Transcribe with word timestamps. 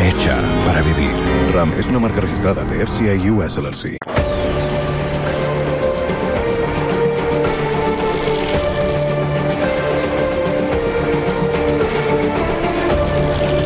Hecha 0.00 0.36
para 0.64 0.80
vivir. 0.82 1.14
RAM 1.52 1.72
es 1.78 1.88
una 1.88 1.98
marca 1.98 2.20
registrada 2.20 2.64
de 2.64 2.86
FCA 2.86 3.14
US 3.32 3.58
LLC. 3.58 3.98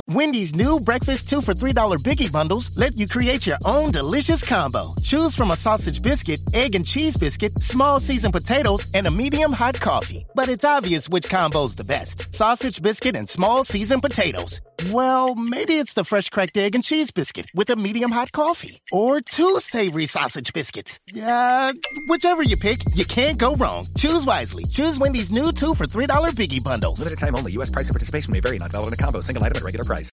Wendy's 0.09 0.55
new 0.55 0.79
breakfast 0.81 1.29
two 1.29 1.43
for 1.43 1.53
$3 1.53 1.75
biggie 2.03 2.31
bundles 2.31 2.77
let 2.77 2.97
you 2.97 3.07
create 3.07 3.47
your 3.47 3.59
own 3.65 3.91
delicious 3.91 4.43
combo. 4.43 4.93
Choose 5.03 5.35
from 5.35 5.51
a 5.51 5.57
sausage 5.57 6.01
biscuit, 6.01 6.41
egg 6.55 6.75
and 6.75 6.87
cheese 6.87 7.17
biscuit, 7.17 7.53
small 7.63 7.99
seasoned 8.01 8.33
potatoes, 8.33 8.87
and 8.95 9.07
a 9.07 9.11
medium 9.11 9.53
hot 9.53 9.79
coffee. 9.81 10.25
But 10.35 10.49
it's 10.49 10.65
obvious 10.65 11.09
which 11.09 11.29
combo's 11.29 11.75
the 11.75 11.85
best. 11.85 12.33
Sausage 12.35 12.81
biscuit 12.81 13.17
and 13.17 13.29
small 13.29 13.65
seasoned 13.65 14.03
potatoes. 14.03 14.61
Well, 14.91 15.35
maybe 15.35 15.75
it's 15.75 15.95
the 15.95 16.05
fresh 16.05 16.29
cracked 16.29 16.57
egg 16.57 16.75
and 16.75 16.83
cheese 16.83 17.11
biscuit 17.11 17.47
with 17.55 17.71
a 17.71 17.77
medium 17.77 18.11
hot 18.11 18.33
coffee. 18.33 18.83
Or 18.91 19.21
two 19.21 19.61
savory 19.61 20.07
sausage 20.07 20.53
biscuits. 20.53 20.99
Uh, 21.17 21.73
whichever 22.09 22.43
you 22.43 22.57
pick, 22.57 22.79
you 22.95 23.05
can't 23.05 23.39
go 23.39 23.55
wrong. 23.55 23.87
Choose 23.97 24.25
wisely. 24.27 24.65
Choose 24.65 24.99
Wendy's 24.99 25.31
new 25.31 25.53
two 25.53 25.75
for 25.75 25.87
$3 25.87 26.07
biggie 26.33 26.63
bundles. 26.63 26.99
Limited 26.99 27.19
time 27.19 27.37
only. 27.37 27.53
U.S. 27.53 27.71
price 27.71 27.89
and 27.89 27.95
participation 27.95 28.33
may 28.33 28.41
vary. 28.41 28.59
Not 28.59 28.73
valid 28.73 28.89
in 28.89 28.95
a 28.95 28.97
combo. 28.97 29.21
Single 29.21 29.45
item 29.45 29.59
at 29.59 29.63
regular 29.63 29.85
price. 29.85 30.11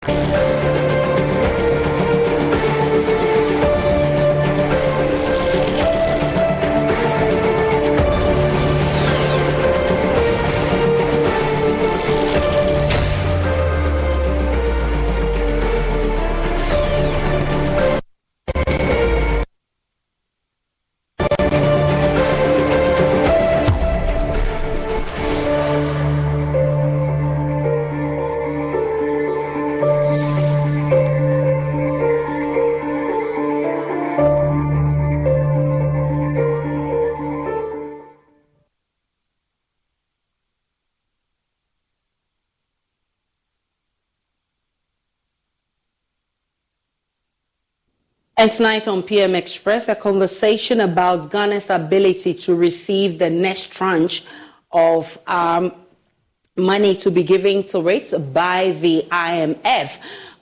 And 48.39 48.49
tonight 48.49 48.87
on 48.87 49.03
PM 49.03 49.35
Express, 49.35 49.89
a 49.89 49.95
conversation 49.95 50.79
about 50.79 51.29
Ghana's 51.29 51.69
ability 51.69 52.33
to 52.35 52.55
receive 52.55 53.19
the 53.19 53.29
next 53.29 53.73
tranche 53.73 54.23
of 54.71 55.19
um, 55.27 55.73
money 56.55 56.95
to 56.95 57.11
be 57.11 57.23
given 57.23 57.65
to 57.65 57.85
it 57.89 58.13
by 58.31 58.77
the 58.79 59.05
IMF. 59.11 59.91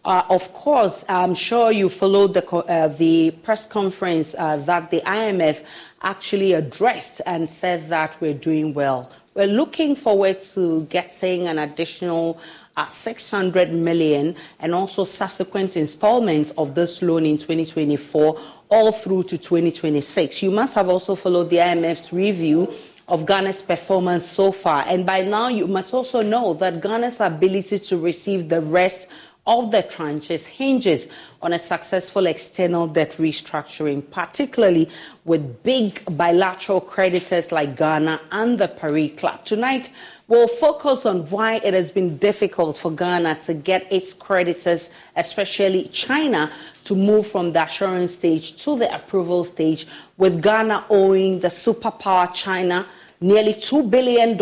Uh, 0.05 0.21
of 0.29 0.53
course, 0.53 1.05
I'm 1.09 1.33
sure 1.33 1.71
you 1.71 1.89
followed 1.89 2.35
the, 2.35 2.47
uh, 2.47 2.89
the 2.89 3.31
press 3.41 3.65
conference 3.65 4.35
uh, 4.37 4.57
that 4.57 4.91
the 4.91 5.01
IMF 5.01 5.65
actually 6.03 6.53
addressed 6.53 7.21
and 7.25 7.49
said 7.49 7.89
that 7.89 8.15
we're 8.21 8.35
doing 8.35 8.75
well. 8.75 9.11
We're 9.33 9.47
looking 9.47 9.95
forward 9.95 10.41
to 10.53 10.83
getting 10.91 11.47
an 11.47 11.57
additional 11.57 12.39
at 12.77 12.91
600 12.91 13.73
million 13.73 14.35
and 14.59 14.73
also 14.73 15.03
subsequent 15.03 15.75
installments 15.75 16.51
of 16.51 16.75
this 16.75 17.01
loan 17.01 17.25
in 17.25 17.37
2024 17.37 18.39
all 18.69 18.91
through 18.91 19.23
to 19.23 19.37
2026. 19.37 20.43
You 20.43 20.51
must 20.51 20.75
have 20.75 20.87
also 20.87 21.15
followed 21.15 21.49
the 21.49 21.57
IMF's 21.57 22.13
review 22.13 22.71
of 23.07 23.25
Ghana's 23.25 23.61
performance 23.61 24.27
so 24.27 24.51
far. 24.51 24.85
And 24.87 25.05
by 25.05 25.23
now, 25.23 25.47
you 25.47 25.67
must 25.67 25.93
also 25.93 26.21
know 26.21 26.53
that 26.55 26.81
Ghana's 26.81 27.19
ability 27.19 27.79
to 27.79 27.97
receive 27.97 28.49
the 28.49 28.61
rest 28.61 29.07
of 29.47 29.71
the 29.71 29.81
tranches 29.81 30.43
hinges 30.43 31.07
on 31.41 31.53
a 31.53 31.59
successful 31.59 32.27
external 32.27 32.85
debt 32.85 33.11
restructuring, 33.13 34.09
particularly 34.11 34.89
with 35.23 35.63
big 35.63 36.03
bilateral 36.17 36.81
creditors 36.81 37.51
like 37.51 37.77
Ghana 37.77 38.19
and 38.31 38.59
the 38.59 38.67
Paris 38.67 39.17
Club. 39.17 39.45
Tonight, 39.45 39.89
We'll 40.29 40.49
focus 40.49 41.05
on 41.05 41.29
why 41.29 41.61
it 41.63 41.73
has 41.73 41.89
been 41.89 42.17
difficult 42.17 42.77
for 42.77 42.91
Ghana 42.91 43.39
to 43.43 43.53
get 43.53 43.89
its 43.89 44.11
creditors, 44.13 44.89
especially 45.15 45.87
China, 45.93 46.51
to 46.83 46.95
move 46.95 47.27
from 47.27 47.53
the 47.53 47.63
assurance 47.63 48.13
stage 48.13 48.61
to 48.63 48.77
the 48.77 48.93
approval 48.93 49.45
stage, 49.45 49.87
with 50.17 50.41
Ghana 50.41 50.85
owing 50.89 51.39
the 51.39 51.47
superpower 51.47 52.33
China 52.33 52.85
nearly 53.21 53.53
$2 53.53 53.89
billion, 53.89 54.37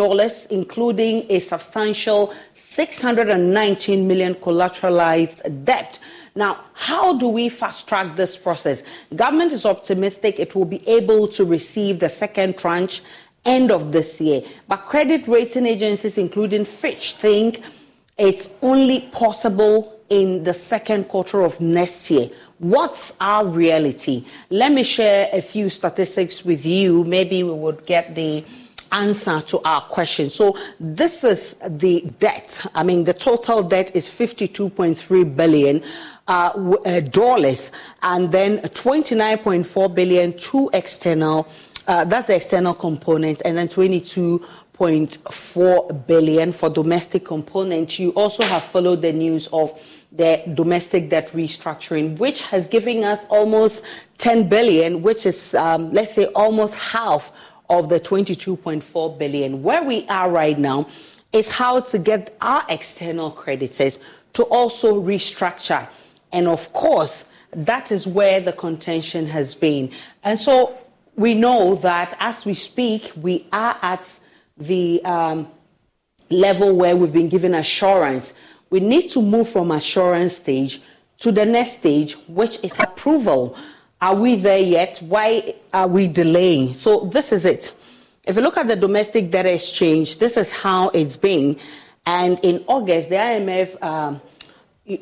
including 0.49 1.27
a 1.29 1.39
substantial 1.39 2.33
619 2.55 4.07
million 4.07 4.33
collateralized 4.33 5.65
debt. 5.65 5.99
Now, 6.37 6.65
how 6.73 7.17
do 7.17 7.29
we 7.29 7.47
fast 7.47 7.87
track 7.87 8.15
this 8.17 8.35
process? 8.35 8.83
Government 9.15 9.53
is 9.53 9.65
optimistic 9.65 10.39
it 10.39 10.53
will 10.55 10.65
be 10.65 10.85
able 10.87 11.27
to 11.29 11.45
receive 11.45 11.99
the 11.99 12.09
second 12.09 12.57
tranche 12.57 13.01
end 13.45 13.71
of 13.71 13.91
this 13.91 14.19
year. 14.19 14.43
But 14.67 14.77
credit 14.87 15.27
rating 15.27 15.65
agencies, 15.65 16.17
including 16.17 16.65
Fitch, 16.65 17.13
think 17.13 17.61
it's 18.17 18.49
only 18.61 19.01
possible 19.11 19.99
in 20.09 20.43
the 20.43 20.53
second 20.53 21.05
quarter 21.05 21.41
of 21.41 21.59
next 21.59 22.09
year. 22.09 22.29
What's 22.59 23.15
our 23.19 23.45
reality? 23.45 24.25
Let 24.49 24.71
me 24.71 24.83
share 24.83 25.29
a 25.33 25.41
few 25.41 25.69
statistics 25.69 26.45
with 26.45 26.65
you. 26.65 27.03
Maybe 27.03 27.43
we 27.43 27.51
would 27.51 27.85
get 27.85 28.15
the 28.15 28.45
answer 28.91 29.41
to 29.41 29.59
our 29.65 29.81
question. 29.81 30.29
So 30.29 30.57
this 30.79 31.23
is 31.23 31.59
the 31.67 32.01
debt. 32.19 32.65
I 32.73 32.83
mean, 32.83 33.03
the 33.03 33.13
total 33.13 33.61
debt 33.61 33.93
is 33.95 34.07
52.3 34.07 35.35
billion 35.35 35.83
uh, 36.27 36.77
uh, 36.85 36.99
dollars, 37.01 37.71
and 38.01 38.31
then 38.31 38.59
29.4 38.59 39.93
billion 39.93 40.37
to 40.37 40.69
external 40.73 41.47
uh, 41.87 42.03
that's 42.05 42.27
the 42.27 42.35
external 42.35 42.73
component, 42.73 43.41
and 43.45 43.57
then 43.57 43.67
22.4 43.67 46.07
billion 46.07 46.51
for 46.51 46.69
domestic 46.69 47.25
component. 47.25 47.97
You 47.99 48.09
also 48.11 48.43
have 48.43 48.63
followed 48.63 49.01
the 49.01 49.13
news 49.13 49.47
of 49.47 49.75
the 50.11 50.43
domestic 50.53 51.09
debt 51.09 51.29
restructuring, 51.29 52.17
which 52.17 52.41
has 52.41 52.67
given 52.67 53.03
us 53.03 53.25
almost 53.29 53.83
10 54.17 54.49
billion, 54.49 55.01
which 55.01 55.25
is, 55.25 55.55
um, 55.55 55.91
let's 55.91 56.13
say, 56.15 56.25
almost 56.27 56.75
half 56.75 57.31
of 57.69 57.89
the 57.89 57.99
22.4 57.99 59.19
billion. 59.19 59.61
Where 59.61 59.83
we 59.83 60.07
are 60.07 60.31
right 60.31 60.57
now 60.57 60.87
is 61.33 61.49
how 61.49 61.81
to 61.81 61.99
get 61.99 62.37
our 62.41 62.65
external 62.69 63.31
creditors 63.31 63.99
to 64.33 64.43
also 64.43 65.01
restructure. 65.01 65.87
And 66.31 66.47
of 66.47 66.71
course, 66.73 67.25
that 67.51 67.91
is 67.91 68.07
where 68.07 68.41
the 68.41 68.53
contention 68.53 69.27
has 69.27 69.55
been. 69.55 69.91
And 70.23 70.39
so 70.39 70.77
we 71.15 71.33
know 71.33 71.75
that 71.75 72.15
as 72.19 72.45
we 72.45 72.53
speak, 72.53 73.11
we 73.15 73.47
are 73.51 73.77
at 73.81 74.07
the 74.57 75.03
um, 75.05 75.47
level 76.29 76.75
where 76.75 76.95
we've 76.95 77.13
been 77.13 77.29
given 77.29 77.53
assurance 77.55 78.33
we 78.69 78.79
need 78.79 79.09
to 79.11 79.21
move 79.21 79.49
from 79.49 79.71
assurance 79.71 80.35
stage 80.37 80.81
to 81.19 81.31
the 81.31 81.45
next 81.45 81.77
stage, 81.77 82.17
which 82.27 82.63
is 82.63 82.77
approval. 82.79 83.55
Are 84.01 84.15
we 84.15 84.35
there 84.35 84.59
yet? 84.59 84.97
Why 85.01 85.55
are 85.73 85.87
we 85.87 86.07
delaying? 86.07 86.73
So 86.73 87.05
this 87.05 87.31
is 87.31 87.45
it. 87.45 87.73
If 88.25 88.35
you 88.35 88.41
look 88.41 88.57
at 88.57 88.67
the 88.67 88.75
domestic 88.75 89.31
debt 89.31 89.45
exchange, 89.45 90.17
this 90.17 90.35
is 90.35 90.51
how 90.51 90.89
it's 90.89 91.15
been. 91.15 91.57
And 92.05 92.39
in 92.41 92.63
August, 92.67 93.09
the 93.09 93.15
IMF 93.15 93.81
um, 93.81 94.21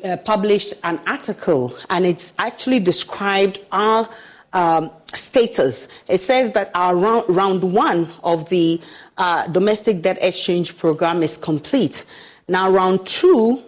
uh, 0.04 0.18
published 0.18 0.74
an 0.84 1.00
article, 1.06 1.76
and 1.90 2.06
it's 2.06 2.32
actually 2.38 2.80
described 2.80 3.58
our 3.72 4.08
um, 4.54 4.90
status. 5.14 5.88
It 6.08 6.18
says 6.18 6.52
that 6.52 6.70
our 6.74 6.96
round, 6.96 7.28
round 7.28 7.62
one 7.74 8.10
of 8.22 8.48
the 8.48 8.80
uh, 9.18 9.46
domestic 9.48 10.00
debt 10.00 10.18
exchange 10.20 10.78
program 10.78 11.22
is 11.22 11.36
complete. 11.36 12.04
Now, 12.48 12.70
round 12.70 13.06
two 13.06 13.62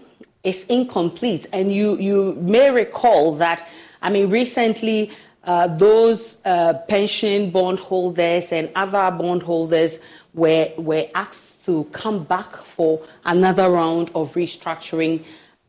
is 0.45 0.65
incomplete. 0.69 1.47
And 1.53 1.75
you, 1.75 1.99
you 1.99 2.35
may 2.41 2.71
recall 2.71 3.35
that, 3.37 3.69
I 4.01 4.09
mean, 4.09 4.31
recently, 4.31 5.11
uh, 5.45 5.67
those 5.77 6.41
uh, 6.45 6.75
pension 6.89 7.51
bondholders 7.51 8.53
and 8.53 8.71
other 8.75 9.11
bondholders 9.17 9.99
were, 10.35 10.73
were 10.77 11.07
asked 11.15 11.65
to 11.67 11.85
come 11.93 12.25
back 12.25 12.57
for 12.65 13.01
another 13.25 13.71
round 13.71 14.11
of 14.15 14.35
restructuring, 14.35 15.25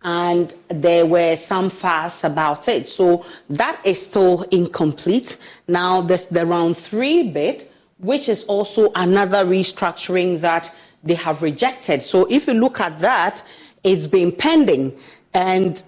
and 0.07 0.53
there 0.69 1.05
were 1.05 1.35
some 1.35 1.69
fuss 1.69 2.23
about 2.23 2.69
it. 2.69 2.87
So 2.87 3.25
that 3.49 3.77
is 3.83 4.05
still 4.05 4.43
incomplete. 4.43 5.35
Now, 5.67 5.99
there's 5.99 6.23
the 6.25 6.45
round 6.45 6.77
three 6.77 7.23
bit, 7.23 7.69
which 7.97 8.29
is 8.29 8.45
also 8.45 8.89
another 8.95 9.43
restructuring 9.43 10.39
that 10.39 10.73
they 11.03 11.15
have 11.15 11.41
rejected. 11.41 12.03
So 12.03 12.25
if 12.29 12.47
you 12.47 12.53
look 12.53 12.79
at 12.79 12.99
that, 12.99 13.43
it's 13.83 14.07
been 14.07 14.31
pending. 14.31 14.97
And 15.33 15.83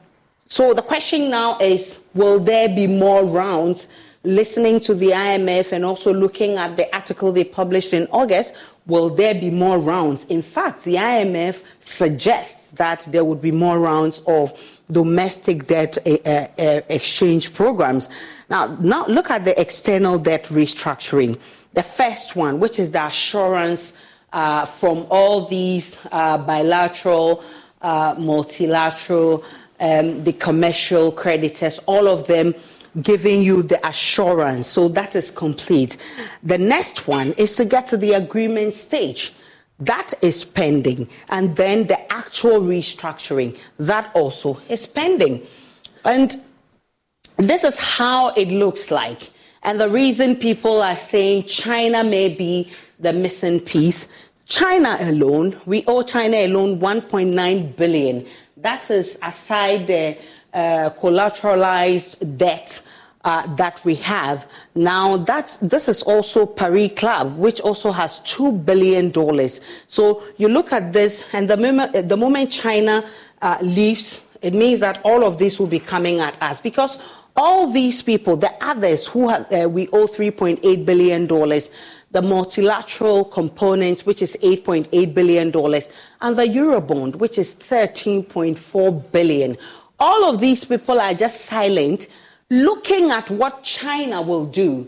so 0.47 0.73
the 0.73 0.81
question 0.81 1.29
now 1.29 1.57
is 1.59 1.99
will 2.13 2.41
there 2.41 2.67
be 2.67 2.87
more 2.87 3.23
rounds? 3.23 3.87
Listening 4.23 4.81
to 4.81 4.93
the 4.93 5.11
IMF 5.11 5.71
and 5.71 5.85
also 5.85 6.13
looking 6.13 6.57
at 6.57 6.75
the 6.75 6.93
article 6.93 7.31
they 7.31 7.45
published 7.45 7.93
in 7.93 8.05
August, 8.11 8.51
will 8.85 9.09
there 9.09 9.33
be 9.33 9.49
more 9.49 9.79
rounds? 9.79 10.25
In 10.25 10.41
fact, 10.41 10.83
the 10.83 10.95
IMF 10.95 11.61
suggests 11.79 12.58
that 12.73 13.07
there 13.09 13.23
would 13.23 13.41
be 13.41 13.51
more 13.51 13.79
rounds 13.79 14.21
of 14.27 14.53
domestic 14.91 15.67
debt 15.67 15.97
uh, 16.05 16.09
uh, 16.27 16.81
exchange 16.89 17.53
programs. 17.53 18.09
Now, 18.49 18.77
now 18.79 19.05
look 19.07 19.29
at 19.29 19.45
the 19.45 19.59
external 19.59 20.17
debt 20.17 20.45
restructuring. 20.45 21.39
The 21.73 21.83
first 21.83 22.35
one, 22.35 22.59
which 22.59 22.79
is 22.79 22.91
the 22.91 23.05
assurance 23.05 23.97
uh, 24.33 24.65
from 24.65 25.05
all 25.09 25.45
these 25.45 25.97
uh, 26.11 26.37
bilateral, 26.37 27.43
uh, 27.81 28.15
multilateral, 28.17 29.43
um, 29.79 30.23
the 30.23 30.33
commercial 30.33 31.11
creditors, 31.11 31.79
all 31.85 32.07
of 32.07 32.27
them 32.27 32.53
giving 33.01 33.43
you 33.43 33.63
the 33.63 33.85
assurance. 33.87 34.67
So 34.67 34.87
that 34.89 35.15
is 35.15 35.31
complete. 35.31 35.97
The 36.43 36.57
next 36.57 37.07
one 37.07 37.33
is 37.33 37.55
to 37.57 37.65
get 37.65 37.87
to 37.87 37.97
the 37.97 38.13
agreement 38.13 38.73
stage. 38.73 39.33
That 39.79 40.13
is 40.21 40.43
pending. 40.43 41.07
And 41.29 41.55
then 41.55 41.87
the 41.87 42.11
actual 42.11 42.59
restructuring, 42.59 43.57
that 43.79 44.11
also 44.13 44.59
is 44.67 44.85
pending. 44.85 45.45
And 46.03 46.41
this 47.37 47.63
is 47.63 47.79
how 47.79 48.29
it 48.29 48.49
looks 48.49 48.91
like. 48.91 49.31
And 49.63 49.79
the 49.79 49.89
reason 49.89 50.35
people 50.35 50.81
are 50.81 50.97
saying 50.97 51.45
China 51.45 52.03
may 52.03 52.29
be 52.29 52.71
the 52.99 53.13
missing 53.13 53.59
piece. 53.59 54.07
China 54.45 54.97
alone, 55.01 55.59
we 55.65 55.83
owe 55.85 56.01
China 56.01 56.37
alone 56.37 56.79
1.9 56.79 57.75
billion. 57.75 58.25
That 58.57 58.89
is 58.89 59.19
aside 59.21 59.87
the 59.87 60.17
uh, 60.53 60.89
collateralized 60.99 62.37
debt 62.37 62.81
uh, 63.25 63.53
that 63.55 63.83
we 63.83 63.95
have. 63.95 64.47
Now, 64.75 65.17
that's, 65.17 65.57
this 65.57 65.87
is 65.87 66.01
also 66.03 66.45
Paris 66.45 66.93
Club, 66.95 67.37
which 67.37 67.59
also 67.61 67.91
has 67.91 68.19
$2 68.21 68.65
billion. 68.65 69.11
So 69.87 70.23
you 70.37 70.47
look 70.47 70.71
at 70.71 70.93
this, 70.93 71.25
and 71.33 71.49
the 71.49 71.57
moment, 71.57 72.07
the 72.07 72.17
moment 72.17 72.51
China 72.51 73.09
uh, 73.41 73.57
leaves, 73.61 74.21
it 74.41 74.53
means 74.53 74.79
that 74.79 75.01
all 75.03 75.25
of 75.25 75.37
this 75.37 75.59
will 75.59 75.67
be 75.67 75.79
coming 75.79 76.19
at 76.21 76.41
us 76.41 76.61
because 76.61 76.97
all 77.35 77.71
these 77.71 78.01
people, 78.01 78.35
the 78.37 78.53
others 78.61 79.05
who 79.05 79.29
have, 79.29 79.51
uh, 79.51 79.67
we 79.69 79.87
owe 79.89 80.07
$3.8 80.07 80.85
billion, 80.85 81.27
the 82.11 82.21
multilateral 82.21 83.25
component, 83.25 84.01
which 84.01 84.21
is 84.21 84.35
$8.8 84.41 85.13
billion, 85.13 85.47
and 85.47 86.37
the 86.37 86.43
Eurobond, 86.43 87.15
which 87.15 87.37
is 87.37 87.55
13.4 87.55 89.11
billion. 89.11 89.57
All 89.99 90.25
of 90.25 90.39
these 90.39 90.63
people 90.65 90.99
are 90.99 91.13
just 91.13 91.41
silent, 91.41 92.07
looking 92.49 93.11
at 93.11 93.29
what 93.29 93.63
China 93.63 94.21
will 94.21 94.45
do. 94.45 94.87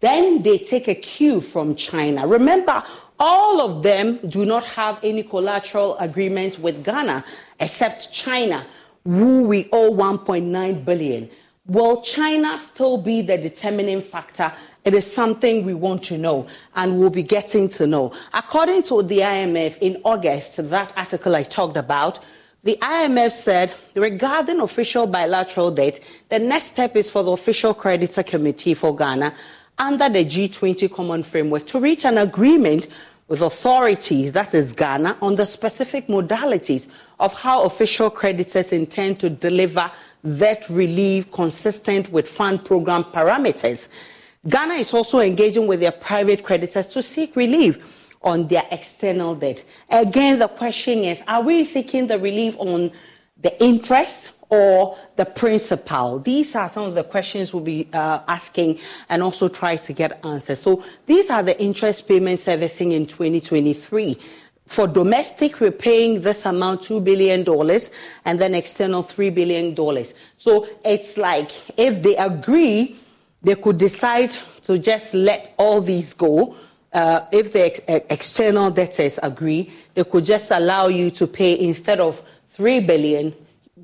Then 0.00 0.42
they 0.42 0.58
take 0.58 0.88
a 0.88 0.94
cue 0.94 1.40
from 1.40 1.74
China. 1.74 2.26
Remember, 2.26 2.82
all 3.18 3.60
of 3.60 3.82
them 3.82 4.18
do 4.28 4.44
not 4.44 4.64
have 4.64 5.00
any 5.02 5.22
collateral 5.22 5.96
agreements 5.98 6.58
with 6.58 6.84
Ghana, 6.84 7.24
except 7.58 8.12
China, 8.12 8.64
who 9.04 9.44
we 9.44 9.68
owe 9.72 9.90
1.9 9.90 10.84
billion. 10.84 11.30
Will 11.66 12.02
China 12.02 12.58
still 12.58 12.98
be 12.98 13.22
the 13.22 13.36
determining 13.36 14.02
factor? 14.02 14.52
It 14.84 14.94
is 14.94 15.10
something 15.10 15.64
we 15.64 15.74
want 15.74 16.02
to 16.04 16.16
know 16.16 16.46
and 16.74 16.98
we'll 16.98 17.10
be 17.10 17.22
getting 17.22 17.68
to 17.70 17.86
know. 17.86 18.12
According 18.32 18.84
to 18.84 19.02
the 19.02 19.18
IMF 19.18 19.76
in 19.78 20.00
August, 20.04 20.70
that 20.70 20.92
article 20.96 21.34
I 21.34 21.42
talked 21.42 21.76
about, 21.76 22.20
the 22.64 22.76
IMF 22.82 23.30
said 23.30 23.72
regarding 23.94 24.60
official 24.60 25.06
bilateral 25.06 25.70
debt, 25.70 26.00
the 26.28 26.38
next 26.38 26.66
step 26.66 26.96
is 26.96 27.08
for 27.10 27.22
the 27.22 27.30
official 27.30 27.72
creditor 27.72 28.22
committee 28.22 28.74
for 28.74 28.94
Ghana 28.94 29.34
under 29.78 30.08
the 30.08 30.24
G20 30.24 30.92
common 30.92 31.22
framework 31.22 31.66
to 31.68 31.78
reach 31.78 32.04
an 32.04 32.18
agreement 32.18 32.88
with 33.28 33.42
authorities, 33.42 34.32
that 34.32 34.54
is 34.54 34.72
Ghana, 34.72 35.18
on 35.22 35.36
the 35.36 35.46
specific 35.46 36.08
modalities 36.08 36.88
of 37.20 37.32
how 37.34 37.62
official 37.62 38.10
creditors 38.10 38.72
intend 38.72 39.20
to 39.20 39.30
deliver 39.30 39.90
debt 40.38 40.68
relief 40.68 41.30
consistent 41.30 42.10
with 42.10 42.26
fund 42.26 42.64
program 42.64 43.04
parameters. 43.04 43.88
Ghana 44.48 44.74
is 44.74 44.92
also 44.94 45.20
engaging 45.20 45.66
with 45.66 45.80
their 45.80 45.92
private 45.92 46.42
creditors 46.42 46.86
to 46.88 47.02
seek 47.02 47.36
relief 47.36 47.78
on 48.22 48.48
their 48.48 48.66
external 48.70 49.34
debt. 49.34 49.62
Again, 49.90 50.38
the 50.38 50.48
question 50.48 51.04
is 51.04 51.22
are 51.26 51.42
we 51.42 51.64
seeking 51.64 52.06
the 52.06 52.18
relief 52.18 52.56
on 52.58 52.90
the 53.40 53.62
interest 53.62 54.30
or 54.50 54.98
the 55.16 55.24
principal? 55.24 56.18
These 56.18 56.54
are 56.54 56.68
some 56.70 56.84
of 56.84 56.94
the 56.94 57.04
questions 57.04 57.52
we'll 57.52 57.62
be 57.62 57.88
uh, 57.92 58.20
asking 58.26 58.80
and 59.08 59.22
also 59.22 59.48
try 59.48 59.76
to 59.76 59.92
get 59.92 60.24
answers. 60.24 60.60
So, 60.60 60.84
these 61.06 61.30
are 61.30 61.42
the 61.42 61.60
interest 61.60 62.08
payment 62.08 62.40
servicing 62.40 62.92
in 62.92 63.06
2023 63.06 64.18
for 64.68 64.86
domestic, 64.86 65.60
we're 65.60 65.70
paying 65.70 66.20
this 66.20 66.44
amount, 66.44 66.82
$2 66.82 67.02
billion, 67.02 67.40
and 68.26 68.38
then 68.38 68.54
external, 68.54 69.02
$3 69.02 69.34
billion. 69.34 69.74
So 70.36 70.68
it's 70.84 71.16
like 71.16 71.50
if 71.78 72.02
they 72.02 72.16
agree, 72.16 73.00
they 73.42 73.54
could 73.54 73.78
decide 73.78 74.36
to 74.64 74.78
just 74.78 75.14
let 75.14 75.54
all 75.56 75.80
these 75.80 76.12
go. 76.12 76.54
Uh, 76.98 77.24
if 77.30 77.52
the 77.52 77.66
ex- 77.66 77.80
external 78.10 78.72
debtors 78.72 79.20
agree, 79.22 79.72
they 79.94 80.02
could 80.02 80.24
just 80.24 80.50
allow 80.50 80.88
you 80.88 81.12
to 81.12 81.28
pay 81.28 81.56
instead 81.60 82.00
of 82.00 82.20
3 82.50 82.80
billion, 82.80 83.32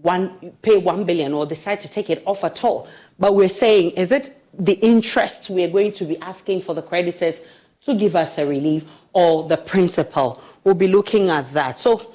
one, 0.02 0.52
pay 0.62 0.78
1 0.78 1.04
billion 1.04 1.33
or 1.33 1.47
decide 1.47 1.80
to 1.80 1.88
take 1.88 2.11
it 2.11 2.25
off 2.26 2.42
at 2.42 2.64
all. 2.64 2.88
But 3.16 3.37
we're 3.37 3.49
saying, 3.49 3.92
is 3.92 4.11
it 4.11 4.37
the 4.52 4.73
interest 4.73 5.49
we're 5.49 5.68
going 5.68 5.92
to 5.92 6.04
be 6.04 6.18
asking 6.18 6.62
for 6.62 6.75
the 6.75 6.83
creditors 6.83 7.42
to 7.83 7.94
give 7.94 8.16
us 8.16 8.37
a 8.37 8.44
relief 8.44 8.85
or 9.12 9.47
the 9.47 9.59
principal? 9.59 10.42
we'll 10.64 10.75
be 10.75 10.88
looking 10.88 11.30
at 11.30 11.52
that. 11.52 11.78
So, 11.78 12.12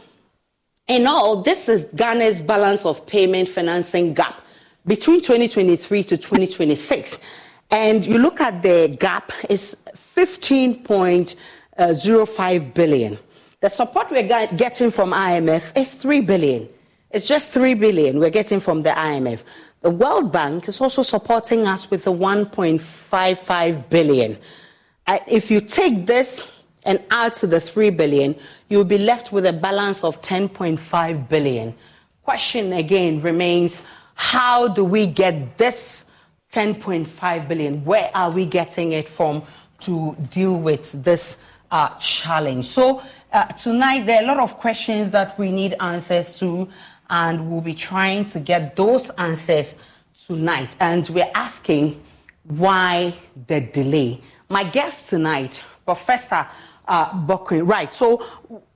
in 0.88 1.08
all, 1.08 1.44
this 1.44 1.70
is 1.70 1.86
Ghana's 1.96 2.42
balance 2.42 2.86
of 2.86 3.06
payment 3.06 3.48
financing 3.48 4.14
gap 4.14 4.42
between 4.86 5.22
2023 5.22 6.04
to 6.04 6.18
2026. 6.18 7.20
And 7.72 8.06
you 8.06 8.18
look 8.18 8.42
at 8.42 8.62
the 8.64 8.98
gap, 9.00 9.32
it's 9.50 9.76
15.05 10.16 12.74
billion. 12.74 13.18
The 13.62 13.70
support 13.70 14.10
we're 14.10 14.48
getting 14.56 14.90
from 14.90 15.12
IMF 15.12 15.78
is 15.78 15.94
3 15.94 16.22
billion. 16.22 16.68
It's 17.12 17.28
just 17.28 17.50
3 17.50 17.76
billion 17.76 18.20
we're 18.20 18.30
getting 18.30 18.60
from 18.60 18.84
the 18.84 18.92
IMF. 18.92 19.44
The 19.82 19.90
World 19.90 20.32
Bank 20.32 20.68
is 20.68 20.80
also 20.82 21.04
supporting 21.04 21.68
us 21.68 21.92
with 21.92 22.04
the 22.04 22.12
1.55 22.12 23.90
billion. 23.90 24.38
Uh, 25.08 25.20
if 25.28 25.50
you 25.50 25.62
take 25.62 26.06
this 26.06 26.44
and 26.84 27.02
add 27.12 27.36
to 27.36 27.48
the 27.48 27.60
3 27.60 27.90
billion, 27.92 28.36
you'll 28.70 28.84
be 28.84 28.98
left 28.98 29.32
with 29.32 29.46
a 29.46 29.54
balance 29.54 30.04
of 30.04 30.22
10.5 30.22 31.30
billion. 31.30 31.74
Question 32.24 32.74
again 32.74 33.22
remains 33.22 33.82
how 34.16 34.68
do 34.68 34.84
we 34.84 35.08
get 35.08 35.58
this 35.58 36.04
10.5 36.52 37.48
billion? 37.48 37.86
Where 37.86 38.10
are 38.16 38.32
we 38.32 38.46
getting 38.46 38.94
it 38.94 39.08
from 39.08 39.44
to 39.82 40.16
deal 40.30 40.60
with 40.60 40.92
this 41.04 41.38
uh, 41.72 41.90
challenge? 42.00 42.66
So, 42.66 43.04
uh, 43.32 43.46
tonight 43.48 44.08
there 44.08 44.22
are 44.22 44.24
a 44.24 44.28
lot 44.28 44.40
of 44.40 44.58
questions 44.58 45.12
that 45.12 45.38
we 45.38 45.52
need 45.52 45.76
answers 45.80 46.40
to 46.40 46.68
and 47.10 47.50
we'll 47.50 47.62
be 47.62 47.76
trying 47.76 48.26
to 48.26 48.40
get 48.40 48.76
those 48.76 49.10
answers 49.12 49.76
tonight. 50.28 50.76
And 50.80 51.08
we're 51.10 51.32
asking 51.36 52.02
why 52.46 53.16
the 53.48 53.62
delay. 53.62 54.22
My 54.48 54.64
guest 54.64 55.10
tonight, 55.10 55.60
Professor 55.86 56.48
uh, 56.88 57.12
Bokpin. 57.28 57.68
Right. 57.68 57.94
So, 57.94 58.26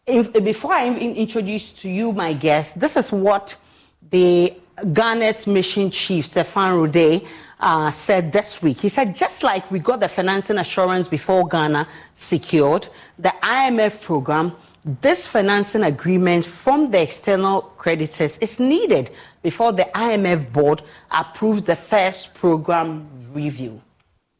if, 0.05 0.31
before 0.33 0.73
I 0.73 0.89
introduce 0.89 1.71
to 1.73 1.89
you 1.89 2.11
my 2.11 2.33
guest, 2.33 2.79
this 2.79 2.95
is 2.97 3.11
what 3.11 3.55
the 4.11 4.53
Ghana's 4.91 5.47
mission 5.47 5.89
chief, 5.91 6.25
Stephane 6.27 6.71
Roudet, 6.71 7.25
uh, 7.63 7.89
said 7.91 8.31
this 8.31 8.61
week. 8.61 8.77
He 8.81 8.89
said, 8.89 9.15
just 9.15 9.41
like 9.41 9.71
we 9.71 9.79
got 9.79 10.01
the 10.01 10.09
financing 10.09 10.57
assurance 10.57 11.07
before 11.07 11.47
Ghana 11.47 11.87
secured 12.13 12.89
the 13.17 13.33
IMF 13.41 14.01
program, 14.01 14.51
this 15.01 15.25
financing 15.25 15.83
agreement 15.83 16.45
from 16.45 16.91
the 16.91 17.01
external 17.01 17.61
creditors 17.61 18.37
is 18.39 18.59
needed 18.59 19.11
before 19.41 19.71
the 19.71 19.89
IMF 19.95 20.51
board 20.51 20.81
approves 21.09 21.63
the 21.63 21.75
first 21.75 22.33
program 22.33 23.07
review. 23.31 23.81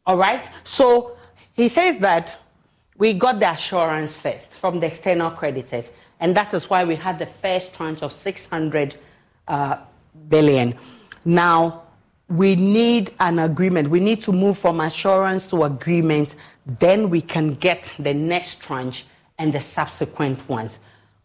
All 0.04 0.18
right? 0.18 0.46
So 0.64 1.16
he 1.54 1.70
says 1.70 1.98
that 2.00 2.40
we 2.98 3.14
got 3.14 3.40
the 3.40 3.50
assurance 3.50 4.18
first 4.18 4.50
from 4.50 4.80
the 4.80 4.86
external 4.86 5.30
creditors, 5.30 5.90
and 6.20 6.36
that 6.36 6.52
is 6.52 6.68
why 6.68 6.84
we 6.84 6.94
had 6.94 7.18
the 7.18 7.26
first 7.26 7.74
tranche 7.74 8.02
of 8.02 8.12
600 8.12 8.96
uh, 9.48 9.78
billion. 10.28 10.74
Now, 11.24 11.83
we 12.28 12.56
need 12.56 13.12
an 13.20 13.38
agreement. 13.38 13.90
We 13.90 14.00
need 14.00 14.22
to 14.22 14.32
move 14.32 14.58
from 14.58 14.80
assurance 14.80 15.48
to 15.50 15.64
agreement. 15.64 16.36
Then 16.66 17.10
we 17.10 17.20
can 17.20 17.54
get 17.54 17.92
the 17.98 18.14
next 18.14 18.62
tranche 18.62 19.04
and 19.38 19.52
the 19.52 19.60
subsequent 19.60 20.48
ones. 20.48 20.78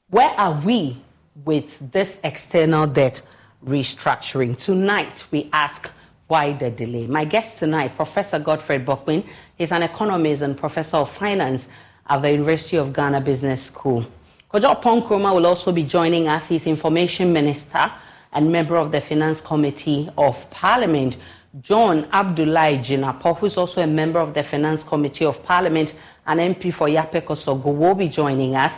Where 0.09 0.29
are 0.31 0.59
we 0.59 1.01
with 1.45 1.91
this 1.91 2.19
external 2.23 2.87
debt 2.87 3.21
restructuring? 3.65 4.57
Tonight, 4.57 5.23
we 5.31 5.49
ask 5.53 5.89
why 6.27 6.53
the 6.53 6.69
delay. 6.69 7.07
My 7.07 7.25
guest 7.25 7.59
tonight, 7.59 7.95
Professor 7.95 8.39
Godfred 8.39 8.85
Bokpin, 8.85 9.25
is 9.57 9.71
an 9.71 9.83
economist 9.83 10.41
and 10.41 10.57
professor 10.57 10.97
of 10.97 11.11
finance 11.11 11.69
at 12.07 12.21
the 12.21 12.31
University 12.31 12.77
of 12.77 12.91
Ghana 12.93 13.21
Business 13.21 13.63
School. 13.63 14.05
Kojo 14.51 14.81
Oppong-Nkrumah 14.81 15.33
will 15.33 15.45
also 15.45 15.71
be 15.71 15.83
joining 15.83 16.27
us. 16.27 16.47
He's 16.47 16.65
information 16.65 17.31
minister 17.31 17.91
and 18.33 18.51
member 18.51 18.75
of 18.75 18.91
the 18.91 19.01
Finance 19.01 19.41
Committee 19.41 20.09
of 20.17 20.49
Parliament. 20.49 21.17
John 21.61 22.03
Abdulai 22.11 22.79
Jinapor, 22.79 23.37
who's 23.37 23.57
also 23.57 23.81
a 23.81 23.87
member 23.87 24.19
of 24.19 24.33
the 24.33 24.43
Finance 24.43 24.83
Committee 24.83 25.25
of 25.25 25.43
Parliament 25.43 25.95
an 26.27 26.37
MP 26.37 26.71
for 26.71 26.87
Yapei-Kusawgu, 26.87 27.75
will 27.75 27.95
be 27.95 28.07
joining 28.07 28.55
us. 28.55 28.73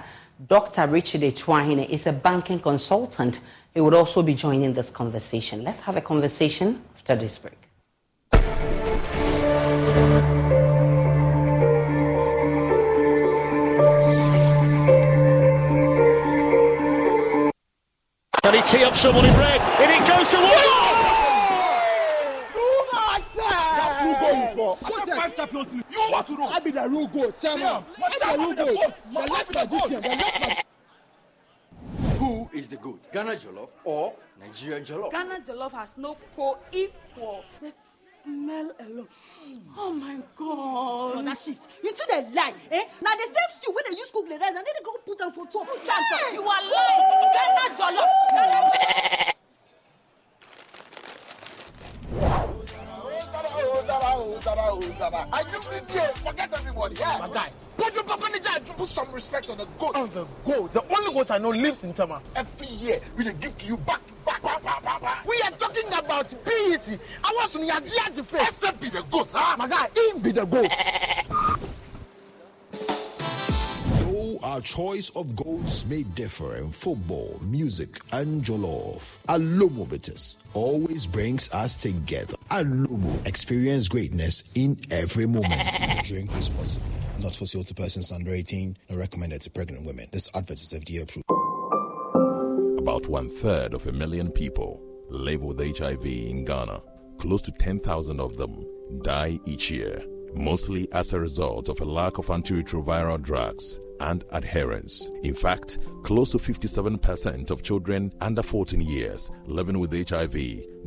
Dr. 0.48 0.88
Richard 0.88 1.22
Atuahene 1.22 1.88
is 1.90 2.08
a 2.08 2.14
banking 2.14 2.60
consultant. 2.60 3.42
He 3.74 3.82
would 3.82 3.94
also 3.94 4.22
be 4.22 4.34
joining 4.34 4.74
this 4.74 4.90
conversation. 4.90 5.64
Let's 5.64 5.82
have 5.82 5.98
a 5.98 6.02
conversation 6.02 6.82
after 6.96 7.16
this 7.16 7.38
break. 7.38 7.61
Can 18.44 18.54
he 18.56 18.62
tee 18.78 18.84
up 18.84 18.96
someone 18.98 19.26
in 19.26 19.38
red? 19.38 19.62
And 19.62 19.92
it 19.92 20.08
goes 20.08 20.30
to 20.32 20.42
five 25.16 25.36
champions 25.36 25.74
league. 25.74 25.86
You 25.92 26.08
want 26.12 26.28
to 26.28 26.34
know? 26.34 26.48
I 26.48 26.60
be 26.60 26.72
the 26.72 26.90
real 26.90 27.08
goat, 27.08 27.40
chairman. 27.40 27.66
I 27.66 28.38
be 28.38 28.56
the 28.56 28.64
real 28.64 28.76
goat. 28.76 29.02
The 29.14 29.20
left 29.20 29.54
magician. 29.54 30.02
The 30.02 30.10
left 30.10 30.66
Who 32.18 32.50
is 32.54 32.70
the 32.70 32.78
goat? 32.78 33.08
Ghana 33.14 33.32
Jollof 33.34 33.70
or 33.84 34.14
Nigerian 34.40 34.84
Jollof? 34.84 35.12
Ghana 35.12 35.40
Jollof 35.42 35.72
has 35.74 35.98
no 35.98 36.18
co-equal. 36.36 37.44
The 37.62 37.72
smell 38.24 38.72
alone. 38.80 39.08
Oh 39.78 39.94
my 39.94 40.20
God. 40.36 41.16
No, 41.16 41.24
that 41.24 41.38
shift. 41.38 41.68
You 41.84 41.92
two 41.92 42.04
they 42.10 42.22
lie. 42.34 42.54
Eh? 42.72 42.84
Now 43.02 43.12
the 43.16 43.26
same 43.26 43.52
stew 43.58 43.74
when 43.74 43.84
they 43.90 43.98
use 43.98 44.12
cook 44.12 44.28
the 44.28 44.36
rice 44.36 44.48
and 44.48 44.58
then 44.58 44.64
they 44.66 44.84
go 44.84 44.92
put 45.06 45.18
them 45.18 45.32
for 45.32 45.46
top. 45.48 45.68
Chanta, 45.68 46.34
you 46.34 46.42
are 46.42 46.62
lying. 46.62 47.06
Ghana 47.34 47.76
Jollof. 47.78 49.32
I 55.34 55.44
do 55.44 55.60
this 55.70 55.90
here. 55.92 56.12
Forget 56.16 56.54
everybody. 56.54 56.96
Yeah. 56.96 57.18
My 57.20 57.34
guy. 57.34 57.52
Put 57.78 57.96
your 57.96 58.04
papa 58.04 58.26
Nija 58.26 58.78
put 58.78 58.88
some 58.88 59.12
respect 59.12 59.50
on 59.50 59.58
the 59.58 59.66
goat. 59.80 59.96
On 59.96 60.10
the 60.10 60.26
goat. 60.46 60.74
The 60.74 60.84
only 60.96 61.14
goat 61.14 61.32
I 61.32 61.38
know 61.38 61.50
lives 61.50 61.84
in 61.84 61.94
Tama. 61.94 62.22
Every 62.36 62.68
year 62.68 63.00
we 63.18 63.24
they 63.24 63.34
give 63.34 63.58
to 63.58 63.66
you 63.68 63.78
back 63.78 64.02
We 64.44 65.42
are 65.46 65.52
talking 65.52 65.88
about 65.88 66.34
BET. 66.44 67.00
I 67.24 67.34
want 67.36 67.50
some 67.52 67.62
Yaji 67.64 68.26
face. 68.26 68.48
Except 68.48 68.80
be 68.80 68.90
the 68.90 69.04
goat, 69.04 69.30
huh? 69.34 69.58
My 69.58 69.68
guy, 69.68 69.90
him 69.96 70.20
be 70.20 70.32
the 70.32 70.46
goat. 70.46 70.72
Though 74.00 74.40
Our 74.44 74.62
choice 74.62 75.12
of 75.12 75.36
goats 75.36 75.86
may 75.88 76.04
differ 76.04 76.58
in 76.58 76.72
football, 76.72 77.40
music, 77.44 78.02
and 78.12 78.44
jollof. 78.44 79.20
Alomo 79.28 79.88
Bitters 79.88 80.38
always 80.54 81.06
brings 81.06 81.52
us 81.54 81.76
together. 81.76 82.36
Alomo, 82.50 83.28
experience 83.28 83.88
greatness 83.88 84.52
in 84.56 84.80
every 84.90 85.28
moment. 85.28 85.54
Drink 86.04 86.36
responsibly. 86.36 86.90
Not 87.22 87.34
for 87.36 87.46
sale 87.46 87.64
to 87.64 87.74
persons 87.76 88.12
under 88.12 88.32
18, 88.32 88.76
not 88.90 88.98
recommended 88.98 89.42
to 89.42 89.52
pregnant 89.52 89.86
women. 89.86 90.06
This 90.12 90.30
advert 90.36 90.60
is 90.60 90.74
FDA 90.74 91.04
approved. 91.04 91.41
About 92.82 93.06
one 93.06 93.30
third 93.30 93.76
of 93.76 93.86
a 93.86 93.92
million 93.92 94.32
people 94.32 94.82
live 95.08 95.44
with 95.44 95.60
HIV 95.60 96.04
in 96.04 96.46
Ghana. 96.46 96.82
Close 97.20 97.44
to 97.44 97.52
10,000 97.52 98.20
of 98.20 98.38
them 98.38 98.66
die 99.04 99.40
each 99.46 99.70
year, 99.70 100.04
mostly 100.34 100.92
as 100.92 101.14
a 101.14 101.20
result 101.20 101.70
of 101.70 101.80
a 101.80 101.86
lack 101.86 102.18
of 102.18 102.26
antiretroviral 102.26 103.22
drugs 103.22 103.80
and 104.02 104.26
adherence. 104.32 105.10
In 105.24 105.34
fact, 105.34 105.80
close 106.04 106.32
to 106.32 106.38
57% 106.38 107.52
of 107.52 107.64
children 107.64 108.14
under 108.20 108.44
14 108.44 108.82
years 108.82 109.32
living 109.46 109.80
with 109.80 110.10
HIV 110.10 110.36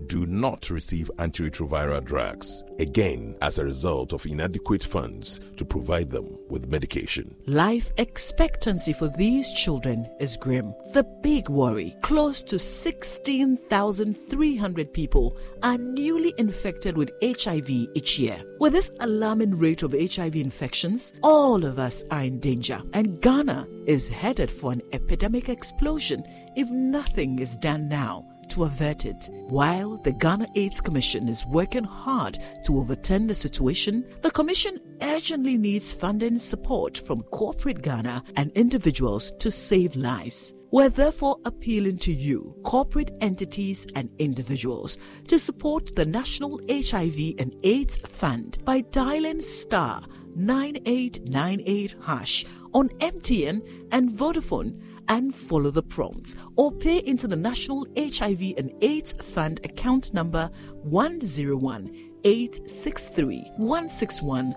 do 0.06 0.26
not 0.26 0.71
receive 0.71 1.11
antiretroviral 1.18 2.02
drugs, 2.04 2.62
again, 2.78 3.37
as 3.40 3.59
a 3.59 3.64
result 3.64 4.12
of 4.12 4.26
inadequate 4.26 4.85
funds 4.85 5.40
to 5.56 5.64
provide 5.64 6.11
them 6.11 6.37
with 6.49 6.68
medication. 6.68 7.35
Life 7.47 7.90
expectancy 7.97 8.92
for 8.92 9.09
these 9.09 9.50
children 9.52 10.06
is 10.21 10.37
grim. 10.37 10.75
The 10.92 11.04
big 11.23 11.49
worry 11.49 11.97
close 12.02 12.42
to 12.44 12.59
16,300 12.59 14.92
people 14.92 15.37
are 15.62 15.78
newly 15.78 16.35
infected 16.38 16.97
with 16.97 17.12
HIV 17.23 17.71
each 17.71 18.18
year. 18.18 18.42
With 18.61 18.73
this 18.73 18.90
alarming 19.00 19.59
rate 19.59 19.83
of 19.83 19.92
HIV 19.92 20.37
infections, 20.37 21.12
all 21.23 21.64
of 21.64 21.78
us 21.78 22.04
are 22.11 22.23
in 22.23 22.40
danger, 22.40 22.83
and 22.92 23.03
Ghana 23.04 23.66
is 23.87 24.08
headed 24.08 24.50
for 24.50 24.73
an 24.73 24.82
epidemic 24.92 25.49
explosion 25.49 26.25
if 26.56 26.70
nothing 26.70 27.38
is 27.38 27.56
done 27.58 27.88
now 27.88 28.26
to 28.49 28.64
avert 28.64 29.04
it. 29.04 29.28
While 29.49 29.96
the 29.99 30.12
Ghana 30.12 30.49
AIDS 30.54 30.80
Commission 30.80 31.28
is 31.28 31.46
working 31.46 31.84
hard 31.84 32.38
to 32.64 32.78
overturn 32.78 33.26
the 33.26 33.34
situation, 33.34 34.04
the 34.23 34.30
Commission 34.30 34.78
urgently 35.02 35.56
needs 35.56 35.92
funding 35.92 36.38
support 36.38 36.99
from 36.99 37.23
corporate 37.23 37.82
Ghana 37.82 38.23
and 38.37 38.50
individuals 38.52 39.32
to 39.38 39.50
save 39.50 39.96
lives. 39.96 40.54
We're 40.70 40.88
therefore 40.88 41.38
appealing 41.44 41.99
to 41.99 42.12
you, 42.12 42.54
corporate 42.64 43.12
entities 43.20 43.87
and 43.94 44.11
individuals, 44.18 44.99
to 45.28 45.38
support 45.38 45.94
the 45.94 46.06
National 46.06 46.61
HIV 46.68 47.34
and 47.38 47.54
AIDS 47.62 47.99
Fund 47.99 48.58
by 48.64 48.80
dialing 48.80 49.40
star 49.40 50.02
9898 50.37 51.94
hash 52.02 52.44
on 52.75 52.88
MTN 53.00 53.87
and 53.93 54.11
Vodafone 54.11 54.81
and 55.09 55.35
follow 55.35 55.71
the 55.71 55.83
prompts 55.83 56.37
or 56.57 56.73
pay 56.73 56.99
into 56.99 57.28
the 57.28 57.37
National 57.37 57.87
HIV 57.97 58.54
and 58.59 58.73
AIDS 58.83 59.14
Fund 59.21 59.61
account 59.64 60.12
number 60.12 60.50
101 60.83 62.11
863 62.25 63.50
161 63.57 64.54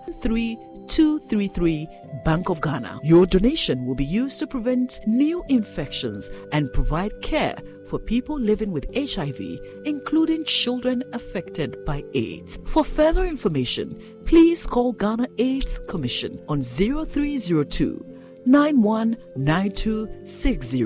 233 0.88 1.86
Bank 2.24 2.48
of 2.48 2.60
Ghana. 2.60 2.98
Your 3.04 3.26
donation 3.26 3.84
will 3.84 3.94
be 3.94 4.04
used 4.04 4.38
to 4.38 4.46
prevent 4.46 5.00
new 5.06 5.44
infections 5.48 6.30
and 6.52 6.72
provide 6.72 7.12
care 7.20 7.56
for 7.88 7.98
people 7.98 8.38
living 8.38 8.70
with 8.70 8.86
HIV, 8.94 9.40
including 9.84 10.44
children 10.44 11.02
affected 11.12 11.84
by 11.84 12.04
AIDS. 12.14 12.60
For 12.66 12.84
further 12.84 13.24
information, 13.24 14.00
please 14.24 14.64
call 14.66 14.92
Ghana 14.92 15.26
AIDS 15.38 15.80
Commission 15.88 16.40
on 16.48 16.62
0302 16.62 18.04
919260 18.46 20.84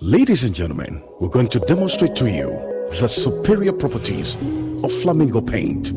Ladies 0.00 0.42
and 0.42 0.52
gentlemen, 0.52 1.00
we're 1.20 1.28
going 1.28 1.46
to 1.46 1.60
demonstrate 1.60 2.16
to 2.16 2.28
you 2.28 2.50
the 2.98 3.06
superior 3.06 3.72
properties 3.72 4.34
of 4.82 4.92
Flamingo 5.00 5.40
paint. 5.40 5.92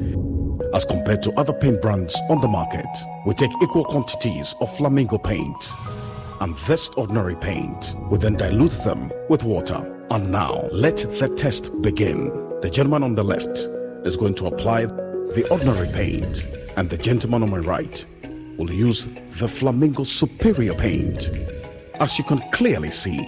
As 0.76 0.86
compared 0.86 1.24
to 1.24 1.32
other 1.32 1.52
paint 1.52 1.82
brands 1.82 2.16
on 2.30 2.40
the 2.40 2.48
market, 2.48 2.86
we 3.26 3.34
take 3.34 3.50
equal 3.60 3.84
quantities 3.86 4.54
of 4.62 4.78
Flamingo 4.78 5.18
paint 5.18 5.56
and 6.42 6.56
this 6.68 6.90
ordinary 6.90 7.36
paint. 7.38 7.96
We 8.12 8.20
then 8.20 8.36
dilute 8.36 8.84
them 8.84 9.12
with 9.30 9.44
water. 9.44 9.84
And 10.12 10.32
now, 10.32 10.70
let 10.72 10.98
the 10.98 11.30
test 11.30 11.72
begin. 11.82 12.28
The 12.62 12.70
gentleman 12.70 13.02
on 13.02 13.16
the 13.16 13.24
left 13.24 13.58
is 14.06 14.16
going 14.16 14.36
to 14.36 14.46
apply 14.46 14.86
the 14.86 15.48
ordinary 15.50 15.88
paint, 15.88 16.48
and 16.78 16.92
the 16.92 16.98
gentleman 17.00 17.42
on 17.42 17.50
my 17.50 17.58
right 17.58 18.06
will 18.60 18.72
use 18.72 19.08
the 19.40 19.48
Flamingo 19.48 20.04
Superior 20.04 20.76
paint. 20.76 21.32
As 22.00 22.20
you 22.20 22.24
can 22.24 22.40
clearly 22.52 22.92
see, 22.92 23.28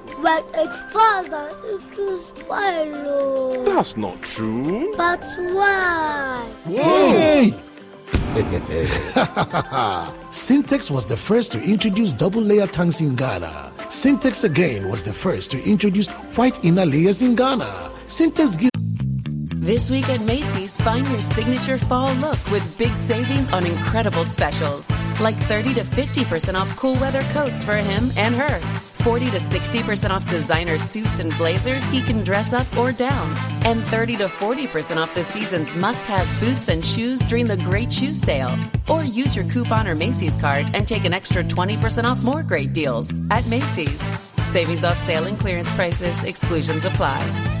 When 0.21 0.43
it 0.53 0.71
falls 0.91 1.29
down, 1.29 1.49
it 1.65 1.97
will 1.97 2.19
oh. 2.51 3.63
That's 3.65 3.97
not 3.97 4.21
true. 4.21 4.93
But 4.95 5.23
why? 5.51 6.47
Hey! 6.65 7.55
Sintex 10.31 10.91
was 10.91 11.07
the 11.07 11.17
first 11.17 11.51
to 11.53 11.63
introduce 11.63 12.13
double 12.13 12.41
layer 12.41 12.67
tanks 12.67 13.01
in 13.01 13.15
Ghana. 13.15 13.73
Sintex 13.89 14.43
again 14.43 14.89
was 14.89 15.01
the 15.01 15.11
first 15.11 15.49
to 15.51 15.63
introduce 15.63 16.07
white 16.37 16.63
inner 16.63 16.85
layers 16.85 17.23
in 17.23 17.35
Ghana. 17.35 17.91
Sintex 18.05 18.59
gives 18.59 18.71
This 19.55 19.89
week 19.89 20.07
at 20.07 20.21
Macy's, 20.21 20.77
find 20.77 21.07
your 21.07 21.23
signature 21.23 21.79
fall 21.79 22.13
look 22.15 22.39
with 22.51 22.77
big 22.77 22.95
savings 22.95 23.51
on 23.51 23.65
incredible 23.65 24.25
specials. 24.25 24.87
Like 25.19 25.37
30 25.37 25.73
to 25.75 25.81
50% 25.81 26.53
off 26.53 26.77
cool 26.77 26.93
weather 26.95 27.23
coats 27.33 27.63
for 27.63 27.75
him 27.75 28.11
and 28.15 28.35
her. 28.35 28.90
40 29.03 29.25
to 29.31 29.37
60% 29.37 30.11
off 30.11 30.29
designer 30.29 30.77
suits 30.77 31.17
and 31.17 31.35
blazers 31.37 31.85
he 31.87 32.01
can 32.01 32.23
dress 32.23 32.53
up 32.53 32.67
or 32.77 32.91
down. 32.91 33.35
And 33.65 33.83
30 33.85 34.17
to 34.17 34.27
40% 34.27 34.97
off 34.97 35.15
the 35.15 35.23
season's 35.23 35.73
must 35.73 36.05
have 36.05 36.27
boots 36.39 36.67
and 36.67 36.85
shoes 36.85 37.21
during 37.21 37.45
the 37.45 37.57
great 37.57 37.91
shoe 37.91 38.11
sale. 38.11 38.55
Or 38.87 39.03
use 39.03 39.35
your 39.35 39.45
coupon 39.45 39.87
or 39.87 39.95
Macy's 39.95 40.37
card 40.37 40.69
and 40.75 40.87
take 40.87 41.05
an 41.05 41.13
extra 41.13 41.43
20% 41.43 42.03
off 42.03 42.23
more 42.23 42.43
great 42.43 42.73
deals 42.73 43.11
at 43.31 43.45
Macy's. 43.47 44.01
Savings 44.45 44.83
off 44.83 44.97
sale 44.97 45.25
and 45.25 45.39
clearance 45.39 45.73
prices, 45.73 46.23
exclusions 46.23 46.85
apply. 46.85 47.60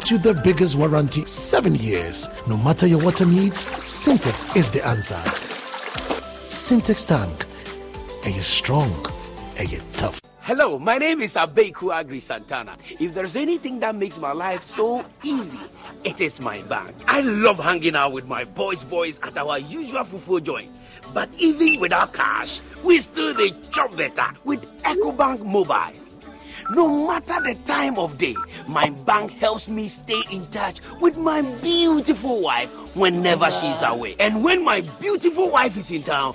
To 0.00 0.18
the 0.18 0.34
biggest 0.34 0.74
warranty 0.76 1.24
seven 1.26 1.74
years. 1.74 2.28
No 2.46 2.56
matter 2.56 2.86
your 2.86 3.02
water 3.02 3.24
needs, 3.24 3.64
Sintex 3.64 4.56
is 4.56 4.70
the 4.70 4.84
answer. 4.86 5.16
Sintex 6.48 7.06
tank. 7.06 7.46
Are 8.24 8.30
you 8.30 8.42
strong? 8.42 8.90
Are 9.58 9.64
you 9.64 9.80
tough? 9.92 10.20
Hello, 10.40 10.78
my 10.78 10.98
name 10.98 11.20
is 11.20 11.34
Abeku 11.34 11.94
Agri 11.94 12.20
Santana. 12.20 12.76
If 12.98 13.14
there's 13.14 13.36
anything 13.36 13.80
that 13.80 13.94
makes 13.94 14.18
my 14.18 14.32
life 14.32 14.64
so 14.64 15.04
easy, 15.22 15.58
it 16.04 16.20
is 16.20 16.40
my 16.40 16.62
bank. 16.62 16.94
I 17.06 17.20
love 17.20 17.58
hanging 17.58 17.94
out 17.94 18.12
with 18.12 18.26
my 18.26 18.44
boys 18.44 18.82
boys 18.84 19.20
at 19.22 19.36
our 19.38 19.58
usual 19.58 20.04
fufu 20.04 20.42
joint. 20.42 20.70
But 21.14 21.28
even 21.38 21.80
without 21.80 22.12
cash, 22.12 22.60
we 22.82 23.00
still 23.00 23.34
dey 23.34 23.52
chop 23.70 23.96
better 23.96 24.26
with 24.44 24.62
EcoBank 24.82 25.44
Mobile. 25.44 25.92
No 26.74 26.88
matter 26.88 27.38
the 27.42 27.54
time 27.66 27.98
of 27.98 28.16
day, 28.16 28.34
my 28.66 28.88
bank 28.88 29.32
helps 29.32 29.68
me 29.68 29.88
stay 29.88 30.22
in 30.30 30.46
touch 30.46 30.80
with 31.02 31.18
my 31.18 31.42
beautiful 31.60 32.40
wife 32.40 32.70
whenever 32.96 33.50
she's 33.50 33.82
away. 33.82 34.16
And 34.18 34.42
when 34.42 34.64
my 34.64 34.80
beautiful 34.98 35.50
wife 35.50 35.76
is 35.76 35.90
in 35.90 36.02
town, 36.02 36.34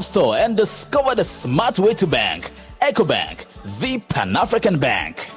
App 0.01 0.05
Store 0.05 0.35
and 0.35 0.57
discover 0.57 1.13
the 1.13 1.23
smart 1.23 1.77
way 1.77 1.93
to 1.93 2.07
bank. 2.07 2.51
EcoBank, 2.81 3.45
the 3.79 3.99
Pan 3.99 4.35
African 4.35 4.79
Bank. 4.79 5.29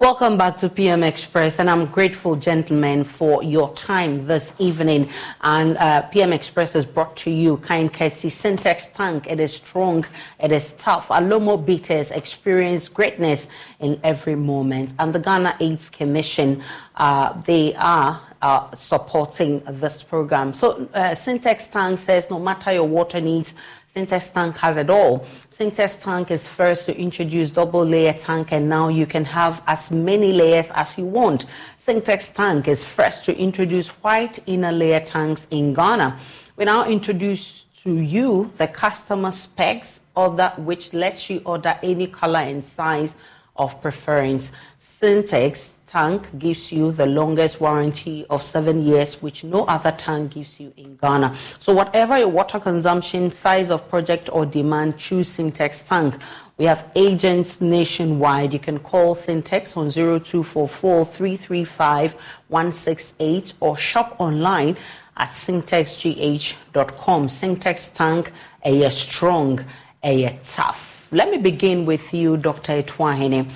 Welcome 0.00 0.38
back 0.38 0.56
to 0.60 0.70
PM 0.70 1.02
Express, 1.02 1.58
and 1.58 1.68
I'm 1.68 1.84
grateful, 1.84 2.34
gentlemen, 2.34 3.04
for 3.04 3.42
your 3.42 3.74
time 3.74 4.26
this 4.26 4.54
evening. 4.58 5.10
And 5.42 5.76
uh, 5.76 6.00
PM 6.08 6.32
Express 6.32 6.74
is 6.74 6.86
brought 6.86 7.18
to 7.18 7.30
you, 7.30 7.58
kind 7.58 7.92
courtesy 7.92 8.30
Sintex 8.30 8.94
Tank. 8.94 9.26
It 9.28 9.40
is 9.40 9.54
strong, 9.54 10.06
it 10.42 10.52
is 10.52 10.72
tough. 10.78 11.08
Alomo 11.08 11.62
Bitters 11.62 12.12
experience 12.12 12.88
greatness 12.88 13.48
in 13.80 14.00
every 14.02 14.36
moment. 14.36 14.94
And 14.98 15.14
the 15.14 15.18
Ghana 15.18 15.58
AIDS 15.60 15.90
Commission, 15.90 16.64
uh, 16.96 17.38
they 17.42 17.74
are 17.74 18.22
uh, 18.40 18.74
supporting 18.74 19.62
this 19.66 20.02
program. 20.02 20.54
So, 20.54 20.88
uh, 20.94 21.10
Sintex 21.10 21.70
Tank 21.70 21.98
says 21.98 22.30
no 22.30 22.38
matter 22.38 22.72
your 22.72 22.88
water 22.88 23.20
needs, 23.20 23.52
Sintex 23.94 24.32
Tank 24.32 24.56
has 24.58 24.76
it 24.76 24.88
all. 24.88 25.26
Sintex 25.50 26.00
Tank 26.00 26.30
is 26.30 26.46
first 26.46 26.86
to 26.86 26.96
introduce 26.96 27.50
double 27.50 27.84
layer 27.84 28.12
tank 28.12 28.52
and 28.52 28.68
now 28.68 28.86
you 28.86 29.04
can 29.04 29.24
have 29.24 29.62
as 29.66 29.90
many 29.90 30.32
layers 30.32 30.66
as 30.74 30.96
you 30.96 31.04
want. 31.04 31.46
Sintex 31.84 32.32
Tank 32.32 32.68
is 32.68 32.84
first 32.84 33.24
to 33.24 33.36
introduce 33.36 33.88
white 33.88 34.38
inner 34.46 34.70
layer 34.70 35.00
tanks 35.00 35.48
in 35.50 35.74
Ghana. 35.74 36.20
We 36.56 36.66
now 36.66 36.86
introduce 36.86 37.64
to 37.82 37.96
you 37.96 38.52
the 38.58 38.68
customer 38.68 39.32
specs 39.32 40.00
order 40.14 40.52
which 40.58 40.92
lets 40.92 41.28
you 41.28 41.42
order 41.44 41.76
any 41.82 42.06
color 42.06 42.40
and 42.40 42.64
size 42.64 43.16
of 43.56 43.82
preference. 43.82 44.52
Sintex 44.78 45.72
tank 45.90 46.38
gives 46.38 46.70
you 46.70 46.92
the 46.92 47.06
longest 47.06 47.60
warranty 47.60 48.24
of 48.30 48.44
seven 48.44 48.84
years, 48.84 49.20
which 49.20 49.42
no 49.42 49.64
other 49.64 49.90
tank 49.90 50.34
gives 50.34 50.60
you 50.60 50.72
in 50.76 50.96
Ghana. 50.96 51.36
So, 51.58 51.72
whatever 51.72 52.16
your 52.16 52.28
water 52.28 52.60
consumption, 52.60 53.32
size 53.32 53.70
of 53.70 53.88
project, 53.88 54.30
or 54.32 54.46
demand, 54.46 54.98
choose 54.98 55.36
Sintex 55.36 55.88
tank. 55.88 56.14
We 56.58 56.66
have 56.66 56.84
agents 56.94 57.60
nationwide. 57.60 58.52
You 58.52 58.60
can 58.60 58.78
call 58.78 59.16
Sintex 59.16 59.76
on 59.76 59.90
0244 59.90 61.06
335 61.06 62.14
168 62.46 63.54
or 63.58 63.76
shop 63.76 64.14
online 64.20 64.76
at 65.16 65.30
syntexgh.com. 65.30 67.28
Sintex 67.28 67.94
tank, 67.94 68.32
a 68.64 68.88
strong, 68.90 69.64
a 70.04 70.38
tough. 70.44 71.08
Let 71.10 71.30
me 71.30 71.38
begin 71.38 71.84
with 71.84 72.14
you, 72.14 72.36
Dr. 72.36 72.80
Atuahene. 72.80 73.50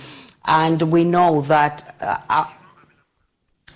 And 0.45 0.83
we 0.83 1.05
know 1.05 1.41
that, 1.43 1.97
uh, 2.01 2.19
uh, 2.29 2.47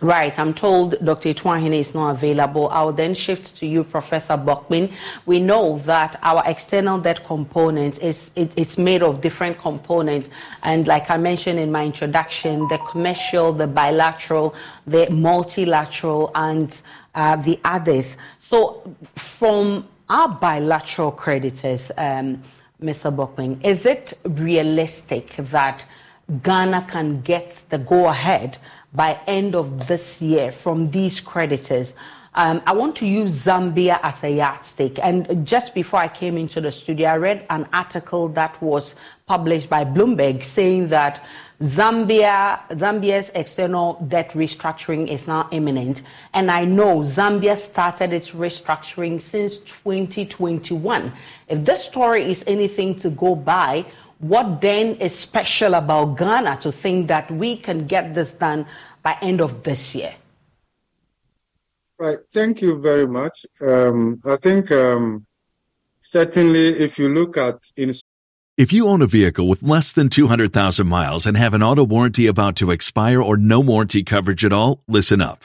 right, 0.00 0.38
I'm 0.38 0.52
told 0.52 1.02
Dr. 1.04 1.33
Atuahene 1.33 1.74
is 1.74 1.94
not 1.94 2.11
available. 2.11 2.68
I'll 2.68 2.92
then 2.92 3.14
shift 3.14 3.57
to 3.57 3.66
you, 3.66 3.85
Professor 3.85 4.35
Bokpin. 4.35 4.92
We 5.24 5.40
know 5.40 5.78
that 5.87 6.18
our 6.22 6.42
external 6.46 6.98
debt 6.98 7.24
component 7.24 8.02
is 8.02 8.31
it, 8.37 8.52
it's 8.57 8.76
made 8.76 9.02
of 9.02 9.22
different 9.22 9.59
components. 9.59 10.28
And 10.62 10.87
like 10.87 11.11
I 11.11 11.16
mentioned 11.16 11.59
in 11.59 11.72
my 11.72 11.85
introduction, 11.85 12.68
the 12.68 12.78
commercial, 12.90 13.52
the 13.52 13.66
bilateral, 13.66 14.54
the 14.87 15.09
multilateral, 15.11 16.31
and 16.35 16.81
uh, 17.14 17.37
the 17.37 17.59
others. 17.64 18.16
So 18.40 18.94
from 19.16 19.88
our 20.11 20.28
bilateral 20.28 21.12
creditors, 21.12 21.90
um, 21.96 22.42
Mr. 22.83 23.14
Bokpin, 23.14 23.64
is 23.64 23.85
it 23.87 24.12
realistic 24.24 25.35
that 25.38 25.85
Ghana 26.42 26.86
can 26.90 27.22
get 27.22 27.62
the 27.70 27.78
go 27.78 28.08
ahead 28.08 28.58
by 28.92 29.18
end 29.26 29.54
of 29.54 29.86
this 29.86 30.20
year 30.20 30.52
from 30.52 30.88
these 30.88 31.20
creditors. 31.20 31.94
Um, 32.34 32.62
I 32.66 32.72
want 32.72 32.96
to 32.96 33.06
use 33.06 33.46
Zambia 33.46 33.98
as 34.02 34.22
a 34.22 34.30
yardstick. 34.30 34.98
And 35.02 35.46
just 35.46 35.74
before 35.74 36.00
I 36.00 36.08
came 36.08 36.36
into 36.36 36.60
the 36.60 36.70
studio, 36.70 37.08
I 37.08 37.16
read 37.16 37.46
an 37.50 37.66
article 37.72 38.28
that 38.28 38.60
was 38.62 38.94
published 39.26 39.70
by 39.70 39.84
Bloomberg 39.84 40.44
saying 40.44 40.88
that 40.88 41.24
Zambia, 41.60 42.60
Zambia's 42.70 43.32
external 43.34 43.94
debt 44.06 44.30
restructuring 44.30 45.08
is 45.08 45.26
now 45.26 45.48
imminent. 45.50 46.02
And 46.32 46.50
I 46.50 46.64
know 46.64 47.00
Zambia 47.00 47.56
started 47.56 48.12
its 48.12 48.30
restructuring 48.30 49.20
since 49.20 49.56
2021. 49.56 51.12
If 51.48 51.64
this 51.64 51.82
story 51.82 52.30
is 52.30 52.44
anything 52.46 52.94
to 52.96 53.10
go 53.10 53.34
by, 53.34 53.86
what 54.20 54.61
then 54.61 54.96
is 54.96 55.16
special 55.16 55.74
about 55.74 56.16
Ghana 56.16 56.57
to 56.59 56.72
think 56.72 57.09
that 57.09 57.31
we 57.31 57.57
can 57.57 57.87
get 57.87 58.14
this 58.14 58.33
done 58.33 58.66
by 59.02 59.16
end 59.22 59.40
of 59.40 59.62
this 59.62 59.94
year? 59.94 60.14
Right. 61.98 62.18
Thank 62.33 62.62
you 62.62 62.81
very 62.81 63.07
much. 63.07 63.46
Um, 63.61 64.20
I 64.24 64.37
think 64.37 64.70
um, 64.70 65.26
certainly 66.00 66.68
if 66.68 66.98
you 66.98 67.09
look 67.09 67.37
at 67.37 67.59
in 67.76 67.92
if 68.57 68.72
you 68.72 68.88
own 68.88 69.02
a 69.02 69.07
vehicle 69.07 69.46
with 69.46 69.62
less 69.62 69.92
than 69.92 70.09
200,000 70.09 70.85
miles 70.88 71.26
and 71.26 71.37
have 71.37 71.54
an 71.54 71.62
auto 71.62 71.85
warranty 71.85 72.26
about 72.26 72.57
to 72.57 72.72
expire 72.72 73.22
or 73.22 73.37
no 73.37 73.61
warranty 73.61 74.02
coverage 74.02 74.44
at 74.44 74.52
all, 74.52 74.83
listen 74.88 75.20
up. 75.20 75.44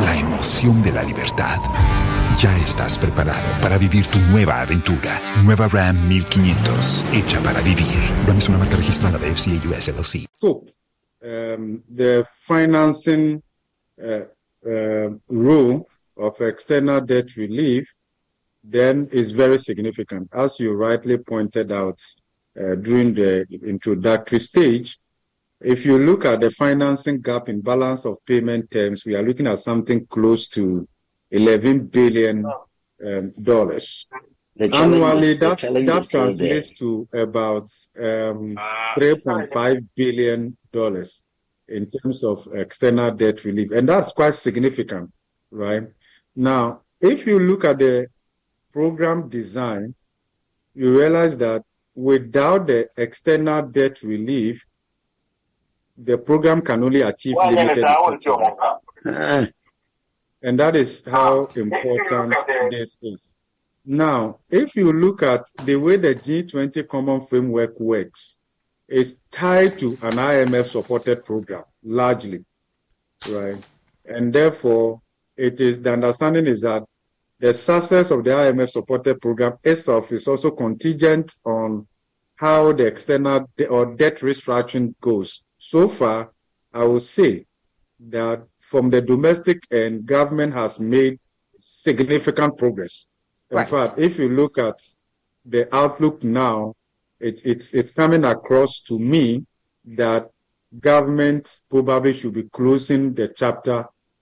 la 0.00 0.18
emoción 0.18 0.82
de 0.82 0.92
la 0.92 1.02
libertad. 1.02 1.58
Ya 2.38 2.56
estás 2.58 2.98
preparado 2.98 3.60
para 3.60 3.78
vivir 3.78 4.06
tu 4.08 4.18
nueva 4.30 4.60
aventura. 4.60 5.42
Nueva 5.42 5.68
Ram 5.68 6.08
1500, 6.08 7.04
hecha 7.12 7.42
para 7.42 7.62
vivir. 7.62 8.00
Ram 8.26 8.38
es 8.38 8.48
una 8.48 8.58
marca 8.58 8.76
registrada 8.76 9.18
de 9.18 9.30
FCA 9.34 9.68
US 9.68 9.88
LLC. 9.88 10.26
So, 10.38 10.64
um, 11.22 11.82
the 11.88 12.26
financing 12.46 13.42
uh, 13.98 14.26
uh, 14.68 15.10
rule 15.28 15.86
of 16.16 16.40
external 16.40 17.00
debt 17.00 17.34
relief 17.36 17.94
then 18.62 19.08
is 19.12 19.30
very 19.30 19.58
significant. 19.58 20.28
As 20.32 20.58
you 20.58 20.72
rightly 20.72 21.18
pointed 21.18 21.72
out 21.72 22.00
uh, 22.58 22.74
during 22.74 23.14
the 23.14 23.46
introductory 23.64 24.40
stage, 24.40 24.98
if 25.60 25.86
you 25.86 25.98
look 25.98 26.24
at 26.24 26.40
the 26.40 26.50
financing 26.50 27.20
gap 27.20 27.48
in 27.48 27.60
balance 27.60 28.04
of 28.04 28.24
payment 28.26 28.70
terms, 28.70 29.04
we 29.04 29.14
are 29.14 29.22
looking 29.22 29.46
at 29.46 29.58
something 29.58 30.06
close 30.06 30.48
to 30.48 30.86
11 31.30 31.86
billion 31.86 32.44
um, 33.04 33.32
dollars. 33.42 34.06
Annually, 34.58 35.34
that, 35.34 35.60
that 35.60 36.08
translates 36.10 36.72
to 36.78 37.06
about 37.12 37.70
um, 37.98 38.56
3.5 38.96 39.86
billion 39.94 40.56
dollars 40.72 41.22
in 41.68 41.90
terms 41.90 42.22
of 42.24 42.48
external 42.54 43.10
debt 43.10 43.44
relief, 43.44 43.70
and 43.72 43.88
that's 43.88 44.12
quite 44.12 44.34
significant, 44.34 45.12
right? 45.50 45.82
Now, 46.34 46.82
if 47.00 47.26
you 47.26 47.38
look 47.38 47.64
at 47.64 47.78
the 47.78 48.06
program 48.72 49.28
design, 49.28 49.94
you 50.74 50.96
realize 50.98 51.36
that 51.38 51.62
without 51.94 52.66
the 52.66 52.88
external 52.96 53.62
debt 53.62 54.02
relief, 54.02 54.64
the 55.98 56.18
program 56.18 56.60
can 56.62 56.82
only 56.82 57.02
achieve 57.02 57.36
limited 57.36 57.84
uh, 59.06 59.46
and 60.42 60.60
that 60.60 60.76
is 60.76 61.02
how 61.06 61.46
important 61.56 62.34
this 62.70 62.96
is. 63.02 63.22
Now, 63.84 64.38
if 64.50 64.74
you 64.76 64.92
look 64.92 65.22
at 65.22 65.46
the 65.64 65.76
way 65.76 65.96
the 65.96 66.14
G20 66.14 66.88
Common 66.88 67.20
Framework 67.20 67.78
works, 67.78 68.38
it's 68.88 69.14
tied 69.30 69.78
to 69.78 69.92
an 70.02 70.12
IMF 70.12 70.66
supported 70.66 71.24
program 71.24 71.64
largely, 71.82 72.44
right? 73.28 73.56
And 74.04 74.32
therefore, 74.32 75.02
it 75.36 75.60
is 75.60 75.80
the 75.80 75.92
understanding 75.92 76.46
is 76.46 76.60
that 76.62 76.84
the 77.38 77.52
success 77.52 78.10
of 78.10 78.24
the 78.24 78.30
IMF 78.30 78.70
supported 78.70 79.20
program 79.20 79.54
itself 79.62 80.10
is 80.12 80.26
also 80.26 80.50
contingent 80.50 81.34
on 81.44 81.86
how 82.36 82.72
the 82.72 82.86
external 82.86 83.46
de- 83.56 83.66
or 83.66 83.94
debt 83.94 84.18
restructuring 84.18 84.94
goes. 85.00 85.42
So 85.70 85.88
far, 85.88 86.30
I 86.72 86.84
will 86.84 87.00
say 87.00 87.44
that 88.08 88.46
from 88.60 88.88
the 88.88 89.00
domestic 89.00 89.58
end, 89.72 90.06
government 90.06 90.52
has 90.54 90.78
made 90.78 91.18
significant 91.58 92.56
progress. 92.56 93.06
In 93.50 93.56
Right. 93.56 93.68
fact, 93.68 93.98
if 93.98 94.16
you 94.20 94.28
look 94.28 94.58
at 94.58 94.78
the 95.44 95.62
outlook 95.74 96.22
now, 96.22 96.74
it, 97.18 97.36
it's 97.44 97.74
it's 97.74 97.90
coming 97.90 98.24
across 98.24 98.80
to 98.88 98.94
me 98.98 99.44
that 100.02 100.22
government 100.90 101.44
probably 101.68 102.12
should 102.12 102.34
be 102.34 102.44
closing 102.58 103.02
the 103.14 103.26
chapter 103.40 103.78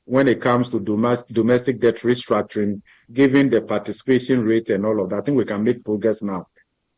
when 0.07 0.29
it 0.29 0.41
comes 0.41 0.69
to 0.71 0.79
domestic 0.81 1.35
domestic 1.35 1.79
debt 1.79 1.97
restructuring, 2.11 2.81
given 3.13 3.51
the 3.51 3.61
participation 3.61 4.39
rate 4.51 4.71
and 4.71 4.87
all 4.87 4.99
of 5.03 5.11
that. 5.11 5.19
I 5.19 5.23
think 5.23 5.37
we 5.37 5.45
can 5.45 5.63
make 5.63 5.85
progress 5.85 6.23
now. 6.23 6.47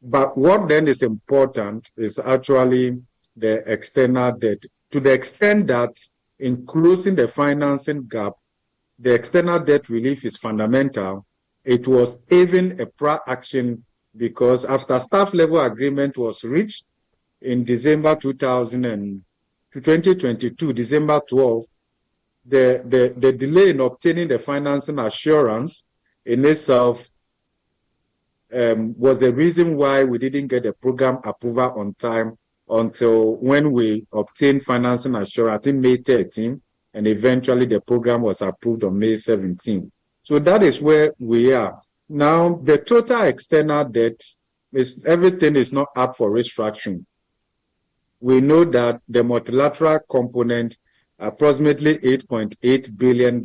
But 0.02 0.36
what 0.38 0.68
then 0.68 0.86
is 0.86 1.02
important 1.02 1.90
is 1.96 2.18
actually 2.20 2.84
the 3.36 3.70
external 3.70 4.32
debt. 4.32 4.64
To 4.92 5.00
the 5.00 5.12
extent 5.12 5.66
that 5.68 5.98
in 6.38 6.66
closing 6.66 7.14
the 7.14 7.28
financing 7.28 8.06
gap, 8.08 8.34
the 8.98 9.14
external 9.14 9.58
debt 9.58 9.88
relief 9.88 10.24
is 10.24 10.36
fundamental. 10.36 11.26
It 11.64 11.86
was 11.86 12.18
even 12.30 12.80
a 12.80 12.86
prior 12.86 13.20
action 13.26 13.84
because 14.16 14.64
after 14.64 14.98
staff 14.98 15.34
level 15.34 15.60
agreement 15.60 16.16
was 16.16 16.42
reached 16.44 16.84
in 17.42 17.64
December 17.64 18.16
2000 18.16 18.84
and 18.84 19.22
2022, 19.72 20.72
December 20.72 21.20
12, 21.28 21.64
the, 22.46 22.82
the, 22.86 23.14
the 23.18 23.32
delay 23.32 23.70
in 23.70 23.80
obtaining 23.80 24.28
the 24.28 24.38
financing 24.38 24.98
assurance 24.98 25.82
in 26.24 26.44
itself 26.44 27.10
um, 28.54 28.94
was 28.96 29.18
the 29.18 29.32
reason 29.32 29.76
why 29.76 30.04
we 30.04 30.18
didn't 30.18 30.46
get 30.46 30.62
the 30.62 30.72
program 30.72 31.18
approval 31.24 31.74
on 31.76 31.94
time 31.94 32.38
until 32.68 33.36
when 33.36 33.72
we 33.72 34.06
obtained 34.12 34.64
financing 34.64 35.14
assurance, 35.14 35.60
I 35.60 35.62
think 35.62 35.78
May 35.78 35.98
13, 35.98 36.60
and 36.94 37.06
eventually 37.06 37.66
the 37.66 37.80
program 37.80 38.22
was 38.22 38.40
approved 38.42 38.84
on 38.84 38.98
May 38.98 39.16
17. 39.16 39.90
So 40.22 40.38
that 40.40 40.62
is 40.62 40.80
where 40.80 41.12
we 41.18 41.52
are. 41.52 41.80
Now, 42.08 42.60
the 42.62 42.78
total 42.78 43.22
external 43.22 43.84
debt 43.84 44.20
is 44.72 45.04
everything 45.04 45.56
is 45.56 45.72
not 45.72 45.88
up 45.96 46.16
for 46.16 46.30
restructuring. 46.30 47.04
We 48.20 48.40
know 48.40 48.64
that 48.64 49.00
the 49.08 49.22
multilateral 49.22 50.00
component, 50.10 50.76
approximately 51.18 51.98
$8.8 51.98 52.96
billion 52.96 53.44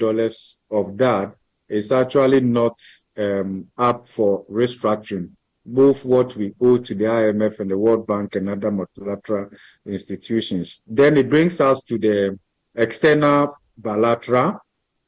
of 0.71 0.97
that, 0.97 1.35
is 1.67 1.91
actually 1.91 2.41
not 2.41 2.77
um, 3.17 3.67
up 3.77 4.07
for 4.09 4.45
restructuring, 4.45 5.29
both 5.65 6.03
what 6.05 6.35
we 6.35 6.53
owe 6.61 6.77
to 6.77 6.95
the 6.95 7.05
IMF 7.05 7.59
and 7.59 7.69
the 7.69 7.77
World 7.77 8.07
Bank 8.07 8.35
and 8.35 8.49
other 8.49 8.71
multilateral 8.71 9.49
institutions. 9.85 10.81
Then 10.87 11.17
it 11.17 11.29
brings 11.29 11.61
us 11.61 11.81
to 11.83 11.97
the 11.97 12.39
external 12.75 13.55
bilateral 13.77 14.59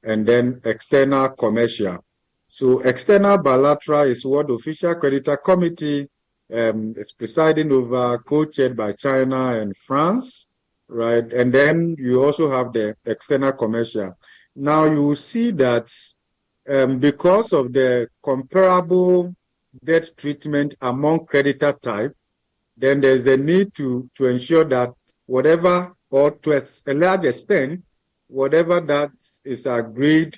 and 0.04 0.26
then 0.26 0.62
external 0.66 1.30
commercial. 1.30 2.04
So 2.48 2.82
external 2.82 3.39
bilateral 3.39 4.02
is 4.02 4.26
what 4.26 4.48
the 4.48 4.54
official 4.54 4.96
creditor 4.96 5.38
committee 5.38 6.10
um, 6.54 6.94
is 6.98 7.12
presiding 7.12 7.72
over, 7.72 8.20
co-chaired 8.20 8.78
by 8.78 8.92
China 8.94 9.60
and 9.60 9.76
France, 9.76 10.48
right? 10.88 11.32
And 11.34 11.52
then 11.52 11.96
you 11.98 12.24
also 12.24 12.52
have 12.52 12.74
the 12.74 12.96
external 13.06 13.54
commercial. 13.54 14.16
Now 14.56 14.86
you 14.86 15.16
see 15.16 15.50
that 15.52 15.92
um, 16.70 17.00
because 17.00 17.54
of 17.54 17.74
the 17.74 18.08
comparable 18.24 19.36
debt 19.84 20.10
treatment 20.18 20.76
among 20.82 21.26
creditor 21.26 21.74
type, 21.74 22.16
then 22.78 23.02
there's 23.02 23.24
the 23.24 23.38
need 23.38 23.74
to, 23.76 24.10
to 24.16 24.28
ensure 24.28 24.66
that 24.66 24.92
whatever, 25.26 25.94
or 26.10 26.32
to 26.32 26.64
a 26.88 26.94
large 26.94 27.26
extent, 27.26 27.84
whatever 28.28 28.80
that 28.82 29.12
is 29.44 29.66
agreed 29.66 30.38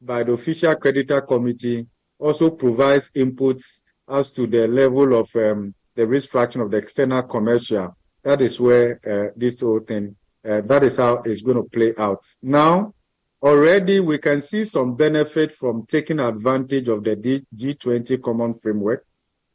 by 0.00 0.22
the 0.22 0.32
official 0.32 0.74
creditor 0.76 1.20
committee 1.20 1.86
also 2.18 2.50
provides 2.50 3.10
inputs 3.16 3.80
as 4.08 4.30
to 4.30 4.46
the 4.46 4.66
level 4.68 5.18
of 5.18 5.34
um, 5.36 5.74
the 5.94 6.02
restructuring 6.02 6.64
of 6.64 6.70
the 6.70 6.76
external 6.78 7.22
commercial. 7.22 7.96
That 8.22 8.40
is 8.40 8.60
where 8.60 9.00
uh, 9.08 9.32
this 9.36 9.60
whole 9.60 9.80
thing, 9.80 10.16
uh, 10.46 10.60
that 10.62 10.84
is 10.84 10.96
how 10.96 11.22
it's 11.24 11.42
going 11.42 11.56
to 11.56 11.68
play 11.70 11.94
out. 11.96 12.24
Now, 12.42 12.94
already 13.42 14.00
we 14.00 14.18
can 14.18 14.40
see 14.40 14.64
some 14.64 14.94
benefit 14.94 15.52
from 15.52 15.86
taking 15.86 16.20
advantage 16.20 16.88
of 16.88 17.04
the 17.04 17.16
G20 17.16 18.22
common 18.22 18.54
framework 18.54 19.06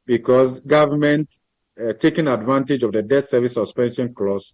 because 0.05 0.59
government 0.61 1.29
uh, 1.79 1.93
taking 1.93 2.27
advantage 2.27 2.83
of 2.83 2.93
the 2.93 3.01
debt 3.01 3.27
service 3.27 3.53
suspension 3.53 4.13
clause, 4.13 4.53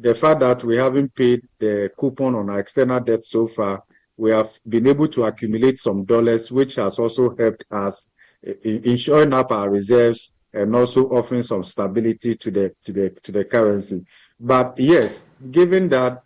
the 0.00 0.14
fact 0.14 0.40
that 0.40 0.64
we 0.64 0.76
haven't 0.76 1.14
paid 1.14 1.42
the 1.58 1.90
coupon 1.98 2.34
on 2.34 2.50
our 2.50 2.60
external 2.60 3.00
debt 3.00 3.24
so 3.24 3.46
far, 3.46 3.82
we 4.16 4.30
have 4.30 4.50
been 4.68 4.86
able 4.86 5.08
to 5.08 5.24
accumulate 5.24 5.78
some 5.78 6.04
dollars, 6.04 6.50
which 6.50 6.74
has 6.74 6.98
also 6.98 7.34
helped 7.36 7.64
us 7.70 8.10
in, 8.42 8.82
in 8.82 9.32
up 9.32 9.52
our 9.52 9.70
reserves 9.70 10.32
and 10.52 10.74
also 10.74 11.08
offering 11.10 11.42
some 11.42 11.62
stability 11.62 12.34
to 12.34 12.50
the 12.50 12.74
to 12.84 12.92
the 12.92 13.10
to 13.10 13.30
the 13.30 13.44
currency. 13.44 14.04
But 14.40 14.74
yes, 14.78 15.24
given 15.50 15.88
that 15.90 16.22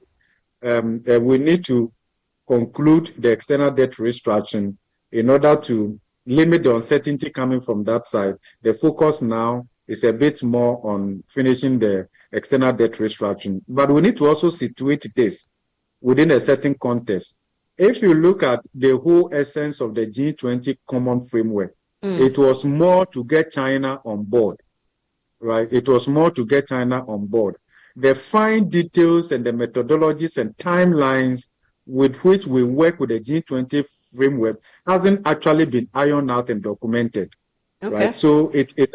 um, 0.62 1.02
uh, 1.10 1.20
we 1.20 1.38
need 1.38 1.64
to 1.66 1.92
conclude 2.52 3.14
the 3.18 3.30
external 3.30 3.70
debt 3.70 3.92
restructuring 3.92 4.76
in 5.10 5.30
order 5.30 5.56
to 5.56 5.98
limit 6.26 6.62
the 6.62 6.74
uncertainty 6.74 7.30
coming 7.30 7.62
from 7.62 7.82
that 7.84 8.06
side. 8.06 8.34
The 8.60 8.74
focus 8.74 9.22
now 9.22 9.66
is 9.88 10.04
a 10.04 10.12
bit 10.12 10.42
more 10.42 10.74
on 10.86 11.24
finishing 11.28 11.78
the 11.78 12.08
external 12.30 12.74
debt 12.74 12.92
restructuring. 12.92 13.62
But 13.66 13.90
we 13.90 14.02
need 14.02 14.18
to 14.18 14.26
also 14.26 14.50
situate 14.50 15.06
this 15.16 15.48
within 16.02 16.30
a 16.32 16.40
certain 16.40 16.74
context. 16.74 17.34
If 17.78 18.02
you 18.02 18.12
look 18.12 18.42
at 18.42 18.60
the 18.74 18.98
whole 18.98 19.30
essence 19.32 19.80
of 19.80 19.94
the 19.94 20.06
G20 20.06 20.76
common 20.86 21.24
framework, 21.24 21.74
mm. 22.04 22.20
it 22.20 22.36
was 22.36 22.66
more 22.66 23.06
to 23.06 23.24
get 23.24 23.50
China 23.50 23.98
on 24.04 24.24
board, 24.24 24.60
right? 25.40 25.72
It 25.72 25.88
was 25.88 26.06
more 26.06 26.30
to 26.32 26.44
get 26.44 26.68
China 26.68 27.02
on 27.08 27.26
board. 27.28 27.56
The 27.96 28.14
fine 28.14 28.68
details 28.68 29.32
and 29.32 29.42
the 29.42 29.52
methodologies 29.52 30.36
and 30.36 30.54
timelines 30.58 31.48
with 31.86 32.16
which 32.24 32.46
we 32.46 32.62
work 32.62 33.00
with 33.00 33.10
the 33.10 33.20
G20 33.20 33.84
framework 34.14 34.62
hasn't 34.86 35.26
actually 35.26 35.66
been 35.66 35.88
ironed 35.94 36.30
out 36.30 36.50
and 36.50 36.62
documented. 36.62 37.32
Okay. 37.82 38.06
Right. 38.06 38.14
So 38.14 38.50
it 38.50 38.72
it 38.76 38.94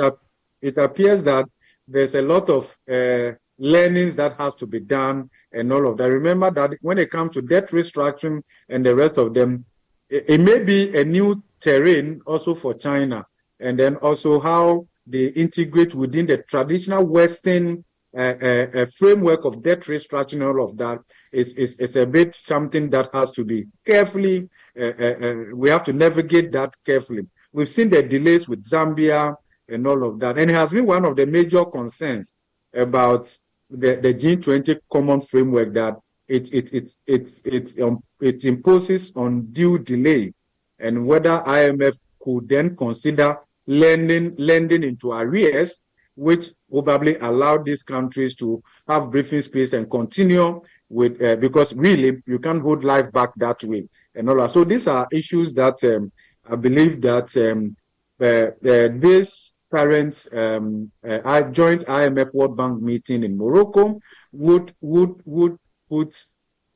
it 0.62 0.78
appears 0.78 1.24
that 1.24 1.46
there's 1.88 2.16
a 2.16 2.22
lot 2.22 2.50
of 2.50 2.78
uh, 2.90 3.32
learnings 3.58 4.16
that 4.16 4.38
has 4.38 4.56
to 4.56 4.66
be 4.66 4.80
done 4.80 5.30
and 5.52 5.72
all 5.72 5.88
of 5.88 5.98
that. 5.98 6.10
Remember 6.10 6.52
that 6.52 6.72
when 6.82 6.98
it 6.98 7.12
comes 7.12 7.34
to 7.34 7.42
debt 7.42 7.70
restructuring 7.70 8.42
and 8.70 8.86
the 8.86 8.96
rest 8.96 9.18
of 9.18 9.34
them, 9.34 9.66
it, 10.10 10.26
it 10.28 10.42
may 10.42 10.64
be 10.64 10.96
a 10.98 11.04
new 11.04 11.42
terrain 11.60 12.22
also 12.26 12.54
for 12.54 12.74
China, 12.74 13.26
and 13.60 13.80
then 13.80 13.96
also 13.98 14.40
how 14.40 14.88
they 15.06 15.28
integrate 15.28 15.96
within 15.96 16.26
the 16.26 16.38
traditional 16.38 17.04
Western 17.04 17.84
a, 18.18 18.82
a, 18.82 18.86
framework 18.86 19.46
of 19.46 19.62
debt 19.62 19.82
restructuring, 19.82 20.46
all 20.46 20.64
of 20.64 20.78
that 20.78 21.00
is, 21.32 21.54
is, 21.54 21.80
is 21.80 21.96
a 21.96 22.06
bit 22.06 22.34
something 22.34 22.90
that 22.90 23.10
has 23.14 23.32
to 23.32 23.44
be 23.44 23.68
carefully, 23.86 24.50
uh, 24.80 24.84
uh, 25.00 25.16
uh, 25.22 25.36
we 25.54 25.70
have 25.70 25.84
to 25.84 25.94
navigate 25.94 26.52
that 26.52 26.74
carefully. 26.86 27.28
We've 27.52 27.70
seen 27.70 27.90
the 27.90 28.04
delays 28.04 28.48
with 28.50 28.64
Zambia 28.64 29.36
and 29.70 29.86
all 29.86 30.04
of 30.04 30.20
that. 30.20 30.38
And 30.38 30.50
it 30.50 30.56
has 30.56 30.72
been 30.72 30.86
one 30.86 31.06
of 31.06 31.16
the 31.16 31.26
major 31.26 31.66
concerns 31.66 32.34
about 32.74 33.36
the, 33.70 33.96
the 33.96 34.14
G20 34.14 34.80
common 34.92 35.22
framework 35.22 35.74
that 35.74 35.96
it, 36.28 36.54
it, 36.54 36.74
it, 36.74 36.92
it, 37.06 37.30
it, 37.46 37.82
um, 37.82 38.04
it 38.20 38.44
imposes 38.46 39.12
delay 39.12 40.34
and 40.80 41.06
whether 41.06 41.42
IMF 41.46 42.00
could 42.22 42.50
then 42.50 42.76
consider 42.76 43.38
lending, 43.66 44.36
lending 44.38 44.84
into 44.84 45.12
arrears 45.12 45.82
which 46.18 46.48
probably 46.72 47.16
allowed 47.18 47.64
these 47.64 47.84
countries 47.84 48.36
to 48.36 48.62
have 48.88 49.12
breathing 49.12 49.42
space 49.42 49.74
and 49.74 49.90
continue 49.90 50.60
with 50.90 51.22
uh, 51.22 51.36
because 51.36 51.74
really 51.76 52.22
you 52.26 52.40
can't 52.40 52.62
hold 52.62 52.84
life 52.84 53.12
back 53.12 53.30
that 53.38 53.64
way 53.64 53.88
and 54.16 54.28
all 54.30 54.38
that. 54.38 54.52
So 54.52 54.64
these 54.64 54.88
are 54.88 55.08
issues 55.12 55.54
that 55.54 55.82
um, 55.84 56.12
I 56.50 56.56
believe 56.56 57.02
that 57.02 57.36
um, 57.38 57.76
uh, 58.20 58.48
uh, 58.68 58.90
this 59.00 59.54
current 59.72 60.28
um, 60.34 60.92
uh, 61.08 61.42
joint 61.44 61.86
IMF 61.86 62.34
World 62.34 62.58
Bank 62.58 62.82
meeting 62.82 63.24
in 63.24 63.38
Morocco 63.38 64.00
would 64.32 64.74
would 64.82 65.22
would 65.26 65.58
put 65.88 66.16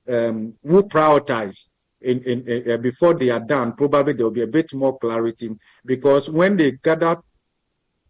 um, 0.08 0.54
would 0.64 0.86
prioritize 0.90 1.70
in, 2.02 2.22
in, 2.24 2.48
in 2.48 2.72
uh, 2.72 2.78
before 2.78 3.16
they 3.16 3.30
are 3.30 3.40
done. 3.40 3.74
Probably 3.74 4.14
there 4.14 4.26
will 4.26 4.32
be 4.32 4.44
a 4.44 4.48
bit 4.48 4.72
more 4.74 5.00
clarity 5.00 5.50
because 5.84 6.30
when 6.30 6.58
they 6.58 6.72
gather 6.72 7.18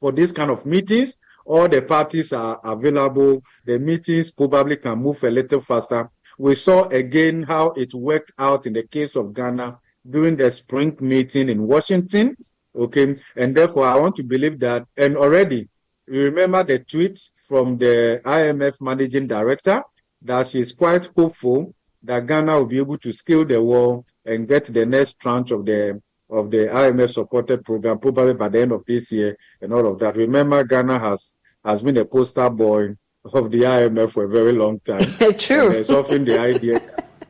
for 0.01 0.11
this 0.11 0.33
kind 0.33 0.51
of 0.51 0.65
meetings. 0.65 1.17
All 1.45 1.69
the 1.69 1.81
parties 1.81 2.33
are 2.33 2.59
available. 2.63 3.41
The 3.65 3.79
meetings 3.79 4.31
probably 4.31 4.75
can 4.77 4.99
move 4.99 5.23
a 5.23 5.29
little 5.31 5.61
faster. 5.61 6.09
We 6.37 6.55
saw 6.55 6.87
again 6.89 7.43
how 7.43 7.71
it 7.71 7.93
worked 7.93 8.33
out 8.37 8.65
in 8.65 8.73
the 8.73 8.83
case 8.83 9.15
of 9.15 9.33
Ghana 9.33 9.79
during 10.09 10.35
the 10.35 10.51
spring 10.51 10.97
meeting 10.99 11.49
in 11.49 11.67
Washington. 11.67 12.35
Okay. 12.75 13.15
And 13.35 13.55
therefore, 13.55 13.85
I 13.85 13.99
want 13.99 14.15
to 14.17 14.23
believe 14.23 14.59
that, 14.59 14.85
and 14.97 15.17
already, 15.17 15.69
you 16.07 16.23
remember 16.23 16.63
the 16.63 16.79
tweet 16.79 17.19
from 17.47 17.77
the 17.77 18.21
IMF 18.25 18.81
managing 18.81 19.27
director 19.27 19.83
that 20.23 20.47
she's 20.47 20.71
quite 20.71 21.09
hopeful 21.15 21.73
that 22.03 22.25
Ghana 22.25 22.57
will 22.57 22.65
be 22.65 22.77
able 22.77 22.97
to 22.99 23.13
scale 23.13 23.45
the 23.45 23.61
wall 23.61 24.05
and 24.25 24.47
get 24.47 24.65
the 24.65 24.85
next 24.85 25.19
tranche 25.19 25.51
of 25.51 25.65
the 25.65 26.01
of 26.31 26.49
the 26.49 26.67
IMF 26.67 27.13
supported 27.13 27.63
program 27.65 27.99
probably 27.99 28.33
by 28.33 28.49
the 28.49 28.61
end 28.61 28.71
of 28.71 28.85
this 28.85 29.11
year 29.11 29.37
and 29.61 29.73
all 29.73 29.85
of 29.85 29.99
that. 29.99 30.15
Remember, 30.15 30.63
Ghana 30.63 30.97
has 30.97 31.33
has 31.63 31.83
been 31.83 31.97
a 31.97 32.05
poster 32.05 32.49
boy 32.49 32.95
of 33.25 33.51
the 33.51 33.61
IMF 33.61 34.11
for 34.11 34.23
a 34.23 34.29
very 34.29 34.53
long 34.53 34.79
time. 34.79 35.13
True. 35.37 35.65
And 35.65 35.75
there's 35.75 35.91
often 35.91 36.25
the 36.25 36.39
idea 36.39 36.81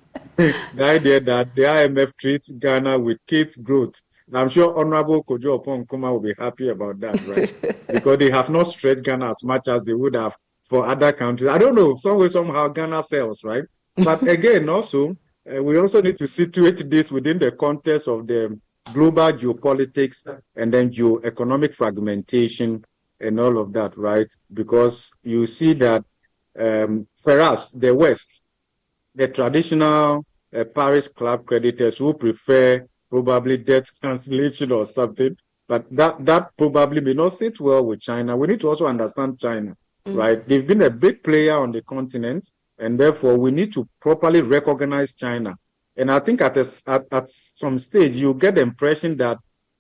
the 0.38 0.84
idea 0.84 1.20
that 1.20 1.54
the 1.56 1.64
IMF 1.64 2.16
treats 2.18 2.52
Ghana 2.52 3.00
with 3.00 3.18
kids' 3.28 3.58
growth. 3.58 3.96
And 4.28 4.38
I'm 4.38 4.50
sure 4.50 4.78
Honorable 4.78 5.24
Kojo 5.24 5.62
Oppong-Nkrumah 5.62 6.12
will 6.12 6.20
be 6.22 6.34
happy 6.38 6.70
about 6.70 7.00
that, 7.02 7.28
right? 7.28 7.88
because 7.88 8.18
they 8.18 8.32
have 8.32 8.50
not 8.50 8.68
stretched 8.68 9.04
Ghana 9.04 9.32
as 9.32 9.44
much 9.44 9.68
as 9.68 9.84
they 9.84 9.94
would 9.94 10.16
have 10.16 10.36
for 10.70 10.86
other 10.86 11.12
countries. 11.12 11.50
I 11.50 11.58
don't 11.58 11.76
know, 11.76 11.96
some 11.98 12.18
way, 12.18 12.30
somehow 12.30 12.70
Ghana 12.70 13.04
sells, 13.04 13.44
right? 13.44 13.66
But 13.98 14.26
again, 14.28 14.70
also, 14.70 15.18
uh, 15.54 15.62
we 15.62 15.78
also 15.78 16.02
need 16.02 16.18
to 16.20 16.28
situate 16.28 16.90
this 16.90 17.12
within 17.12 17.40
the 17.40 17.52
context 17.52 18.08
of 18.08 18.26
the 18.26 18.58
global 18.94 19.32
geopolitics 19.34 20.26
and 20.56 20.74
then 20.74 20.92
geoeconomic 20.92 21.74
fragmentation 21.74 22.84
and 23.20 23.40
all 23.40 23.58
of 23.58 23.74
that, 23.74 23.98
right? 23.98 24.28
Because 24.54 25.12
you 25.24 25.46
see 25.46 25.74
that 25.74 26.04
um, 26.58 27.08
perhaps 27.24 27.70
the 27.70 27.94
West, 27.94 28.44
the 29.16 29.28
traditional 29.28 30.26
uh, 30.56 30.64
Paris 30.66 31.08
Club 31.08 31.46
creditors 31.46 31.98
who 31.98 32.14
prefer 32.14 32.86
probably 33.10 33.58
debt 33.58 33.90
cancellation 34.02 34.72
or 34.72 34.86
something, 34.86 35.36
but 35.68 35.86
that, 35.92 36.24
that 36.26 36.50
probably 36.58 37.02
may 37.02 37.14
not 37.14 37.34
sit 37.34 37.60
well 37.60 37.86
with 37.86 38.02
China. 38.02 38.36
We 38.36 38.48
need 38.48 38.60
to 38.62 38.70
also 38.70 38.88
understand 38.88 39.40
China, 39.40 39.76
mm. 40.06 40.18
right? 40.18 40.46
They've 40.48 40.66
been 40.66 40.82
a 40.82 40.90
big 40.90 41.24
player 41.24 41.58
on 41.58 41.72
the 41.72 41.82
continent, 41.84 42.50
and 42.78 43.00
therefore 43.00 43.38
we 43.38 43.52
need 43.52 43.72
to 43.74 43.88
properly 44.02 44.42
recognize 44.42 45.14
China. 45.14 45.56
And 46.02 46.12
I 46.12 46.18
think 46.18 46.42
at, 46.42 46.58
a, 46.58 46.68
at, 46.88 47.06
at 47.12 47.30
some 47.30 47.78
stage, 47.78 48.16
you 48.16 48.34
get 48.34 48.56
the 48.56 48.62
impression 48.62 49.16
that 49.18 49.38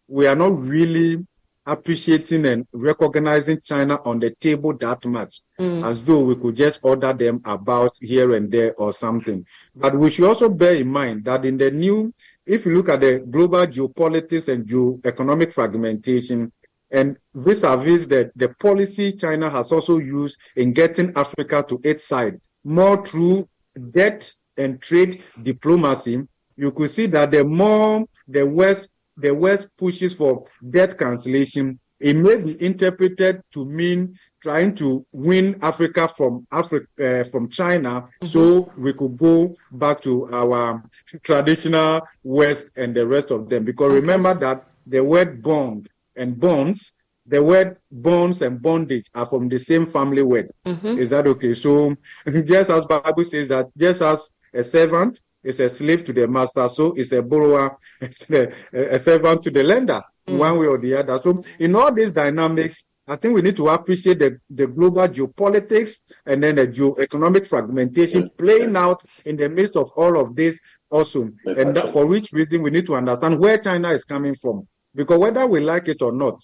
we 0.07 0.27
are 0.27 0.35
not 0.35 0.59
really 0.59 1.25
appreciating 1.65 2.45
and 2.45 2.67
recognizing 2.73 3.59
China 3.59 3.99
on 4.05 4.19
the 4.19 4.29
table 4.39 4.77
that 4.77 5.03
much, 5.07 5.41
mm. 5.59 5.83
as 5.83 6.03
though 6.03 6.19
we 6.19 6.35
could 6.35 6.55
just 6.55 6.79
order 6.83 7.11
them 7.11 7.41
about 7.45 7.97
here 7.99 8.35
and 8.35 8.51
there 8.51 8.75
or 8.75 8.93
something. 8.93 9.43
But 9.75 9.97
we 9.97 10.11
should 10.11 10.25
also 10.27 10.47
bear 10.47 10.75
in 10.75 10.89
mind 10.89 11.25
that 11.25 11.43
in 11.43 11.57
the 11.57 11.71
new, 11.71 12.13
if 12.45 12.67
you 12.67 12.75
look 12.75 12.89
at 12.89 13.01
the 13.01 13.25
global 13.27 13.65
geopolitics 13.65 14.47
and 14.47 14.67
geo-economic 14.67 15.51
fragmentation, 15.51 16.51
and 16.91 17.17
vis-a-vis 17.33 18.05
the, 18.05 18.31
the 18.35 18.49
policy 18.59 19.13
China 19.13 19.49
has 19.49 19.71
also 19.71 19.97
used 19.97 20.37
in 20.55 20.71
getting 20.71 21.13
Africa 21.15 21.65
to 21.67 21.81
its 21.83 22.07
side, 22.07 22.39
more 22.63 23.03
through 23.03 23.49
debt 23.89 24.31
and 24.57 24.81
trade 24.81 25.23
diplomacy, 25.41 26.27
you 26.55 26.71
could 26.71 26.89
see 26.89 27.05
that 27.07 27.31
the 27.31 27.43
more 27.43 28.05
the 28.27 28.45
West 28.45 28.89
the 29.17 29.33
West 29.33 29.67
pushes 29.77 30.13
for 30.13 30.43
debt 30.69 30.97
cancellation, 30.97 31.79
it 31.99 32.15
may 32.15 32.37
be 32.37 32.61
interpreted 32.63 33.41
to 33.51 33.65
mean 33.65 34.17
trying 34.41 34.73
to 34.75 35.05
win 35.11 35.57
Africa 35.61 36.07
from 36.07 36.47
Africa 36.51 36.87
uh, 36.99 37.23
from 37.25 37.49
China, 37.49 38.01
mm-hmm. 38.01 38.27
so 38.27 38.71
we 38.77 38.93
could 38.93 39.17
go 39.17 39.55
back 39.71 40.01
to 40.01 40.27
our 40.33 40.83
traditional 41.23 42.01
West 42.23 42.71
and 42.75 42.95
the 42.95 43.05
rest 43.05 43.29
of 43.31 43.49
them. 43.49 43.63
Because 43.63 43.91
okay. 43.91 43.95
remember 43.95 44.33
that 44.33 44.65
the 44.87 45.03
word 45.03 45.43
bond 45.43 45.89
and 46.15 46.39
bonds, 46.39 46.93
the 47.27 47.41
word 47.41 47.77
bonds 47.91 48.41
and 48.41 48.59
bondage 48.59 49.05
are 49.13 49.27
from 49.27 49.47
the 49.47 49.59
same 49.59 49.85
family 49.85 50.23
word. 50.23 50.49
Mm-hmm. 50.65 50.97
Is 50.97 51.11
that 51.11 51.27
okay? 51.27 51.53
So 51.53 51.95
just 52.25 52.71
as 52.71 52.85
Bible 52.85 53.23
says 53.23 53.47
that, 53.49 53.69
just 53.77 54.01
as 54.01 54.27
a 54.53 54.63
servant 54.63 55.21
is 55.43 55.59
a 55.59 55.69
slave 55.69 56.03
to 56.05 56.13
the 56.13 56.27
master, 56.27 56.67
so 56.69 56.93
is 56.93 57.11
a 57.13 57.21
borrower, 57.21 57.77
a, 58.29 58.51
a 58.73 58.99
servant 58.99 59.43
to 59.43 59.51
the 59.51 59.63
lender, 59.63 60.01
mm. 60.27 60.37
one 60.37 60.59
way 60.59 60.67
or 60.67 60.77
the 60.77 60.93
other. 60.95 61.17
So 61.19 61.43
in 61.59 61.75
all 61.75 61.91
these 61.93 62.11
dynamics, 62.11 62.83
I 63.07 63.15
think 63.15 63.33
we 63.33 63.41
need 63.41 63.57
to 63.57 63.67
appreciate 63.69 64.19
the, 64.19 64.39
the 64.49 64.67
global 64.67 65.07
geopolitics 65.07 65.95
and 66.25 66.43
then 66.43 66.55
the 66.55 66.67
geoeconomic 66.67 67.47
fragmentation 67.47 68.29
playing 68.37 68.75
out 68.75 69.03
in 69.25 69.35
the 69.35 69.49
midst 69.49 69.75
of 69.75 69.91
all 69.95 70.19
of 70.19 70.35
this 70.35 70.59
also. 70.89 71.29
And 71.45 71.75
that, 71.75 71.91
for 71.91 72.05
which 72.05 72.31
reason 72.31 72.61
we 72.61 72.69
need 72.69 72.85
to 72.85 72.95
understand 72.95 73.39
where 73.39 73.57
China 73.57 73.89
is 73.89 74.03
coming 74.03 74.35
from. 74.35 74.67
Because 74.93 75.17
whether 75.17 75.45
we 75.47 75.61
like 75.61 75.87
it 75.87 76.01
or 76.01 76.11
not, 76.11 76.41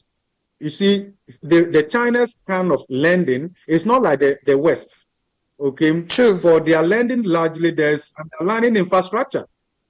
you 0.60 0.70
see, 0.70 1.08
the, 1.44 1.66
the 1.66 1.84
China's 1.84 2.36
kind 2.46 2.72
of 2.72 2.84
lending 2.90 3.56
is 3.68 3.86
not 3.86 4.02
like 4.02 4.20
the, 4.20 4.38
the 4.46 4.58
West. 4.58 5.07
Okay. 5.60 6.04
True. 6.04 6.40
For 6.40 6.60
their 6.60 6.84
lending, 6.84 7.24
largely 7.24 7.72
there's 7.72 8.14
underlying 8.20 8.76
infrastructure. 8.76 9.46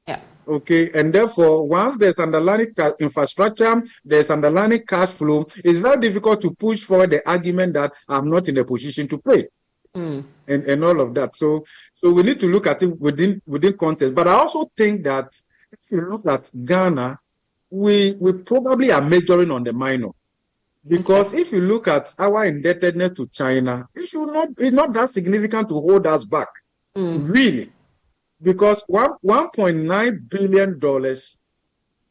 Yeah. 0.08 0.22
Okay. 0.48 0.92
And 0.94 1.14
therefore, 1.14 1.68
once 1.68 1.98
there's 1.98 2.18
underlying 2.20 2.74
infrastructure, 3.00 3.84
there's 4.06 4.30
underlying 4.30 4.86
cash 4.86 5.10
flow, 5.10 5.46
it's 5.64 5.80
very 5.80 6.00
difficult 6.00 6.42
to 6.42 6.52
push 6.52 6.84
forward 6.84 7.12
the 7.12 7.30
argument 7.30 7.74
that 7.74 7.92
I'm 8.08 8.30
not 8.30 8.48
in 8.48 8.58
a 8.58 8.64
position 8.64 9.08
to 9.10 9.18
pay. 9.18 9.48
Mm. 9.96 10.24
And, 10.48 10.64
and 10.64 10.84
all 10.86 11.02
of 11.02 11.14
that. 11.16 11.36
So 11.36 11.66
so 11.96 12.12
we 12.12 12.24
need 12.24 12.40
to 12.40 12.48
look 12.48 12.68
at 12.68 12.84
it 12.84 13.00
within 13.00 13.42
within 13.46 13.78
context. 13.78 14.14
But 14.16 14.28
I 14.28 14.34
also 14.34 14.72
think 14.78 15.04
that 15.04 15.34
if 15.72 15.80
you 15.92 16.02
look 16.10 16.28
at 16.28 16.50
Ghana, 16.66 17.20
we 17.70 18.16
we 18.20 18.34
probably 18.34 18.92
are 18.92 19.02
majoring 19.02 19.52
on 19.52 19.64
the 19.64 19.74
minor. 19.74 20.10
Because 20.88 21.34
if 21.34 21.52
you 21.52 21.62
look 21.62 21.88
at 21.88 22.14
our 22.18 22.46
indebtedness 22.46 23.12
to 23.14 23.28
China, 23.28 23.88
it 23.96 24.08
should 24.08 24.28
not 24.28 24.50
it's 24.58 24.76
not 24.76 24.94
that 24.94 25.10
significant 25.10 25.70
to 25.70 25.76
hold 25.76 26.08
us 26.08 26.24
back. 26.26 26.48
Mm. 26.96 27.28
Really. 27.30 27.72
Because 28.42 28.84
one 28.88 29.12
one 29.22 29.50
point 29.50 29.78
nine 29.78 30.26
billion 30.30 30.80
dollars 30.80 31.38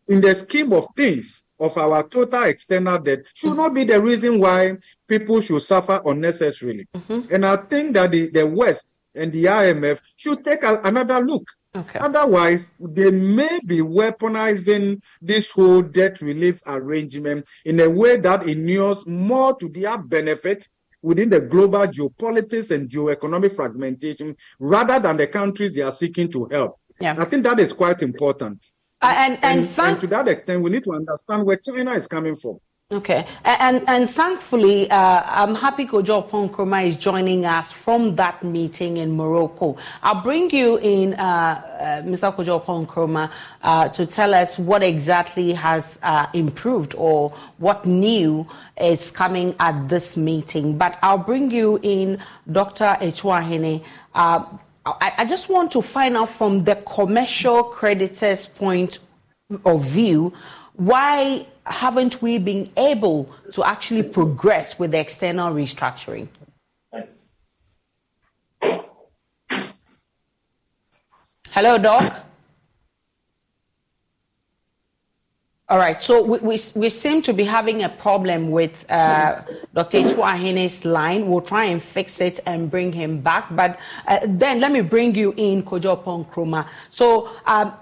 in 0.08 0.20
the 0.20 0.34
scheme 0.34 0.72
of 0.72 0.86
things 0.96 1.44
of 1.58 1.76
our 1.78 2.06
total 2.08 2.44
external 2.44 2.98
debt 2.98 3.20
should 3.34 3.56
not 3.56 3.72
be 3.72 3.84
the 3.84 4.00
reason 4.00 4.38
why 4.38 4.76
people 5.08 5.40
should 5.40 5.62
suffer 5.62 6.00
unnecessarily. 6.04 6.86
Mm-hmm. 6.94 7.32
And 7.32 7.46
I 7.46 7.56
think 7.56 7.94
that 7.94 8.10
the, 8.10 8.28
the 8.30 8.46
West 8.46 9.00
and 9.14 9.32
the 9.32 9.44
IMF 9.44 10.00
should 10.16 10.44
take 10.44 10.62
a, 10.62 10.80
another 10.82 11.20
look 11.20 11.48
Okay. 11.76 11.98
Otherwise, 11.98 12.70
they 12.80 13.10
may 13.10 13.60
be 13.66 13.80
weaponizing 13.80 15.00
this 15.20 15.50
whole 15.50 15.82
debt 15.82 16.20
relief 16.20 16.62
arrangement 16.66 17.46
in 17.64 17.80
a 17.80 17.88
way 17.88 18.16
that 18.16 18.48
inures 18.48 19.06
more 19.06 19.54
to 19.56 19.68
their 19.68 19.98
benefit 19.98 20.68
within 21.02 21.28
the 21.28 21.40
global 21.40 21.86
geopolitics 21.86 22.70
and 22.70 22.88
geoeconomic 22.88 23.54
fragmentation 23.54 24.34
rather 24.58 24.98
than 24.98 25.16
the 25.16 25.26
countries 25.26 25.72
they 25.72 25.82
are 25.82 25.92
seeking 25.92 26.30
to 26.32 26.46
help. 26.50 26.80
Yeah. 27.00 27.14
I 27.18 27.24
think 27.26 27.44
that 27.44 27.60
is 27.60 27.72
quite 27.72 28.02
important. 28.02 28.70
Uh, 29.02 29.12
and, 29.14 29.34
and, 29.42 29.68
and, 29.68 29.78
and 29.78 30.00
to 30.00 30.06
that 30.06 30.28
extent, 30.28 30.62
we 30.62 30.70
need 30.70 30.84
to 30.84 30.92
understand 30.92 31.44
where 31.44 31.58
China 31.58 31.92
is 31.92 32.06
coming 32.06 32.34
from. 32.34 32.58
Okay, 32.92 33.26
and 33.42 33.82
and 33.88 34.08
thankfully, 34.08 34.88
uh, 34.92 35.22
I'm 35.26 35.56
happy 35.56 35.86
Kojo 35.86 36.22
Oppong-Nkrumah 36.22 36.86
is 36.86 36.96
joining 36.96 37.44
us 37.44 37.72
from 37.72 38.14
that 38.14 38.44
meeting 38.44 38.98
in 38.98 39.16
Morocco. 39.16 39.76
I'll 40.04 40.22
bring 40.22 40.48
you 40.50 40.76
in, 40.76 41.14
uh, 41.14 41.18
uh, 41.18 42.02
Mr. 42.02 42.32
Kojo 42.32 42.64
Oppong-Nkrumah, 42.64 43.32
uh, 43.62 43.88
to 43.88 44.06
tell 44.06 44.32
us 44.34 44.56
what 44.56 44.84
exactly 44.84 45.52
has 45.52 45.98
uh, 46.04 46.28
improved 46.32 46.94
or 46.96 47.34
what 47.58 47.86
new 47.86 48.46
is 48.80 49.10
coming 49.10 49.56
at 49.58 49.88
this 49.88 50.16
meeting. 50.16 50.78
But 50.78 50.96
I'll 51.02 51.18
bring 51.18 51.50
you 51.50 51.80
in, 51.82 52.22
Dr. 52.52 52.96
Atuahene. 53.00 53.82
Uh, 54.14 54.44
I, 54.86 55.12
I 55.18 55.24
just 55.24 55.48
want 55.48 55.72
to 55.72 55.82
find 55.82 56.16
out 56.16 56.28
from 56.28 56.62
the 56.62 56.76
commercial 56.76 57.64
creditors' 57.64 58.46
point 58.46 59.00
of 59.64 59.84
view 59.84 60.32
why 60.74 61.46
haven't 61.66 62.22
we 62.22 62.38
been 62.38 62.70
able 62.76 63.28
to 63.52 63.64
actually 63.64 64.02
progress 64.02 64.78
with 64.78 64.92
the 64.92 64.98
external 64.98 65.52
restructuring? 65.52 66.28
Hello, 71.50 71.78
Doc. 71.78 72.26
All 75.68 75.78
right, 75.78 76.00
so 76.00 76.22
we, 76.22 76.38
we, 76.38 76.60
we, 76.76 76.88
seem 76.90 77.22
to 77.22 77.32
be 77.32 77.42
having 77.42 77.82
a 77.82 77.88
problem 77.88 78.52
with 78.52 78.88
uh, 78.88 79.42
Dr. 79.74 79.98
Atuahene's 79.98 80.84
line. 80.84 81.26
We'll 81.26 81.40
try 81.40 81.64
and 81.64 81.82
fix 81.82 82.20
it 82.20 82.38
and 82.46 82.70
bring 82.70 82.92
him 82.92 83.20
back. 83.20 83.48
But 83.50 83.80
uh, 84.06 84.20
then 84.26 84.60
let 84.60 84.70
me 84.70 84.82
bring 84.82 85.16
you 85.16 85.34
in, 85.36 85.64
Kojo 85.64 86.00
Oppong-Nkrumah. 86.00 86.68
So 86.90 87.30
um, 87.46 87.72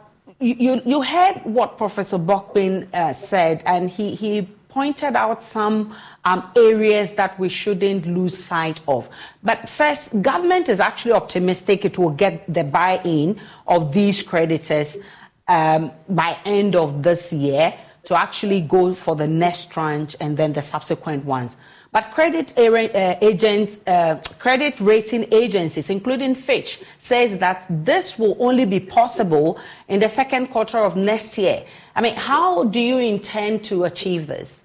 you, 0.41 0.83
you 0.85 1.03
heard 1.03 1.41
what 1.45 1.79
Professor 1.79 2.19
Bokpin 2.19 2.93
uh, 2.93 3.13
said, 3.13 3.63
and 3.67 3.89
he, 3.91 4.15
he 4.15 4.49
pointed 4.69 5.15
out 5.15 5.43
some 5.43 5.95
um, 6.25 6.51
areas 6.57 7.15
that 7.15 7.39
we 7.39 7.49
shouldn't 7.49 8.07
lose 8.07 8.37
sight 8.37 8.81
of. 8.89 9.09
But 9.43 9.69
first, 9.69 10.21
government 10.21 10.69
is 10.69 10.81
actually 10.81 11.13
optimistic 11.13 11.85
it 11.85 11.97
will 11.97 12.11
get 12.11 12.53
the 12.53 12.65
buy-in 12.65 13.41
of 13.69 13.93
these 13.93 14.23
creditors 14.23 14.99
um, 15.47 15.93
by 16.09 16.37
end 16.45 16.75
of 16.75 17.03
this 17.03 17.33
year 17.33 17.79
to 18.07 18.19
actually 18.19 18.61
go 18.61 18.95
for 18.95 19.15
the 19.15 19.29
next 19.29 19.71
tranche 19.71 20.17
and 20.21 20.37
then 20.37 20.53
the 20.53 20.63
subsequent 20.63 21.25
ones. 21.25 21.57
But 21.95 22.11
credit 22.11 22.53
uh, 22.59 23.17
agent, 23.21 23.79
uh, 23.87 24.17
credit 24.41 24.81
rating 24.81 25.33
agencies, 25.33 25.91
including 25.91 26.35
Fitch, 26.35 26.83
says 26.99 27.39
that 27.39 27.65
this 27.71 28.19
will 28.19 28.37
only 28.41 28.65
be 28.65 28.81
possible 28.81 29.61
in 29.87 30.01
the 30.01 30.09
second 30.09 30.49
quarter 30.49 30.79
of 30.79 30.97
next 30.97 31.39
year. 31.39 31.65
I 31.95 32.03
mean, 32.03 32.17
how 32.17 32.65
do 32.65 32.81
you 32.81 32.99
intend 32.99 33.63
to 33.67 33.85
achieve 33.85 34.27
this? 34.27 34.61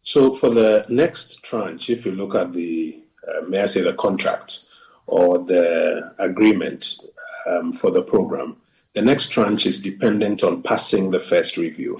So, 0.00 0.32
for 0.32 0.48
the 0.48 0.86
next 0.88 1.44
tranche, 1.44 1.90
if 1.90 2.06
you 2.06 2.12
look 2.12 2.34
at 2.34 2.54
the, 2.54 2.98
uh, 3.28 3.42
may 3.46 3.60
I 3.60 3.66
say, 3.66 3.82
the 3.82 3.92
contract 3.92 4.64
or 5.06 5.38
the 5.38 6.14
agreement 6.18 6.96
um, 7.46 7.74
for 7.74 7.90
the 7.90 8.02
program, 8.02 8.56
the 8.94 9.02
next 9.02 9.28
tranche 9.28 9.66
is 9.66 9.82
dependent 9.82 10.42
on 10.44 10.62
passing 10.62 11.10
the 11.10 11.18
first 11.18 11.58
review. 11.58 11.98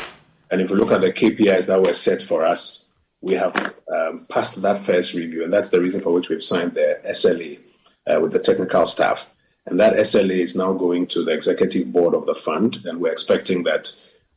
And 0.50 0.62
if 0.62 0.70
you 0.70 0.76
look 0.76 0.90
at 0.90 1.02
the 1.02 1.12
KPIs 1.12 1.66
that 1.66 1.82
were 1.82 1.92
set 1.92 2.22
for 2.22 2.46
us, 2.46 2.83
we 3.24 3.34
have 3.34 3.74
um, 3.90 4.26
passed 4.28 4.60
that 4.60 4.76
first 4.76 5.14
review, 5.14 5.44
and 5.44 5.52
that's 5.52 5.70
the 5.70 5.80
reason 5.80 6.02
for 6.02 6.12
which 6.12 6.28
we've 6.28 6.42
signed 6.42 6.74
the 6.74 7.00
SLA 7.06 7.58
uh, 8.06 8.20
with 8.20 8.32
the 8.32 8.38
technical 8.38 8.84
staff. 8.84 9.32
And 9.64 9.80
that 9.80 9.94
SLA 9.94 10.42
is 10.42 10.54
now 10.54 10.74
going 10.74 11.06
to 11.06 11.24
the 11.24 11.32
executive 11.32 11.90
board 11.90 12.14
of 12.14 12.26
the 12.26 12.34
fund. 12.34 12.84
And 12.84 13.00
we're 13.00 13.12
expecting 13.12 13.62
that 13.62 13.94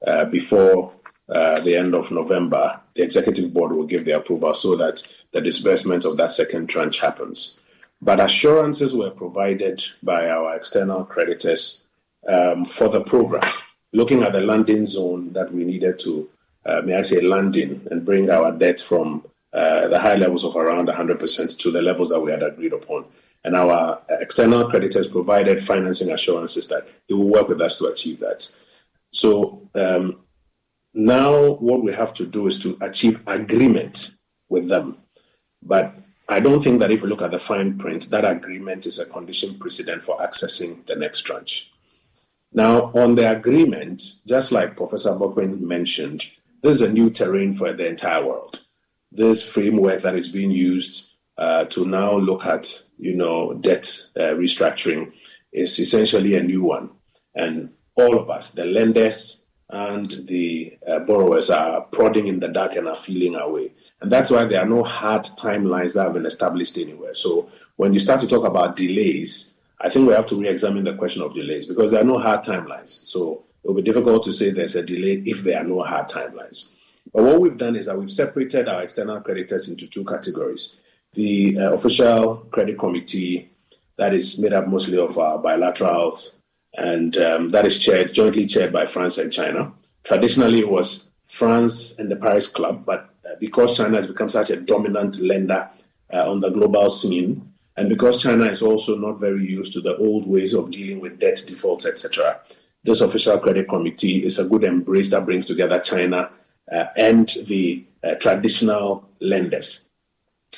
uh, 0.07 0.23
before 0.23 0.93
uh, 1.27 1.59
the 1.59 1.75
end 1.75 1.95
of 1.95 2.11
November, 2.11 2.79
the 2.93 3.03
executive 3.03 3.53
board 3.53 3.73
will 3.73 3.85
give 3.85 4.05
the 4.05 4.15
approval 4.15 4.53
so 4.53 4.77
that 4.77 5.05
the 5.33 5.41
disbursement 5.41 6.05
of 6.05 6.15
that 6.15 6.31
second 6.31 6.67
tranche 6.67 6.99
happens. 6.99 7.59
But 8.01 8.21
assurances 8.21 8.95
were 8.95 9.09
provided 9.09 9.83
by 10.01 10.29
our 10.29 10.55
external 10.55 11.03
creditors 11.03 11.85
um, 12.25 12.63
for 12.63 12.87
the 12.87 13.01
program, 13.01 13.51
looking 13.91 14.23
at 14.23 14.31
the 14.31 14.41
landing 14.41 14.85
zone 14.85 15.33
that 15.33 15.51
we 15.51 15.65
needed 15.65 15.99
to, 15.99 16.29
uh, 16.67 16.81
may 16.81 16.95
I 16.95 17.01
say, 17.01 17.21
landing 17.21 17.87
and 17.89 18.05
bring 18.05 18.29
our 18.29 18.51
debt 18.51 18.81
from 18.81 19.25
uh, 19.53 19.87
the 19.87 19.99
high 19.99 20.15
levels 20.15 20.43
of 20.43 20.55
around 20.55 20.89
100% 20.89 21.59
to 21.59 21.71
the 21.71 21.81
levels 21.81 22.09
that 22.09 22.19
we 22.19 22.31
had 22.31 22.43
agreed 22.43 22.73
upon. 22.73 23.05
And 23.43 23.55
our 23.55 24.01
external 24.09 24.69
creditors 24.69 25.07
provided 25.07 25.63
financing 25.63 26.11
assurances 26.11 26.67
that 26.67 26.87
they 27.07 27.15
will 27.15 27.29
work 27.29 27.47
with 27.47 27.61
us 27.61 27.77
to 27.77 27.85
achieve 27.85 28.19
that. 28.19 28.53
So 29.11 29.69
um, 29.73 30.19
now 30.93 31.53
what 31.53 31.83
we 31.83 31.93
have 31.93 32.13
to 32.15 32.27
do 32.27 32.47
is 32.47 32.59
to 32.59 32.77
achieve 32.81 33.21
agreement 33.25 34.11
with 34.49 34.67
them. 34.67 34.97
But 35.63 35.95
I 36.27 36.41
don't 36.41 36.61
think 36.61 36.79
that 36.79 36.91
if 36.91 37.01
you 37.01 37.07
look 37.07 37.21
at 37.21 37.31
the 37.31 37.39
fine 37.39 37.77
print, 37.77 38.09
that 38.09 38.25
agreement 38.25 38.85
is 38.85 38.99
a 38.99 39.05
condition 39.05 39.57
precedent 39.57 40.03
for 40.03 40.17
accessing 40.17 40.85
the 40.85 40.95
next 40.95 41.21
tranche. 41.21 41.71
Now, 42.51 42.91
on 42.93 43.15
the 43.15 43.31
agreement, 43.31 44.03
just 44.25 44.51
like 44.51 44.75
Professor 44.75 45.11
Bokpin 45.11 45.61
mentioned, 45.61 46.31
this 46.67 46.81
is 46.81 46.81
a 46.81 46.91
new 46.91 47.09
terrain 47.09 47.53
for 47.53 47.71
the 47.71 47.87
entire 47.87 48.25
world. 48.25 48.65
This 49.11 49.47
framework 49.47 50.01
that 50.01 50.15
is 50.15 50.27
being 50.27 50.51
used 50.51 51.13
uh, 51.37 51.63
to 51.65 51.85
now 51.85 52.17
look 52.17 52.45
at, 52.45 52.83
you 52.97 53.15
know, 53.15 53.53
debt 53.53 53.85
uh, 54.17 54.35
restructuring 54.35 55.13
is 55.53 55.79
essentially 55.79 56.35
a 56.35 56.43
new 56.43 56.63
one. 56.63 56.89
And 57.33 57.71
all 57.95 58.19
of 58.19 58.29
us, 58.29 58.51
the 58.51 58.65
lenders 58.65 59.45
and 59.69 60.11
the 60.27 60.77
uh, 60.85 60.99
borrowers, 60.99 61.49
are 61.49 61.81
prodding 61.83 62.27
in 62.27 62.41
the 62.41 62.49
dark 62.49 62.75
and 62.75 62.87
are 62.87 62.95
feeling 62.95 63.35
our 63.35 63.49
way. 63.49 63.73
And 64.01 64.11
that's 64.11 64.29
why 64.29 64.43
there 64.43 64.61
are 64.61 64.67
no 64.67 64.83
hard 64.83 65.23
timelines 65.23 65.93
that 65.93 66.03
have 66.03 66.13
been 66.13 66.25
established 66.25 66.77
anywhere. 66.77 67.13
So 67.13 67.49
when 67.77 67.93
you 67.93 67.99
start 67.99 68.19
to 68.21 68.27
talk 68.27 68.45
about 68.45 68.75
delays, 68.75 69.55
I 69.79 69.89
think 69.89 70.07
we 70.07 70.13
have 70.13 70.25
to 70.27 70.35
re 70.35 70.49
examine 70.49 70.83
the 70.83 70.95
question 70.95 71.21
of 71.21 71.33
delays 71.33 71.65
because 71.65 71.91
there 71.91 72.01
are 72.01 72.05
no 72.05 72.19
hard 72.19 72.43
timelines. 72.43 73.05
So 73.05 73.45
it 73.67 73.71
will 73.71 73.75
be 73.75 73.81
difficult 73.81 74.23
to 74.23 74.31
say 74.31 74.49
there's 74.49 74.77
a 74.77 74.85
delay 74.85 75.21
if 75.25 75.43
there 75.43 75.59
are 75.59 75.63
no 75.65 75.83
hard 75.83 76.07
timelines. 76.07 76.73
But 77.13 77.23
what 77.23 77.41
we've 77.41 77.57
done 77.57 77.75
is 77.75 77.87
that 77.87 77.97
we've 77.99 78.09
separated 78.09 78.69
our 78.69 78.83
external 78.83 79.19
creditors 79.19 79.67
into 79.67 79.87
two 79.87 80.05
categories 80.05 80.79
the 81.13 81.57
uh, 81.57 81.73
official 81.73 82.37
credit 82.51 82.77
committee, 82.77 83.49
that 83.97 84.13
is 84.13 84.39
made 84.39 84.53
up 84.53 84.67
mostly 84.67 84.97
of 84.97 85.17
uh, 85.17 85.37
bilaterals, 85.43 86.35
and 86.75 87.17
um, 87.17 87.49
that 87.49 87.65
is 87.65 87.79
chaired 87.79 88.13
jointly 88.13 88.45
chaired 88.45 88.71
by 88.71 88.85
France 88.85 89.17
and 89.17 89.33
China. 89.33 89.73
Traditionally, 90.03 90.59
it 90.59 90.69
was 90.69 91.09
France 91.25 91.97
and 91.97 92.11
the 92.11 92.15
Paris 92.15 92.47
Club, 92.47 92.85
but 92.85 93.09
uh, 93.25 93.33
because 93.39 93.75
China 93.75 93.95
has 93.95 94.05
become 94.05 94.29
such 94.29 94.51
a 94.51 94.57
dominant 94.57 95.19
lender 95.19 95.67
uh, 96.13 96.31
on 96.31 96.39
the 96.39 96.51
global 96.51 96.87
scene, 96.89 97.51
and 97.75 97.89
because 97.89 98.21
China 98.21 98.45
is 98.45 98.61
also 98.61 98.95
not 98.95 99.19
very 99.19 99.45
used 99.45 99.73
to 99.73 99.81
the 99.81 99.97
old 99.97 100.27
ways 100.27 100.53
of 100.53 100.71
dealing 100.71 100.99
with 100.99 101.19
debt 101.19 101.41
defaults, 101.47 101.85
etc., 101.85 102.39
this 102.83 103.01
official 103.01 103.39
credit 103.39 103.67
committee 103.67 104.23
is 104.23 104.39
a 104.39 104.47
good 104.47 104.63
embrace 104.63 105.09
that 105.11 105.25
brings 105.25 105.45
together 105.45 105.79
China 105.79 106.29
uh, 106.71 106.85
and 106.95 107.27
the 107.45 107.85
uh, 108.03 108.15
traditional 108.15 109.07
lenders. 109.19 109.89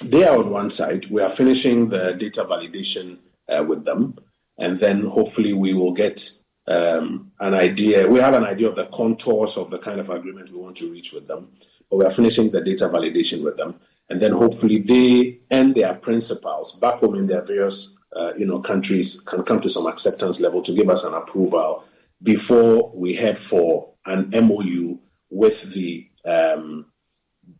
They 0.01 0.23
are 0.23 0.37
on 0.37 0.49
one 0.49 0.69
side. 0.69 1.07
We 1.09 1.21
are 1.21 1.29
finishing 1.29 1.89
the 1.89 2.13
data 2.13 2.45
validation 2.45 3.17
uh, 3.47 3.63
with 3.67 3.85
them, 3.85 4.17
and 4.57 4.79
then 4.79 5.05
hopefully 5.05 5.53
we 5.53 5.73
will 5.73 5.91
get 5.91 6.31
um, 6.67 7.31
an 7.39 7.53
idea. 7.53 8.07
We 8.07 8.19
have 8.19 8.35
an 8.35 8.43
idea 8.43 8.69
of 8.69 8.75
the 8.75 8.85
contours 8.85 9.57
of 9.57 9.71
the 9.71 9.79
kind 9.79 9.99
of 9.99 10.09
agreement 10.09 10.51
we 10.51 10.59
want 10.59 10.77
to 10.77 10.91
reach 10.91 11.11
with 11.11 11.27
them, 11.27 11.49
but 11.89 11.97
we 11.97 12.05
are 12.05 12.11
finishing 12.11 12.51
the 12.51 12.61
data 12.61 12.85
validation 12.85 13.43
with 13.43 13.57
them, 13.57 13.75
and 14.09 14.21
then 14.21 14.31
hopefully 14.31 14.77
they 14.77 15.39
and 15.49 15.73
their 15.75 15.95
principals 15.95 16.77
back 16.79 16.99
home 16.99 17.15
in 17.15 17.27
their 17.27 17.41
various 17.41 17.97
uh, 18.15 18.33
you 18.35 18.45
know 18.45 18.59
countries 18.59 19.19
can 19.21 19.43
come 19.43 19.59
to 19.59 19.69
some 19.69 19.87
acceptance 19.87 20.39
level 20.39 20.61
to 20.61 20.73
give 20.73 20.89
us 20.89 21.03
an 21.03 21.13
approval 21.13 21.83
before 22.21 22.91
we 22.93 23.13
head 23.15 23.37
for 23.37 23.93
an 24.05 24.29
MOU 24.31 24.97
with 25.29 25.73
the 25.73 26.07
um, 26.25 26.85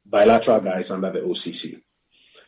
bilateral 0.05 0.59
guys 0.59 0.91
under 0.91 1.11
the 1.11 1.19
OCC. 1.19 1.81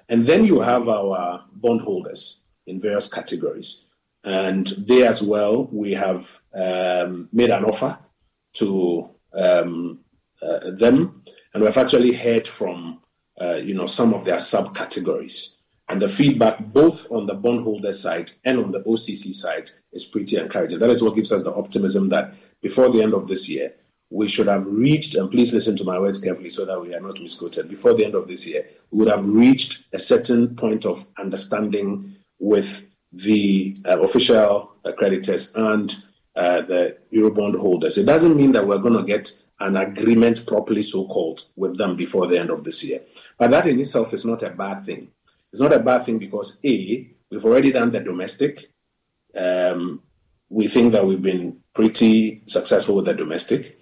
And 0.09 0.25
then 0.25 0.45
you 0.45 0.59
have 0.59 0.89
our 0.89 1.45
bondholders 1.53 2.41
in 2.67 2.81
various 2.81 3.09
categories. 3.09 3.85
And 4.23 4.67
they 4.67 5.07
as 5.07 5.21
well, 5.21 5.65
we 5.71 5.93
have 5.93 6.41
um, 6.53 7.29
made 7.31 7.49
an 7.49 7.65
offer 7.65 7.97
to 8.53 9.09
um, 9.33 9.99
uh, 10.41 10.71
them, 10.71 11.21
and 11.53 11.63
we've 11.63 11.77
actually 11.77 12.13
heard 12.13 12.47
from 12.47 13.01
uh, 13.39 13.55
you 13.55 13.73
know 13.73 13.85
some 13.85 14.13
of 14.13 14.25
their 14.25 14.37
subcategories. 14.37 15.55
And 15.89 16.01
the 16.01 16.07
feedback, 16.07 16.59
both 16.59 17.11
on 17.11 17.25
the 17.25 17.33
bondholder 17.33 17.91
side 17.91 18.31
and 18.45 18.59
on 18.59 18.71
the 18.71 18.81
OCC 18.83 19.33
side, 19.33 19.71
is 19.93 20.05
pretty 20.05 20.37
encouraging. 20.37 20.79
That 20.79 20.89
is 20.89 21.03
what 21.03 21.15
gives 21.15 21.31
us 21.31 21.43
the 21.43 21.53
optimism 21.53 22.09
that 22.09 22.33
before 22.61 22.89
the 22.89 23.01
end 23.01 23.13
of 23.13 23.27
this 23.27 23.49
year, 23.49 23.73
we 24.09 24.27
should 24.27 24.47
have 24.47 24.65
reached, 24.65 25.15
and 25.15 25.31
please 25.31 25.53
listen 25.53 25.75
to 25.77 25.85
my 25.85 25.97
words 25.97 26.19
carefully 26.19 26.49
so 26.49 26.65
that 26.65 26.81
we 26.81 26.93
are 26.93 26.99
not 26.99 27.21
misquoted, 27.21 27.69
before 27.69 27.93
the 27.93 28.03
end 28.03 28.13
of 28.15 28.27
this 28.27 28.45
year, 28.45 28.67
we 28.91 28.99
would 28.99 29.09
have 29.09 29.25
reached 29.25 29.85
a 29.93 29.99
certain 29.99 30.55
point 30.55 30.85
of 30.85 31.05
understanding 31.17 32.13
with 32.39 32.87
the 33.13 33.77
uh, 33.85 34.01
official 34.01 34.73
creditors 34.97 35.53
and 35.55 35.95
uh, 36.35 36.61
the 36.61 36.97
Eurobond 37.13 37.59
holders. 37.59 37.97
It 37.97 38.05
doesn't 38.05 38.35
mean 38.35 38.51
that 38.53 38.67
we're 38.67 38.79
going 38.79 38.97
to 38.97 39.03
get 39.03 39.31
an 39.59 39.77
agreement 39.77 40.45
properly 40.45 40.83
so 40.83 41.05
called 41.05 41.47
with 41.55 41.77
them 41.77 41.95
before 41.95 42.27
the 42.27 42.37
end 42.37 42.49
of 42.49 42.63
this 42.63 42.83
year. 42.83 43.01
But 43.37 43.51
that 43.51 43.67
in 43.67 43.79
itself 43.79 44.13
is 44.13 44.25
not 44.25 44.43
a 44.43 44.49
bad 44.49 44.83
thing. 44.85 45.09
It's 45.51 45.61
not 45.61 45.73
a 45.73 45.79
bad 45.79 46.05
thing 46.05 46.17
because 46.17 46.57
A, 46.63 47.07
we've 47.29 47.45
already 47.45 47.71
done 47.71 47.91
the 47.91 47.99
domestic. 47.99 48.70
Um, 49.35 50.01
we 50.49 50.67
think 50.67 50.91
that 50.91 51.05
we've 51.05 51.21
been 51.21 51.57
pretty 51.73 52.43
successful 52.45 52.95
with 52.95 53.05
the 53.05 53.13
domestic. 53.13 53.79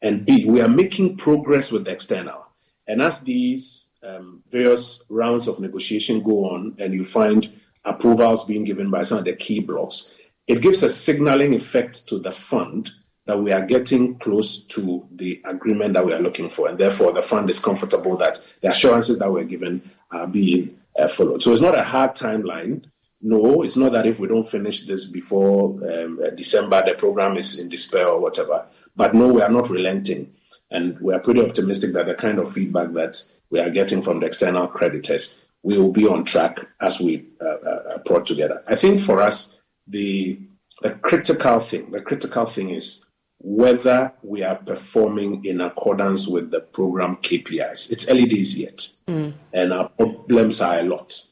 And 0.00 0.24
B, 0.24 0.46
we 0.46 0.60
are 0.60 0.68
making 0.68 1.16
progress 1.16 1.72
with 1.72 1.84
the 1.84 1.92
external. 1.92 2.46
And 2.86 3.00
as 3.00 3.20
these 3.20 3.88
um, 4.02 4.42
various 4.50 5.02
rounds 5.08 5.48
of 5.48 5.60
negotiation 5.60 6.22
go 6.22 6.44
on, 6.50 6.76
and 6.78 6.94
you 6.94 7.04
find 7.04 7.52
approvals 7.84 8.44
being 8.44 8.64
given 8.64 8.90
by 8.90 9.02
some 9.02 9.18
of 9.18 9.24
the 9.24 9.34
key 9.34 9.60
blocks, 9.60 10.14
it 10.46 10.60
gives 10.60 10.82
a 10.82 10.88
signaling 10.88 11.54
effect 11.54 12.08
to 12.08 12.18
the 12.18 12.32
fund 12.32 12.90
that 13.26 13.38
we 13.38 13.52
are 13.52 13.64
getting 13.64 14.16
close 14.18 14.62
to 14.64 15.06
the 15.12 15.40
agreement 15.44 15.94
that 15.94 16.04
we 16.04 16.12
are 16.12 16.20
looking 16.20 16.50
for. 16.50 16.68
And 16.68 16.78
therefore, 16.78 17.12
the 17.12 17.22
fund 17.22 17.48
is 17.48 17.60
comfortable 17.60 18.16
that 18.16 18.44
the 18.60 18.70
assurances 18.70 19.18
that 19.20 19.30
we're 19.30 19.44
given 19.44 19.88
are 20.10 20.26
being 20.26 20.76
uh, 20.98 21.06
followed. 21.06 21.42
So 21.42 21.52
it's 21.52 21.62
not 21.62 21.78
a 21.78 21.84
hard 21.84 22.14
timeline. 22.16 22.84
No, 23.22 23.62
it's 23.62 23.76
not 23.76 23.92
that 23.92 24.06
if 24.06 24.18
we 24.18 24.26
don't 24.26 24.48
finish 24.48 24.84
this 24.84 25.06
before 25.06 25.78
um, 25.88 26.20
December, 26.34 26.82
the 26.84 26.94
program 26.94 27.36
is 27.36 27.58
in 27.58 27.68
despair 27.68 28.08
or 28.08 28.20
whatever. 28.20 28.66
But 28.96 29.14
no, 29.14 29.28
we 29.32 29.40
are 29.40 29.48
not 29.48 29.70
relenting. 29.70 30.34
And 30.70 30.98
we 31.00 31.14
are 31.14 31.20
pretty 31.20 31.44
optimistic 31.44 31.92
that 31.92 32.06
the 32.06 32.14
kind 32.14 32.38
of 32.38 32.52
feedback 32.52 32.92
that 32.94 33.22
we 33.50 33.60
are 33.60 33.70
getting 33.70 34.02
from 34.02 34.20
the 34.20 34.26
external 34.26 34.66
creditors, 34.66 35.38
we 35.62 35.78
will 35.78 35.92
be 35.92 36.06
on 36.06 36.24
track 36.24 36.58
as 36.80 36.98
we 36.98 37.24
uh, 37.40 37.44
uh, 37.44 37.98
brought 37.98 38.26
together. 38.26 38.62
I 38.66 38.74
think 38.74 39.00
for 39.00 39.20
us, 39.20 39.60
the, 39.86 40.40
the 40.80 40.90
critical 40.94 41.60
thing, 41.60 41.90
the 41.90 42.00
critical 42.00 42.46
thing 42.46 42.70
is 42.70 43.04
whether 43.38 44.12
we 44.22 44.42
are 44.42 44.56
performing 44.56 45.44
in 45.44 45.60
accordance 45.60 46.26
with 46.26 46.50
the 46.50 46.60
program 46.60 47.16
KPIs. 47.16 47.92
It's 47.92 48.08
early 48.08 48.26
days 48.26 48.58
yet, 48.58 48.88
mm. 49.08 49.34
and 49.52 49.72
our 49.72 49.88
problems 49.88 50.60
are 50.60 50.78
a 50.78 50.82
lot. 50.84 51.24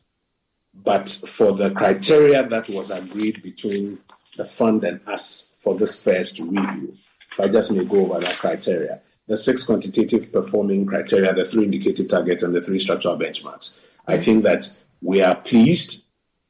But 0.83 1.09
for 1.09 1.53
the 1.53 1.71
criteria 1.71 2.47
that 2.47 2.69
was 2.69 2.91
agreed 2.91 3.43
between 3.43 3.99
the 4.37 4.45
fund 4.45 4.85
and 4.85 5.01
us 5.07 5.55
for 5.61 5.75
this 5.75 6.01
first 6.01 6.39
review, 6.39 6.97
I 7.39 7.49
just 7.49 7.73
may 7.73 7.85
go 7.85 8.01
over 8.07 8.21
that 8.21 8.37
criteria. 8.39 9.01
The 9.27 9.37
six 9.37 9.65
quantitative 9.65 10.33
performing 10.33 10.87
criteria, 10.87 11.35
the 11.35 11.45
three 11.45 11.65
indicative 11.65 12.09
targets, 12.09 12.43
and 12.43 12.55
the 12.55 12.63
three 12.63 12.79
structural 12.79 13.19
benchmarks. 13.19 13.79
I 14.07 14.19
think 14.19 14.43
that 14.45 14.77
we 15.03 15.23
are 15.23 15.37
pleased 15.37 16.05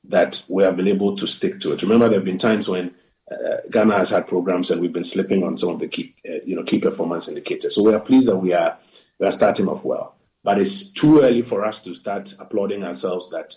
that 0.04 0.44
we 0.48 0.62
have 0.62 0.76
been 0.76 0.88
able 0.88 1.16
to 1.16 1.26
stick 1.26 1.60
to 1.60 1.72
it. 1.72 1.82
Remember, 1.82 2.08
there 2.08 2.18
have 2.18 2.24
been 2.24 2.38
times 2.38 2.68
when 2.68 2.94
uh, 3.30 3.56
Ghana 3.70 3.98
has 3.98 4.10
had 4.10 4.26
programs 4.26 4.70
and 4.70 4.80
we've 4.80 4.92
been 4.92 5.04
slipping 5.04 5.42
on 5.42 5.56
some 5.56 5.70
of 5.70 5.78
the 5.78 5.88
key, 5.88 6.14
uh, 6.28 6.40
you 6.44 6.56
know, 6.56 6.62
key 6.62 6.80
performance 6.80 7.28
indicators. 7.28 7.74
So 7.74 7.82
we 7.82 7.94
are 7.94 8.00
pleased 8.00 8.28
that 8.28 8.38
we 8.38 8.52
are 8.52 8.78
we 9.18 9.26
are 9.26 9.30
starting 9.30 9.68
off 9.68 9.84
well. 9.84 10.16
But 10.42 10.58
it's 10.58 10.90
too 10.90 11.20
early 11.20 11.42
for 11.42 11.64
us 11.64 11.82
to 11.82 11.94
start 11.94 12.34
applauding 12.40 12.82
ourselves 12.82 13.30
that 13.30 13.54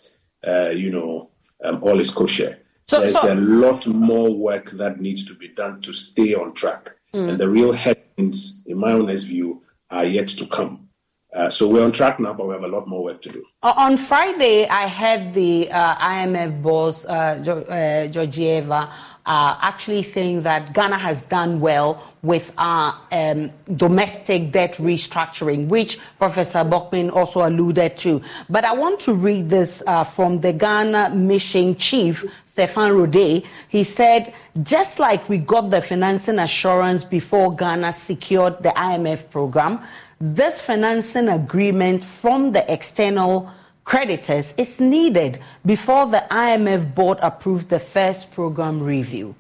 uh, 0.47 0.69
you 0.69 0.91
know 0.91 1.29
um, 1.63 1.83
all 1.83 1.99
is 1.99 2.11
kosher. 2.11 2.59
There's 2.89 3.23
a 3.23 3.35
lot 3.35 3.87
more 3.87 4.35
work 4.35 4.71
that 4.71 4.99
needs 4.99 5.25
to 5.25 5.35
be 5.35 5.47
done 5.47 5.81
to 5.81 5.93
stay 5.93 6.35
on 6.35 6.53
track. 6.53 6.91
Mm. 7.13 7.29
And 7.29 7.39
the 7.39 7.49
real 7.49 7.71
headwinds, 7.71 8.61
in 8.65 8.77
my 8.77 8.91
honest 8.91 9.25
view, 9.25 9.63
are 9.89 10.05
yet 10.05 10.27
to 10.27 10.45
come. 10.47 10.89
Uh, 11.33 11.49
so 11.49 11.67
we're 11.67 11.83
on 11.83 11.91
track 11.91 12.19
now, 12.19 12.33
but 12.33 12.47
we 12.47 12.53
have 12.53 12.63
a 12.63 12.67
lot 12.67 12.87
more 12.87 13.03
work 13.03 13.21
to 13.21 13.29
do. 13.29 13.43
On 13.63 13.97
Friday, 13.97 14.67
I 14.67 14.85
had 14.85 15.33
the 15.33 15.71
uh, 15.71 15.95
IMF 15.95 16.61
boss, 16.61 17.05
uh, 17.05 17.09
uh, 17.09 18.07
Georgieva, 18.07 18.91
uh, 19.25 19.57
actually 19.61 20.03
saying 20.03 20.43
that 20.43 20.73
Ghana 20.73 20.97
has 20.97 21.23
done 21.23 21.59
well 21.59 22.03
with 22.23 22.51
our 22.57 22.97
um, 23.11 23.51
domestic 23.75 24.51
debt 24.51 24.75
restructuring, 24.75 25.67
which 25.67 25.99
Professor 26.17 26.59
Bokpin 26.59 27.11
also 27.13 27.45
alluded 27.45 27.97
to. 27.97 28.21
But 28.49 28.63
I 28.63 28.73
want 28.73 28.99
to 29.01 29.13
read 29.13 29.49
this 29.49 29.83
uh, 29.85 30.03
from 30.03 30.39
the 30.39 30.53
Ghana 30.53 31.11
Mission 31.11 31.75
Chief, 31.75 32.25
Stephane 32.45 32.91
Roudet. 32.91 33.45
He 33.67 33.83
said, 33.83 34.33
just 34.63 34.99
like 34.99 35.27
we 35.27 35.37
got 35.37 35.69
the 35.69 35.81
financing 35.81 36.39
assurance 36.39 37.03
before 37.03 37.55
Ghana 37.55 37.91
secured 37.93 38.63
the 38.63 38.69
IMF 38.69 39.29
program, 39.29 39.79
this 40.21 40.61
financing 40.61 41.27
agreement 41.27 42.03
from 42.03 42.53
the 42.53 42.71
external 42.71 43.51
creditors 43.83 44.53
is 44.57 44.79
needed 44.79 45.39
before 45.65 46.07
the 46.07 46.25
IMF 46.31 46.93
board 46.95 47.17
approves 47.21 47.65
the 47.65 47.79
first 47.79 48.31
program 48.31 48.81
review. 48.81 49.35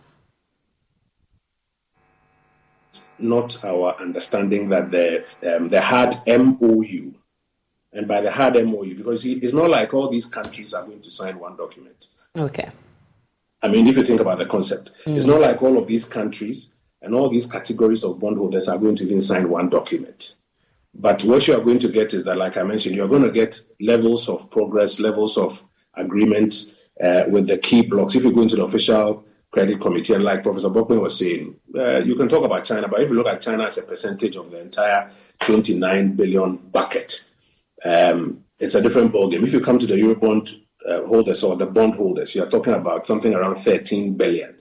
Not 3.19 3.63
our 3.63 3.95
understanding 3.99 4.69
that 4.69 4.91
the 4.91 5.25
um, 5.55 5.69
the 5.69 5.81
hard 5.81 6.15
MOU, 6.27 7.13
and 7.93 8.07
by 8.07 8.21
the 8.21 8.31
hard 8.31 8.55
MOU, 8.55 8.95
because 8.95 9.25
it's 9.25 9.53
not 9.53 9.69
like 9.69 9.93
all 9.93 10.09
these 10.09 10.25
countries 10.25 10.73
are 10.73 10.83
going 10.83 11.01
to 11.01 11.11
sign 11.11 11.39
one 11.39 11.55
document. 11.55 12.07
Okay. 12.37 12.69
I 13.61 13.69
mean, 13.69 13.87
if 13.87 13.95
you 13.95 14.03
think 14.03 14.19
about 14.19 14.39
the 14.39 14.45
concept, 14.45 14.89
Mm. 15.05 15.15
it's 15.15 15.25
not 15.25 15.39
like 15.39 15.61
all 15.63 15.77
of 15.77 15.87
these 15.87 16.05
countries 16.05 16.73
and 17.01 17.15
all 17.15 17.29
these 17.29 17.49
categories 17.49 18.03
of 18.03 18.19
bondholders 18.19 18.67
are 18.67 18.77
going 18.77 18.95
to 18.95 19.05
even 19.05 19.21
sign 19.21 19.47
one 19.49 19.69
document. 19.69 20.32
But 20.93 21.23
what 21.23 21.47
you 21.47 21.55
are 21.55 21.61
going 21.61 21.79
to 21.79 21.87
get 21.87 22.13
is 22.13 22.23
that, 22.25 22.37
like 22.37 22.55
I 22.55 22.63
mentioned, 22.63 22.95
you're 22.95 23.07
going 23.07 23.23
to 23.23 23.31
get 23.31 23.59
levels 23.81 24.29
of 24.29 24.49
progress, 24.51 24.99
levels 24.99 25.37
of 25.37 25.63
agreement 25.95 26.75
uh, 27.01 27.23
with 27.27 27.47
the 27.47 27.57
key 27.57 27.81
blocks. 27.81 28.15
If 28.15 28.23
you 28.23 28.31
go 28.31 28.41
into 28.41 28.55
the 28.55 28.63
official 28.63 29.25
credit 29.51 29.81
committee, 29.81 30.13
and 30.13 30.23
like 30.23 30.43
Professor 30.43 30.69
Bokpin 30.69 31.01
was 31.01 31.17
saying, 31.17 31.55
uh, 31.75 31.97
you 31.97 32.15
can 32.15 32.27
talk 32.27 32.43
about 32.43 32.65
China, 32.65 32.87
but 32.87 33.01
if 33.01 33.09
you 33.09 33.15
look 33.15 33.27
at 33.27 33.41
China 33.41 33.65
as 33.65 33.77
a 33.77 33.83
percentage 33.83 34.35
of 34.35 34.51
the 34.51 34.59
entire 34.59 35.11
29 35.41 36.15
billion 36.15 36.57
bucket, 36.57 37.29
um, 37.85 38.43
it's 38.59 38.75
a 38.75 38.81
different 38.81 39.11
ballgame. 39.11 39.43
If 39.43 39.53
you 39.53 39.61
come 39.61 39.79
to 39.79 39.87
the 39.87 39.95
Eurobond 39.95 40.59
uh, 40.87 41.05
holders 41.05 41.43
or 41.43 41.55
the 41.55 41.65
bond 41.65 41.95
holders, 41.95 42.35
you're 42.35 42.49
talking 42.49 42.73
about 42.73 43.05
something 43.05 43.33
around 43.33 43.55
13 43.55 44.15
billion. 44.15 44.55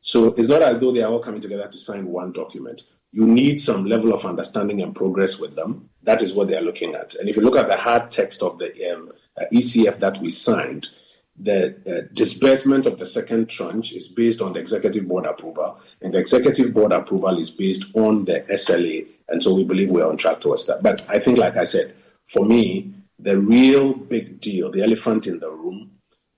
So 0.00 0.28
it's 0.28 0.48
not 0.48 0.62
as 0.62 0.78
though 0.78 0.92
they 0.92 1.02
are 1.02 1.10
all 1.10 1.20
coming 1.20 1.40
together 1.40 1.68
to 1.68 1.78
sign 1.78 2.06
one 2.06 2.32
document. 2.32 2.82
You 3.12 3.26
need 3.26 3.60
some 3.60 3.86
level 3.86 4.12
of 4.12 4.24
understanding 4.24 4.80
and 4.82 4.94
progress 4.94 5.38
with 5.38 5.56
them. 5.56 5.90
That 6.02 6.22
is 6.22 6.32
what 6.32 6.48
they 6.48 6.56
are 6.56 6.62
looking 6.62 6.94
at. 6.94 7.14
And 7.16 7.28
if 7.28 7.36
you 7.36 7.42
look 7.42 7.56
at 7.56 7.68
the 7.68 7.76
hard 7.76 8.10
text 8.10 8.42
of 8.42 8.58
the 8.58 8.92
um, 8.92 9.12
uh, 9.40 9.44
ECF 9.52 9.98
that 9.98 10.18
we 10.18 10.30
signed, 10.30 10.88
the 11.36 11.76
uh, 11.86 12.12
disbursement 12.12 12.86
of 12.86 12.98
the 12.98 13.06
second 13.06 13.48
tranche 13.48 13.92
is 13.92 14.08
based 14.08 14.40
on 14.40 14.52
the 14.52 14.60
executive 14.60 15.08
board 15.08 15.26
approval, 15.26 15.78
and 16.02 16.14
the 16.14 16.18
executive 16.18 16.74
board 16.74 16.92
approval 16.92 17.38
is 17.38 17.50
based 17.50 17.84
on 17.96 18.26
the 18.26 18.40
SLA. 18.50 19.06
And 19.28 19.42
so 19.42 19.54
we 19.54 19.64
believe 19.64 19.90
we're 19.90 20.06
on 20.06 20.16
track 20.16 20.40
towards 20.40 20.66
that. 20.66 20.82
But 20.82 21.04
I 21.08 21.18
think, 21.18 21.38
like 21.38 21.56
I 21.56 21.64
said, 21.64 21.94
for 22.26 22.44
me, 22.44 22.92
the 23.18 23.38
real 23.38 23.94
big 23.94 24.40
deal, 24.40 24.70
the 24.70 24.82
elephant 24.82 25.26
in 25.26 25.40
the 25.40 25.50
room, 25.50 25.92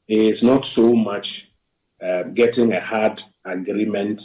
is 0.08 0.42
not 0.42 0.64
so 0.64 0.94
much 0.94 1.50
uh, 2.00 2.24
getting 2.24 2.72
a 2.72 2.80
hard 2.80 3.22
agreement 3.44 4.20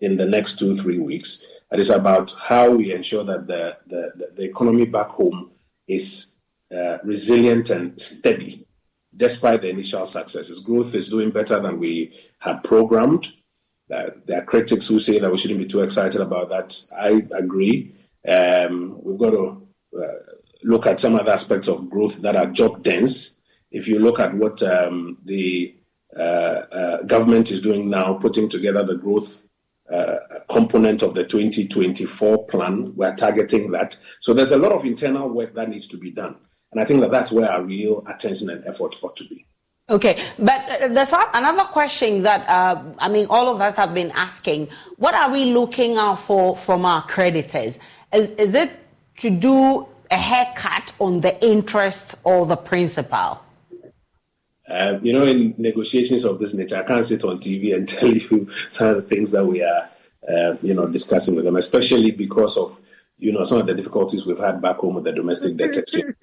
in 0.00 0.16
the 0.16 0.26
next 0.26 0.58
two, 0.58 0.74
three 0.76 0.98
weeks. 0.98 1.44
It 1.72 1.78
is 1.78 1.90
about 1.90 2.32
how 2.32 2.70
we 2.70 2.92
ensure 2.92 3.24
that 3.24 3.46
the, 3.46 3.76
the, 3.86 4.30
the, 4.34 4.42
economy 4.44 4.86
back 4.86 5.08
home 5.08 5.52
is 5.86 6.34
uh, 6.74 6.98
resilient 7.04 7.70
and 7.70 8.00
steady 8.00 8.66
despite 9.16 9.62
the 9.62 9.70
initial 9.70 10.04
successes. 10.04 10.60
Growth 10.60 10.94
is 10.94 11.08
doing 11.08 11.30
better 11.30 11.60
than 11.60 11.78
we 11.78 12.16
had 12.38 12.64
programmed. 12.64 13.28
Uh, 13.90 14.10
there 14.24 14.40
are 14.40 14.44
critics 14.44 14.86
who 14.86 14.98
say 14.98 15.18
that 15.18 15.30
we 15.30 15.38
shouldn't 15.38 15.60
be 15.60 15.66
too 15.66 15.82
excited 15.82 16.20
about 16.20 16.48
that. 16.48 16.80
I 16.96 17.26
agree. 17.32 17.94
Um, 18.26 18.98
we've 19.02 19.18
got 19.18 19.30
to 19.30 19.68
uh, 19.96 20.34
look 20.62 20.86
at 20.86 21.00
some 21.00 21.16
other 21.16 21.32
aspects 21.32 21.68
of 21.68 21.90
growth 21.90 22.22
that 22.22 22.36
are 22.36 22.46
job 22.46 22.82
dense. 22.82 23.40
If 23.70 23.88
you 23.88 23.98
look 23.98 24.20
at 24.20 24.34
what 24.34 24.62
um, 24.62 25.18
the 25.24 25.74
uh, 26.16 26.20
uh, 26.20 27.02
government 27.02 27.50
is 27.50 27.60
doing 27.60 27.88
now, 27.88 28.14
putting 28.14 28.48
together 28.48 28.84
the 28.84 28.96
growth 28.96 29.46
component 30.48 31.02
of 31.02 31.14
the 31.14 31.24
2024 31.24 32.46
plan, 32.46 32.94
we're 32.94 33.14
targeting 33.14 33.70
that. 33.72 33.98
So 34.20 34.32
there's 34.32 34.52
a 34.52 34.58
lot 34.58 34.72
of 34.72 34.84
internal 34.84 35.28
work 35.28 35.54
that 35.54 35.68
needs 35.68 35.86
to 35.88 35.96
be 35.96 36.10
done. 36.10 36.36
And 36.72 36.80
I 36.80 36.84
think 36.84 37.00
that 37.00 37.10
that's 37.10 37.32
where 37.32 37.50
our 37.50 37.62
real 37.62 38.04
attention 38.06 38.50
and 38.50 38.64
effort 38.64 39.02
ought 39.02 39.16
to 39.16 39.24
be. 39.24 39.46
Okay, 39.88 40.22
but 40.38 40.60
uh, 40.70 40.88
there's 40.88 41.12
another 41.12 41.64
question 41.64 42.22
that 42.22 42.48
uh, 42.48 42.80
I 42.98 43.08
mean, 43.08 43.26
all 43.28 43.48
of 43.48 43.60
us 43.60 43.74
have 43.74 43.92
been 43.92 44.12
asking: 44.12 44.68
What 44.98 45.14
are 45.14 45.32
we 45.32 45.46
looking 45.46 45.96
out 45.96 46.20
for 46.20 46.56
from 46.56 46.84
our 46.84 47.04
creditors? 47.06 47.80
Is 48.14 48.30
is 48.32 48.54
it 48.54 48.70
to 49.18 49.30
do 49.30 49.88
a 50.12 50.16
haircut 50.16 50.92
on 51.00 51.20
the 51.20 51.44
interest 51.44 52.14
or 52.22 52.46
the 52.46 52.56
principal? 52.56 53.40
Uh, 54.70 55.00
you 55.02 55.12
know, 55.12 55.26
in 55.26 55.54
negotiations 55.58 56.24
of 56.24 56.38
this 56.38 56.54
nature, 56.54 56.76
I 56.76 56.84
can't 56.84 57.04
sit 57.04 57.24
on 57.24 57.38
TV 57.38 57.74
and 57.74 57.88
tell 57.88 58.08
you 58.10 58.48
some 58.68 58.88
of 58.88 58.96
the 58.96 59.02
things 59.02 59.32
that 59.32 59.44
we 59.44 59.62
are, 59.62 59.88
uh, 60.28 60.56
you 60.62 60.74
know, 60.74 60.86
discussing 60.86 61.34
with 61.34 61.44
them, 61.44 61.56
especially 61.56 62.12
because 62.12 62.56
of, 62.56 62.80
you 63.18 63.32
know, 63.32 63.42
some 63.42 63.60
of 63.60 63.66
the 63.66 63.74
difficulties 63.74 64.24
we've 64.24 64.38
had 64.38 64.62
back 64.62 64.76
home 64.76 64.94
with 64.94 65.04
the 65.04 65.12
domestic 65.12 65.56
debt 65.56 65.76
exchange. 65.76 66.14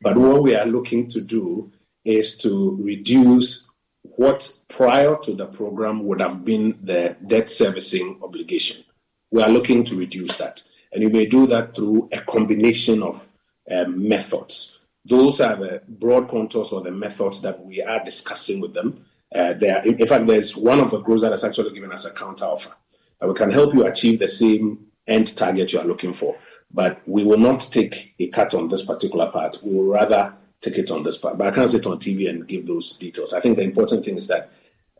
but 0.00 0.16
what 0.16 0.42
we 0.42 0.54
are 0.54 0.66
looking 0.66 1.08
to 1.08 1.20
do 1.20 1.72
is 2.04 2.36
to 2.36 2.78
reduce 2.80 3.68
what 4.02 4.52
prior 4.68 5.16
to 5.22 5.34
the 5.34 5.46
program 5.46 6.04
would 6.04 6.20
have 6.20 6.44
been 6.44 6.78
the 6.82 7.16
debt 7.26 7.50
servicing 7.50 8.18
obligation. 8.22 8.84
We 9.32 9.42
are 9.42 9.50
looking 9.50 9.82
to 9.84 9.96
reduce 9.96 10.36
that. 10.36 10.62
And 10.92 11.02
you 11.02 11.10
may 11.10 11.26
do 11.26 11.46
that 11.48 11.74
through 11.74 12.08
a 12.12 12.20
combination 12.20 13.02
of 13.02 13.28
um, 13.70 14.08
methods. 14.08 14.75
Those 15.08 15.40
are 15.40 15.56
the 15.56 15.82
broad 15.88 16.28
contours 16.28 16.72
or 16.72 16.80
the 16.80 16.90
methods 16.90 17.40
that 17.42 17.64
we 17.64 17.82
are 17.82 18.04
discussing 18.04 18.60
with 18.60 18.74
them. 18.74 19.04
Uh, 19.34 19.52
there, 19.52 19.84
in, 19.84 20.00
in 20.00 20.06
fact, 20.06 20.26
there's 20.26 20.56
one 20.56 20.80
of 20.80 20.90
the 20.90 21.00
groups 21.00 21.22
that 21.22 21.30
has 21.30 21.44
actually 21.44 21.72
given 21.72 21.92
us 21.92 22.04
a 22.04 22.12
counter 22.12 22.44
offer 22.44 22.74
that 23.20 23.28
we 23.28 23.34
can 23.34 23.50
help 23.50 23.74
you 23.74 23.86
achieve 23.86 24.18
the 24.18 24.28
same 24.28 24.86
end 25.06 25.36
target 25.36 25.72
you 25.72 25.78
are 25.78 25.84
looking 25.84 26.12
for. 26.12 26.36
But 26.72 27.00
we 27.06 27.24
will 27.24 27.38
not 27.38 27.60
take 27.60 28.14
a 28.18 28.28
cut 28.28 28.52
on 28.54 28.68
this 28.68 28.84
particular 28.84 29.30
part. 29.30 29.60
We 29.62 29.74
will 29.74 29.92
rather 29.92 30.34
take 30.60 30.78
it 30.78 30.90
on 30.90 31.04
this 31.04 31.16
part. 31.16 31.38
But 31.38 31.48
I 31.48 31.54
can't 31.54 31.70
sit 31.70 31.86
on 31.86 31.98
TV 31.98 32.28
and 32.28 32.46
give 32.46 32.66
those 32.66 32.96
details. 32.96 33.32
I 33.32 33.40
think 33.40 33.56
the 33.56 33.62
important 33.62 34.04
thing 34.04 34.16
is 34.16 34.28
that 34.28 34.50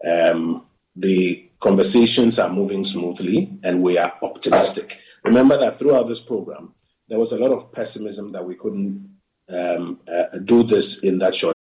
um, 0.05 0.65
the 0.95 1.49
conversations 1.59 2.39
are 2.39 2.51
moving 2.51 2.85
smoothly 2.85 3.59
and 3.63 3.83
we 3.83 3.99
are 3.99 4.13
optimistic. 4.23 4.99
Remember 5.25 5.59
that 5.59 5.77
throughout 5.77 6.07
this 6.07 6.21
program, 6.21 6.75
there 7.09 7.19
was 7.19 7.33
a 7.33 7.39
lot 7.39 7.51
of 7.51 7.73
pessimism 7.73 8.33
that 8.33 8.45
we 8.45 8.55
couldn't 8.55 9.16
um, 9.49 10.01
uh, 10.09 10.38
do 10.38 10.62
this 10.62 11.03
in 11.03 11.18
that 11.18 11.34
short. 11.34 11.55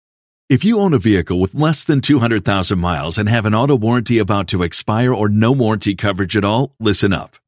If 0.48 0.64
you 0.64 0.78
own 0.78 0.94
a 0.94 0.98
vehicle 0.98 1.40
with 1.40 1.56
less 1.56 1.82
than 1.82 2.00
200,000 2.00 2.78
miles 2.78 3.18
and 3.18 3.28
have 3.28 3.46
an 3.46 3.54
auto 3.54 3.74
warranty 3.74 4.18
about 4.18 4.46
to 4.48 4.62
expire 4.62 5.12
or 5.12 5.28
no 5.28 5.50
warranty 5.50 5.96
coverage 5.96 6.36
at 6.36 6.44
all, 6.44 6.72
listen 6.78 7.12
up. 7.12 7.36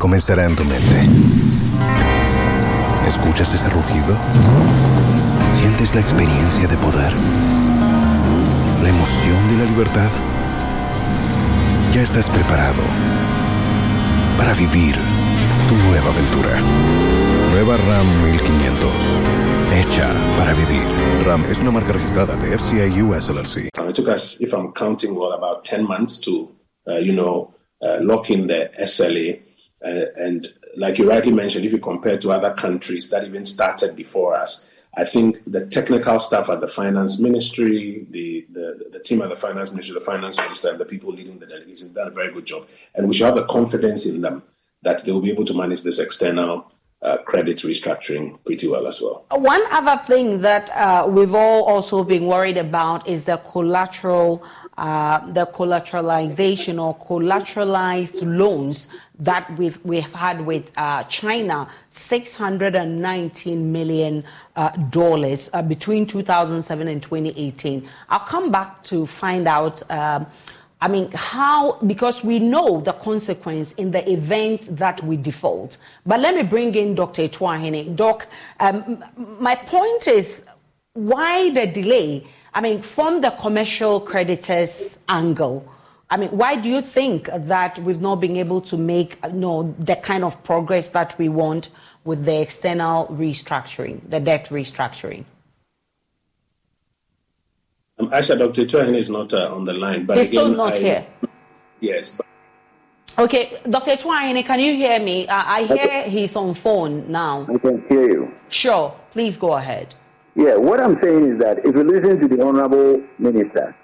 comenzará 0.00 0.46
en 0.46 0.56
tu 0.56 0.64
mente. 0.64 0.98
¿Escuchas 3.06 3.54
ese 3.54 3.68
rugido? 3.68 4.16
¿Sientes 5.52 5.94
la 5.94 6.00
experiencia 6.00 6.66
de 6.66 6.76
poder? 6.78 7.12
¿La 8.82 8.88
emoción 8.88 9.48
de 9.50 9.56
la 9.58 9.70
libertad? 9.70 10.10
Ya 11.92 12.00
estás 12.00 12.30
preparado 12.30 12.80
para 14.38 14.54
vivir 14.54 14.96
tu 15.68 15.74
nueva 15.88 16.08
aventura. 16.14 16.60
Nueva 17.50 17.76
RAM 17.76 18.24
1500, 18.32 18.90
hecha 19.74 20.08
para 20.38 20.54
vivir. 20.54 20.88
RAM 21.26 21.44
es 21.50 21.58
una 21.60 21.72
marca 21.72 21.92
registrada 21.92 22.36
de 22.36 22.56
FCI 22.56 23.02
US 23.02 23.28
LLC. 23.28 23.68
And 23.76 23.90
it 23.90 23.94
took 23.94 24.08
us, 24.08 24.40
if 24.40 24.54
I'm 24.54 24.72
counting 24.72 25.14
well, 25.14 25.34
about 25.34 25.62
10 25.62 25.86
months 25.86 26.18
to, 26.20 26.48
uh, 26.88 26.96
you 26.96 27.12
know, 27.12 27.52
uh, 27.82 27.98
lock 28.00 28.30
in 28.30 28.46
the 28.46 28.70
SLA. 28.78 29.49
Uh, 29.84 30.06
and 30.16 30.52
like 30.76 30.98
you 30.98 31.08
rightly 31.08 31.32
mentioned, 31.32 31.64
if 31.64 31.72
you 31.72 31.78
compare 31.78 32.18
to 32.18 32.30
other 32.30 32.52
countries 32.54 33.10
that 33.10 33.24
even 33.24 33.44
started 33.44 33.96
before 33.96 34.34
us, 34.34 34.68
I 34.94 35.04
think 35.04 35.40
the 35.46 35.66
technical 35.66 36.18
staff 36.18 36.48
at 36.50 36.60
the 36.60 36.66
finance 36.66 37.20
ministry, 37.20 38.06
the, 38.10 38.46
the, 38.52 38.90
the 38.92 38.98
team 38.98 39.22
at 39.22 39.28
the 39.28 39.36
finance 39.36 39.70
ministry, 39.70 39.94
the 39.94 40.00
finance 40.00 40.38
minister, 40.38 40.70
and 40.70 40.80
the 40.80 40.84
people 40.84 41.12
leading 41.12 41.38
the 41.38 41.46
delegation 41.46 41.88
have 41.88 41.94
done 41.94 42.08
a 42.08 42.10
very 42.10 42.32
good 42.32 42.44
job. 42.44 42.66
And 42.94 43.08
we 43.08 43.14
should 43.14 43.26
have 43.26 43.36
the 43.36 43.46
confidence 43.46 44.04
in 44.04 44.20
them 44.20 44.42
that 44.82 45.04
they 45.04 45.12
will 45.12 45.20
be 45.20 45.30
able 45.30 45.44
to 45.44 45.54
manage 45.54 45.82
this 45.82 45.98
external 45.98 46.72
uh, 47.02 47.18
credit 47.18 47.58
restructuring 47.58 48.42
pretty 48.44 48.68
well 48.68 48.86
as 48.86 49.00
well. 49.00 49.24
One 49.30 49.62
other 49.70 50.02
thing 50.04 50.40
that 50.42 50.70
uh, 50.70 51.06
we've 51.08 51.34
all 51.34 51.64
also 51.64 52.04
been 52.04 52.26
worried 52.26 52.58
about 52.58 53.06
is 53.08 53.24
the 53.24 53.38
collateral, 53.38 54.44
uh, 54.80 55.30
the 55.32 55.44
collateralization 55.44 56.82
or 56.82 56.96
collateralized 57.06 58.22
loans 58.22 58.88
that 59.18 59.46
we've 59.58 59.78
we've 59.84 60.12
had 60.14 60.44
with 60.46 60.70
uh, 60.78 61.02
China, 61.04 61.68
six 61.90 62.34
hundred 62.34 62.74
and 62.74 63.00
nineteen 63.00 63.70
million 63.70 64.24
uh, 64.56 64.70
uh, 64.96 65.62
between 65.62 66.06
2007 66.06 66.88
and 66.88 67.02
2018. 67.02 67.86
I'll 68.08 68.20
come 68.20 68.50
back 68.50 68.82
to 68.84 69.06
find 69.06 69.46
out. 69.46 69.82
Um, 69.90 70.26
I 70.82 70.88
mean, 70.88 71.10
how, 71.12 71.72
because 71.86 72.24
we 72.24 72.38
know 72.38 72.80
the 72.80 72.94
consequence 72.94 73.72
in 73.72 73.90
the 73.90 74.10
event 74.10 74.74
that 74.78 75.04
we 75.04 75.18
default. 75.18 75.76
But 76.06 76.20
let 76.20 76.34
me 76.34 76.42
bring 76.42 76.74
in 76.74 76.94
Dr. 76.94 77.28
Atuahene. 77.28 77.94
Doc, 77.96 78.26
um, 78.60 79.04
my 79.38 79.56
point 79.56 80.08
is 80.08 80.40
why 80.94 81.50
the 81.50 81.66
delay? 81.66 82.26
I 82.52 82.60
mean, 82.60 82.82
from 82.82 83.20
the 83.20 83.30
commercial 83.30 84.00
creditors 84.00 84.98
angle, 85.08 85.66
I 86.10 86.16
mean, 86.16 86.30
why 86.30 86.56
do 86.56 86.68
you 86.68 86.80
think 86.80 87.28
that 87.32 87.78
we've 87.78 88.00
not 88.00 88.16
been 88.16 88.36
able 88.36 88.60
to 88.62 88.76
make 88.76 89.18
you 89.24 89.32
know, 89.32 89.74
the 89.78 89.94
kind 89.94 90.24
of 90.24 90.42
progress 90.42 90.88
that 90.88 91.16
we 91.18 91.28
want 91.28 91.68
with 92.04 92.24
the 92.24 92.40
external 92.40 93.06
restructuring, 93.08 94.08
the 94.10 94.18
debt 94.18 94.46
restructuring? 94.46 95.24
Um, 97.98 98.10
Asha, 98.10 98.36
Dr. 98.36 98.64
Atuahene 98.64 98.96
is 98.96 99.10
not 99.10 99.32
uh, 99.32 99.54
on 99.54 99.64
the 99.64 99.74
line. 99.74 100.06
But 100.06 100.16
He's 100.18 100.28
again, 100.28 100.40
still 100.40 100.56
not 100.56 100.74
I, 100.74 100.78
here. 100.78 101.06
Yes. 101.80 102.10
But... 102.10 102.26
Okay, 103.18 103.60
Dr. 103.68 103.92
Atuahene, 103.92 104.44
can 104.44 104.58
you 104.58 104.74
hear 104.74 104.98
me? 104.98 105.28
Uh, 105.28 105.42
I 105.46 105.62
hear 105.64 105.76
okay. 105.76 106.10
he's 106.10 106.34
on 106.34 106.54
phone 106.54 107.10
now. 107.12 107.46
I 107.48 107.58
can 107.58 107.84
hear 107.88 108.10
you. 108.10 108.34
Sure, 108.48 108.96
please 109.12 109.36
go 109.36 109.52
ahead. 109.52 109.94
Yeah, 110.40 110.56
what 110.56 110.80
I'm 110.80 110.98
saying 111.02 111.34
is 111.34 111.38
that 111.40 111.58
if 111.66 111.74
you 111.76 111.84
listen 111.84 112.18
to 112.18 112.26
the 112.26 112.42
Honorable 112.42 113.02
Minister, 113.18 113.76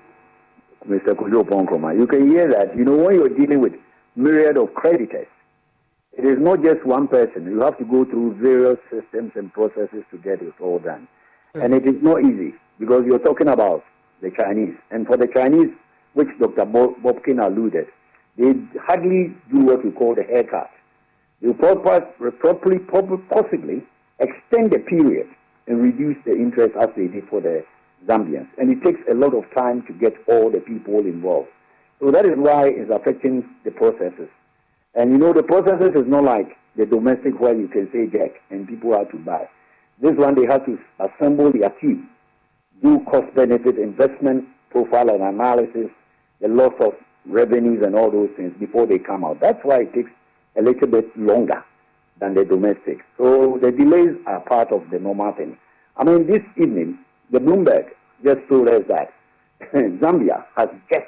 Mr. 0.89 1.09
Kojo 1.09 1.45
Nkrumah, 1.45 1.99
you 1.99 2.07
can 2.07 2.31
hear 2.31 2.51
that, 2.51 2.75
you 2.75 2.83
know, 2.83 2.97
when 2.97 3.17
you're 3.17 3.29
dealing 3.29 3.61
with 3.61 3.75
myriad 4.15 4.57
of 4.57 4.73
creditors, 4.73 5.27
it 6.17 6.25
is 6.25 6.39
not 6.39 6.63
just 6.63 6.83
one 6.87 7.09
person. 7.09 7.45
You 7.45 7.61
have 7.61 7.77
to 7.77 7.85
go 7.85 8.07
through 8.07 8.39
various 8.41 8.79
systems 8.91 9.33
and 9.35 9.53
processes 9.53 10.03
to 10.11 10.17
get 10.17 10.41
it 10.41 10.55
all 10.59 10.79
done. 10.79 11.07
Mm. 11.55 11.65
And 11.65 11.75
it 11.75 11.87
is 11.87 12.03
not 12.03 12.25
easy 12.25 12.55
because 12.79 13.05
you're 13.05 13.19
talking 13.19 13.49
about 13.49 13.85
the 14.23 14.31
Chinese. 14.31 14.77
And 14.91 15.07
for 15.07 15.19
the 15.19 15.27
Chinese, 15.27 15.69
which 16.15 16.29
Dr. 16.41 16.65
Bokpin 16.65 17.39
alluded, 17.39 17.89
they 18.39 18.55
hardly 18.81 19.37
do 19.53 19.61
what 19.61 19.85
we 19.85 19.91
call 19.91 20.15
the 20.15 20.23
haircut. 20.23 20.71
They 21.43 21.49
will 21.49 21.55
properly, 21.55 22.79
possibly 22.79 23.83
extend 24.21 24.71
the 24.71 24.79
period 24.79 25.29
and 25.67 25.83
reduce 25.83 26.17
the 26.25 26.33
interest 26.33 26.75
as 26.81 26.89
they 26.97 27.09
did 27.09 27.29
for 27.29 27.41
the 27.41 27.65
Zambians. 28.07 28.49
And 28.59 28.71
it 28.71 28.83
takes 28.85 29.01
a 29.11 29.15
lot 29.15 29.35
of 29.35 29.45
time 29.55 29.83
to 29.87 29.93
get 29.93 30.15
all 30.29 30.51
the 30.51 30.61
people 30.61 31.01
involved. 31.01 31.49
So 32.01 32.11
that 32.11 32.27
is 32.27 32.37
why 32.37 32.69
it's 32.69 32.91
affecting 32.91 33.49
the 33.65 33.71
processes. 33.71 34.29
And 34.95 35.13
you 35.13 35.19
know, 35.19 35.33
the 35.33 35.43
processes 35.43 35.91
is 35.95 36.07
not 36.07 36.25
like 36.25 36.57
the 36.77 36.87
domestic 36.87 37.41
where 37.41 37.59
you 37.59 37.69
can 37.69 37.91
say 37.93 38.07
jack 38.07 38.33
and 38.51 38.69
people 38.69 38.97
have 38.97 39.11
to 39.11 39.19
buy. 39.19 39.49
This 40.01 40.13
one, 40.13 40.35
they 40.35 40.47
have 40.47 40.67
to 40.67 40.79
assemble 41.01 41.51
their 41.51 41.71
team 41.71 42.09
do 42.83 43.01
cost 43.01 43.35
benefit 43.35 43.79
investment 43.79 44.45
profile 44.71 45.11
and 45.11 45.23
analysis, 45.23 45.91
the 46.41 46.49
loss 46.49 46.75
of 46.81 46.95
revenues 47.25 47.83
and 47.85 47.95
all 47.97 48.11
those 48.11 48.31
things 48.37 48.53
before 48.59 48.87
they 48.87 48.99
come 48.99 49.25
out. 49.25 49.41
That's 49.41 49.59
why 49.63 49.83
it 49.83 49.95
takes 49.95 50.11
a 50.57 50.63
little 50.63 50.89
bit 50.89 51.17
longer 51.17 51.65
than 52.21 52.35
the 52.35 52.45
domestic. 52.45 52.99
So 53.19 53.59
the 53.61 53.71
delays 53.73 54.17
are 54.27 54.41
part 54.41 54.73
of 54.73 54.89
the 54.91 54.99
normal 54.99 55.33
thing. 55.33 55.59
I 55.97 56.05
mean, 56.05 56.27
this 56.27 56.43
evening, 56.57 56.99
the 57.31 57.39
Bloomberg 57.39 57.91
just 58.25 58.41
told 58.49 58.69
us 58.69 58.83
that 58.89 59.13
Zambia 59.75 60.45
has 60.57 60.69
just 60.91 61.07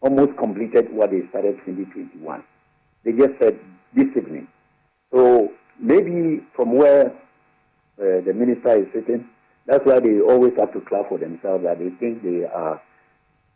almost 0.00 0.36
completed 0.38 0.92
what 0.92 1.10
they 1.10 1.22
started 1.30 1.56
2021. 1.66 2.42
They 3.04 3.12
just 3.12 3.38
said 3.40 3.58
this 3.94 4.06
evening. 4.16 4.48
So 5.12 5.52
maybe 5.78 6.42
from 6.54 6.72
where 6.72 7.06
uh, 7.06 8.20
the 8.24 8.32
minister 8.34 8.82
is 8.82 8.86
sitting, 8.94 9.26
that's 9.66 9.84
why 9.84 10.00
they 10.00 10.20
always 10.20 10.52
have 10.58 10.72
to 10.72 10.80
clap 10.80 11.08
for 11.08 11.18
themselves 11.18 11.64
that 11.64 11.78
they 11.78 11.90
think 11.90 12.22
they 12.22 12.44
are 12.44 12.80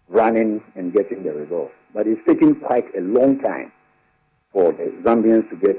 running 0.08 0.62
and 0.74 0.92
getting 0.92 1.22
the 1.22 1.32
results. 1.32 1.72
But 1.94 2.06
it's 2.06 2.20
taking 2.26 2.56
quite 2.56 2.94
a 2.94 3.00
long 3.00 3.38
time 3.40 3.72
for 4.52 4.72
the 4.72 4.92
Zambians 5.02 5.48
to 5.50 5.56
get 5.56 5.76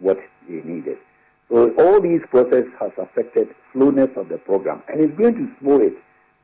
what 0.00 0.18
they 0.48 0.62
needed. 0.62 0.98
So 1.48 1.72
all 1.78 2.00
these 2.00 2.20
processes 2.30 2.72
has 2.80 2.90
affected 2.98 3.48
slowness 3.72 4.10
of 4.16 4.28
the 4.28 4.38
program, 4.38 4.82
and 4.88 5.00
it's 5.00 5.16
going 5.18 5.34
to 5.34 5.48
slow 5.60 5.80
it. 5.80 5.94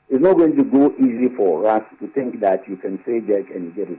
It's 0.09 0.23
not 0.23 0.37
going 0.37 0.57
to 0.57 0.65
go 0.65 0.95
easy 0.99 1.35
for 1.37 1.67
us 1.69 1.83
to 2.01 2.09
think 2.09 2.41
that 2.41 2.69
you 2.69 2.77
can 2.77 2.99
say 3.05 3.21
Jack 3.21 3.51
and 3.55 3.75
get 3.75 3.91
it. 3.91 3.99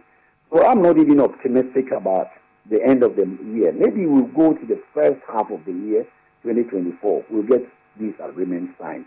So 0.53 0.65
I'm 0.65 0.81
not 0.81 0.97
even 0.97 1.19
optimistic 1.19 1.91
about 1.91 2.27
the 2.69 2.81
end 2.85 3.03
of 3.03 3.15
the 3.15 3.25
year. 3.45 3.73
Maybe 3.73 4.05
we'll 4.05 4.27
go 4.27 4.53
to 4.53 4.65
the 4.65 4.81
first 4.93 5.19
half 5.27 5.51
of 5.51 5.65
the 5.65 5.73
year, 5.73 6.03
2024. 6.43 7.25
We'll 7.29 7.43
get 7.43 7.67
these 7.99 8.13
agreements 8.21 8.73
signed 8.79 9.05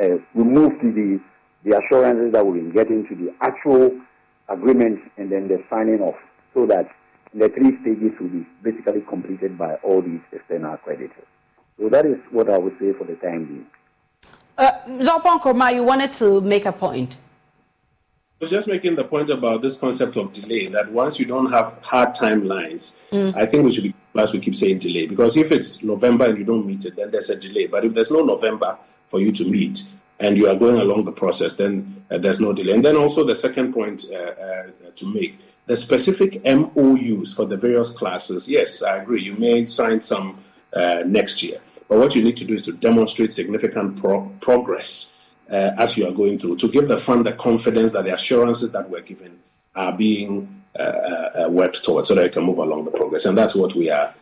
uh, 0.00 0.16
we 0.34 0.44
move 0.44 0.72
to 0.80 0.92
the, 0.92 1.20
the 1.64 1.78
assurances 1.78 2.32
that 2.32 2.46
we 2.46 2.60
will 2.60 2.72
getting 2.72 3.06
to 3.08 3.14
the 3.14 3.34
actual 3.40 3.98
agreement 4.48 5.00
and 5.16 5.30
then 5.30 5.48
the 5.48 5.62
signing 5.70 6.00
off 6.00 6.16
so 6.54 6.66
that 6.66 6.88
the 7.36 7.48
three 7.50 7.78
stages 7.82 8.18
will 8.18 8.28
be 8.28 8.46
basically 8.62 9.02
completed 9.02 9.58
by 9.58 9.74
all 9.76 10.02
these 10.02 10.20
external 10.32 10.76
creditors. 10.78 11.26
So 11.78 11.88
that 11.90 12.06
is 12.06 12.18
what 12.30 12.48
I 12.48 12.58
would 12.58 12.76
say 12.80 12.92
for 12.94 13.04
the 13.04 13.14
time 13.16 13.44
being. 13.44 13.66
Uh, 14.56 14.72
Oppong-Nkrumah, 15.04 15.74
you 15.74 15.82
wanted 15.82 16.12
to 16.14 16.40
make 16.40 16.64
a 16.64 16.72
point. 16.72 17.16
I 18.40 18.44
was 18.44 18.50
just 18.50 18.68
making 18.68 18.96
the 18.96 19.04
point 19.04 19.30
about 19.30 19.62
this 19.62 19.78
concept 19.78 20.16
of 20.16 20.32
delay, 20.32 20.68
that 20.68 20.90
once 20.90 21.18
you 21.18 21.26
don't 21.26 21.50
have 21.50 21.78
hard 21.82 22.10
timelines, 22.10 22.96
mm. 23.10 23.34
I 23.36 23.46
think 23.46 23.64
we 23.64 23.72
should 23.72 23.84
be, 23.84 23.94
as 24.16 24.32
we 24.32 24.40
keep 24.40 24.56
saying, 24.56 24.78
delay. 24.78 25.06
Because 25.06 25.36
if 25.36 25.52
it's 25.52 25.82
November 25.82 26.26
and 26.26 26.38
you 26.38 26.44
don't 26.44 26.66
meet 26.66 26.84
it, 26.86 26.96
then 26.96 27.10
there's 27.10 27.30
a 27.30 27.36
delay. 27.36 27.66
But 27.66 27.84
if 27.84 27.94
there's 27.94 28.10
no 28.10 28.24
November, 28.24 28.78
for 29.08 29.20
you 29.20 29.32
to 29.32 29.44
meet 29.44 29.88
and 30.18 30.36
you 30.36 30.48
are 30.48 30.56
going 30.56 30.80
along 30.80 31.04
the 31.04 31.12
process, 31.12 31.56
then 31.56 32.04
uh, 32.10 32.18
there's 32.18 32.40
no 32.40 32.52
delay. 32.52 32.72
And 32.72 32.84
then 32.84 32.96
also 32.96 33.24
the 33.24 33.34
second 33.34 33.72
point 33.72 34.06
uh, 34.10 34.16
uh, 34.16 34.66
to 34.94 35.12
make 35.12 35.38
the 35.66 35.76
specific 35.76 36.42
MOUs 36.44 37.34
for 37.34 37.44
the 37.44 37.56
various 37.56 37.90
classes. 37.90 38.48
Yes, 38.48 38.82
I 38.82 38.98
agree. 38.98 39.22
You 39.22 39.36
may 39.38 39.64
sign 39.64 40.00
some 40.00 40.38
uh, 40.72 41.02
next 41.06 41.42
year, 41.42 41.60
but 41.88 41.98
what 41.98 42.14
you 42.14 42.22
need 42.22 42.36
to 42.38 42.44
do 42.44 42.54
is 42.54 42.62
to 42.62 42.72
demonstrate 42.72 43.32
significant 43.32 44.00
pro- 44.00 44.28
progress 44.40 45.14
uh, 45.50 45.72
as 45.78 45.96
you 45.96 46.06
are 46.08 46.12
going 46.12 46.38
through 46.38 46.56
to 46.56 46.68
give 46.68 46.88
the 46.88 46.96
fund 46.96 47.26
the 47.26 47.32
confidence 47.32 47.92
that 47.92 48.04
the 48.04 48.14
assurances 48.14 48.72
that 48.72 48.88
we're 48.88 49.02
given 49.02 49.38
are 49.74 49.92
being 49.92 50.62
uh, 50.78 51.46
worked 51.50 51.84
towards 51.84 52.08
so 52.08 52.14
that 52.14 52.24
you 52.24 52.30
can 52.30 52.44
move 52.44 52.58
along 52.58 52.84
the 52.84 52.90
progress. 52.90 53.26
And 53.26 53.36
that's 53.36 53.54
what 53.54 53.74
we 53.74 53.90
are 53.90 54.14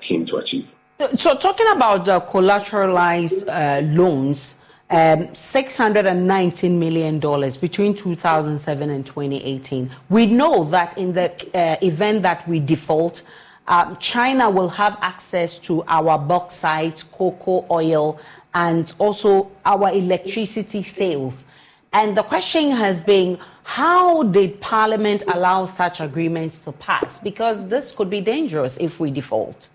keen 0.00 0.24
to 0.26 0.36
achieve. 0.36 0.72
So, 1.18 1.36
talking 1.36 1.66
about 1.72 2.06
the 2.06 2.20
collateralized 2.22 3.46
loans, 3.94 4.54
um, 4.90 5.26
$619 5.28 6.70
million 6.70 7.18
between 7.60 7.94
2007 7.94 8.90
and 8.90 9.04
2018. 9.04 9.90
We 10.08 10.26
know 10.26 10.64
that 10.70 10.96
in 10.96 11.12
the 11.12 11.30
uh, 11.54 11.76
event 11.82 12.22
that 12.22 12.46
we 12.48 12.60
default, 12.60 13.22
um, 13.68 13.96
China 13.96 14.48
will 14.48 14.68
have 14.68 14.96
access 15.00 15.58
to 15.58 15.82
our 15.88 16.18
bauxite, 16.18 17.02
cocoa 17.12 17.66
oil, 17.70 18.20
and 18.54 18.94
also 18.98 19.50
our 19.64 19.90
electricity 19.90 20.82
sales. 20.82 21.44
And 21.92 22.16
the 22.16 22.22
question 22.22 22.70
has 22.70 23.02
been 23.02 23.38
how 23.64 24.22
did 24.22 24.60
Parliament 24.60 25.24
allow 25.26 25.66
such 25.66 26.00
agreements 26.00 26.58
to 26.58 26.72
pass? 26.72 27.18
Because 27.18 27.66
this 27.68 27.90
could 27.90 28.08
be 28.08 28.20
dangerous 28.20 28.76
if 28.76 29.00
we 29.00 29.10
default. 29.10 29.68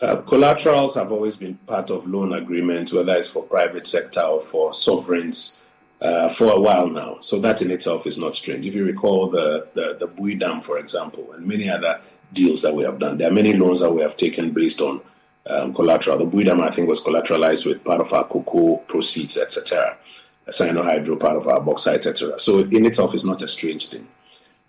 Uh, 0.00 0.16
collaterals 0.22 0.94
have 0.94 1.12
always 1.12 1.36
been 1.36 1.54
part 1.66 1.90
of 1.90 2.06
loan 2.06 2.32
agreements, 2.32 2.92
whether 2.92 3.14
it's 3.16 3.28
for 3.28 3.42
private 3.42 3.86
sector 3.86 4.22
or 4.22 4.40
for 4.40 4.72
sovereigns, 4.72 5.60
uh, 6.00 6.28
for 6.30 6.50
a 6.50 6.58
while 6.58 6.88
now. 6.88 7.18
So 7.20 7.38
that 7.40 7.60
in 7.60 7.70
itself 7.70 8.06
is 8.06 8.16
not 8.16 8.34
strange. 8.34 8.66
If 8.66 8.74
you 8.74 8.84
recall 8.84 9.28
the, 9.28 9.66
the, 9.74 9.96
the 9.98 10.06
Bui 10.06 10.36
Dam, 10.36 10.62
for 10.62 10.78
example, 10.78 11.30
and 11.32 11.46
many 11.46 11.68
other 11.68 12.00
deals 12.32 12.62
that 12.62 12.74
we 12.74 12.84
have 12.84 12.98
done, 12.98 13.18
there 13.18 13.28
are 13.28 13.34
many 13.34 13.52
loans 13.52 13.80
that 13.80 13.92
we 13.92 14.00
have 14.00 14.16
taken 14.16 14.52
based 14.52 14.80
on 14.80 15.02
um, 15.46 15.74
collateral. 15.74 16.16
The 16.18 16.24
Bui 16.24 16.44
Dam, 16.44 16.62
I 16.62 16.70
think, 16.70 16.88
was 16.88 17.04
collateralized 17.04 17.66
with 17.66 17.84
part 17.84 18.00
of 18.00 18.10
our 18.14 18.24
cocoa 18.24 18.76
proceeds, 18.88 19.36
etc. 19.36 19.98
Sinohydro, 20.48 21.20
part 21.20 21.36
of 21.36 21.46
our 21.46 21.60
bauxite, 21.60 22.06
etc. 22.06 22.38
So 22.38 22.60
in 22.60 22.86
itself 22.86 23.14
is 23.14 23.26
not 23.26 23.42
a 23.42 23.48
strange 23.48 23.88
thing. 23.88 24.08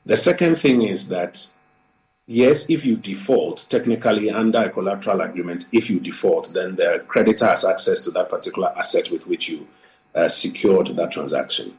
The 0.06 0.18
second 0.18 0.58
thing 0.58 0.82
is 0.82 1.08
that 1.08 1.48
yes, 2.32 2.70
if 2.70 2.86
you 2.86 2.96
default, 2.96 3.68
technically 3.70 4.30
under 4.30 4.60
a 4.60 4.70
collateral 4.70 5.22
agreement, 5.22 5.66
if 5.72 5.90
you 5.90 6.00
default, 6.00 6.54
then 6.54 6.76
the 6.76 7.04
creditor 7.08 7.46
has 7.46 7.66
access 7.66 8.00
to 8.02 8.12
that 8.12 8.30
particular 8.30 8.74
asset 8.78 9.12
with 9.12 9.28
which 9.28 9.50
you 9.50 9.68
uh, 10.16 10.28
secured 10.28 10.88
that 10.88 11.12
transaction. 11.12 11.78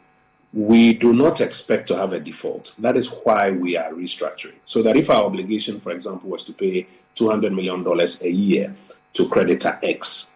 We 0.52 0.92
do 0.92 1.14
not 1.14 1.40
expect 1.40 1.88
to 1.88 1.96
have 1.96 2.12
a 2.12 2.20
default. 2.20 2.74
That 2.78 2.98
is 2.98 3.08
why 3.24 3.50
we 3.50 3.76
are 3.76 3.90
restructuring. 3.92 4.56
So 4.66 4.82
that 4.82 4.96
if 4.96 5.08
our 5.08 5.24
obligation, 5.24 5.80
for 5.80 5.92
example, 5.92 6.28
was 6.28 6.44
to 6.44 6.52
pay 6.52 6.86
$200 7.16 7.54
million 7.54 7.86
a 8.22 8.28
year 8.28 8.74
to 9.14 9.28
creditor 9.28 9.78
X, 9.82 10.34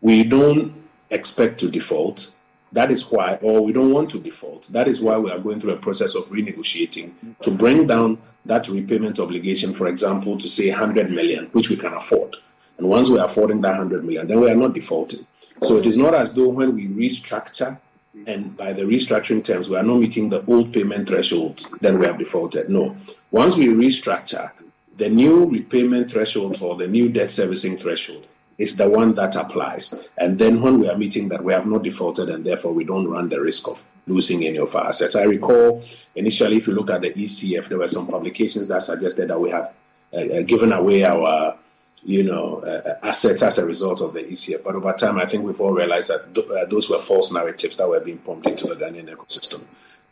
we 0.00 0.24
don't 0.24 0.74
expect 1.10 1.60
to 1.60 1.70
default. 1.70 2.32
That 2.72 2.90
is 2.90 3.08
why, 3.08 3.38
or 3.40 3.64
we 3.64 3.72
don't 3.72 3.92
want 3.92 4.10
to 4.10 4.18
default. 4.18 4.66
That 4.68 4.88
is 4.88 5.00
why 5.00 5.16
we 5.18 5.30
are 5.30 5.38
going 5.38 5.60
through 5.60 5.74
a 5.74 5.78
process 5.78 6.16
of 6.16 6.24
renegotiating 6.26 7.38
to 7.42 7.50
bring 7.52 7.86
down 7.86 8.18
that 8.46 8.68
repayment 8.68 9.18
obligation, 9.18 9.74
for 9.74 9.88
example, 9.88 10.36
to 10.38 10.48
say 10.48 10.70
100 10.70 11.10
million, 11.10 11.46
which 11.52 11.70
we 11.70 11.76
can 11.76 11.92
afford. 11.92 12.36
And 12.78 12.88
once 12.88 13.08
we 13.08 13.18
are 13.18 13.26
affording 13.26 13.60
that 13.62 13.70
100 13.70 14.04
million, 14.04 14.26
then 14.26 14.40
we 14.40 14.50
are 14.50 14.54
not 14.54 14.74
defaulting. 14.74 15.26
So 15.62 15.78
it 15.78 15.86
is 15.86 15.96
not 15.96 16.14
as 16.14 16.34
though 16.34 16.48
when 16.48 16.74
we 16.74 16.88
restructure, 16.88 17.78
and 18.26 18.56
by 18.56 18.72
the 18.72 18.82
restructuring 18.82 19.44
terms, 19.44 19.68
we 19.68 19.76
are 19.76 19.82
not 19.82 19.98
meeting 19.98 20.30
the 20.30 20.44
old 20.46 20.72
payment 20.72 21.08
thresholds, 21.08 21.70
then 21.80 21.98
we 21.98 22.06
have 22.06 22.18
defaulted. 22.18 22.68
No. 22.68 22.96
Once 23.30 23.56
we 23.56 23.68
restructure, 23.68 24.50
the 24.96 25.08
new 25.08 25.50
repayment 25.50 26.10
threshold 26.10 26.60
or 26.62 26.76
the 26.76 26.86
new 26.86 27.08
debt 27.08 27.30
servicing 27.30 27.76
threshold 27.76 28.26
is 28.58 28.76
the 28.76 28.88
one 28.88 29.14
that 29.14 29.36
applies. 29.36 29.94
And 30.16 30.38
then 30.38 30.62
when 30.62 30.80
we 30.80 30.88
are 30.88 30.96
meeting 30.96 31.28
that, 31.28 31.44
we 31.44 31.52
have 31.52 31.66
not 31.66 31.82
defaulted, 31.82 32.28
and 32.28 32.44
therefore 32.44 32.72
we 32.72 32.84
don't 32.84 33.08
run 33.08 33.28
the 33.28 33.40
risk 33.40 33.68
of 33.68 33.84
losing 34.06 34.44
any 34.44 34.58
of 34.58 34.74
our 34.76 34.88
assets. 34.88 35.16
I 35.16 35.24
recall 35.24 35.82
initially, 36.14 36.56
if 36.58 36.66
you 36.66 36.74
look 36.74 36.90
at 36.90 37.00
the 37.00 37.10
ECF, 37.10 37.68
there 37.68 37.78
were 37.78 37.86
some 37.86 38.06
publications 38.06 38.68
that 38.68 38.82
suggested 38.82 39.28
that 39.28 39.40
we 39.40 39.50
have 39.50 39.72
uh, 40.12 40.16
uh, 40.16 40.42
given 40.42 40.72
away 40.72 41.04
our 41.04 41.58
you 42.04 42.22
know, 42.22 42.60
uh, 42.60 42.98
assets 43.02 43.42
as 43.42 43.58
a 43.58 43.66
result 43.66 44.00
of 44.00 44.14
the 44.14 44.22
ECF. 44.22 44.62
But 44.62 44.76
over 44.76 44.92
time, 44.92 45.18
I 45.18 45.26
think 45.26 45.44
we've 45.44 45.60
all 45.60 45.72
realized 45.72 46.10
that 46.10 46.34
th- 46.34 46.48
uh, 46.48 46.64
those 46.66 46.88
were 46.88 47.00
false 47.00 47.32
narratives 47.32 47.76
that 47.78 47.88
were 47.88 48.00
being 48.00 48.18
pumped 48.18 48.46
into 48.46 48.68
the 48.68 48.76
Ghanaian 48.76 49.12
ecosystem. 49.12 49.64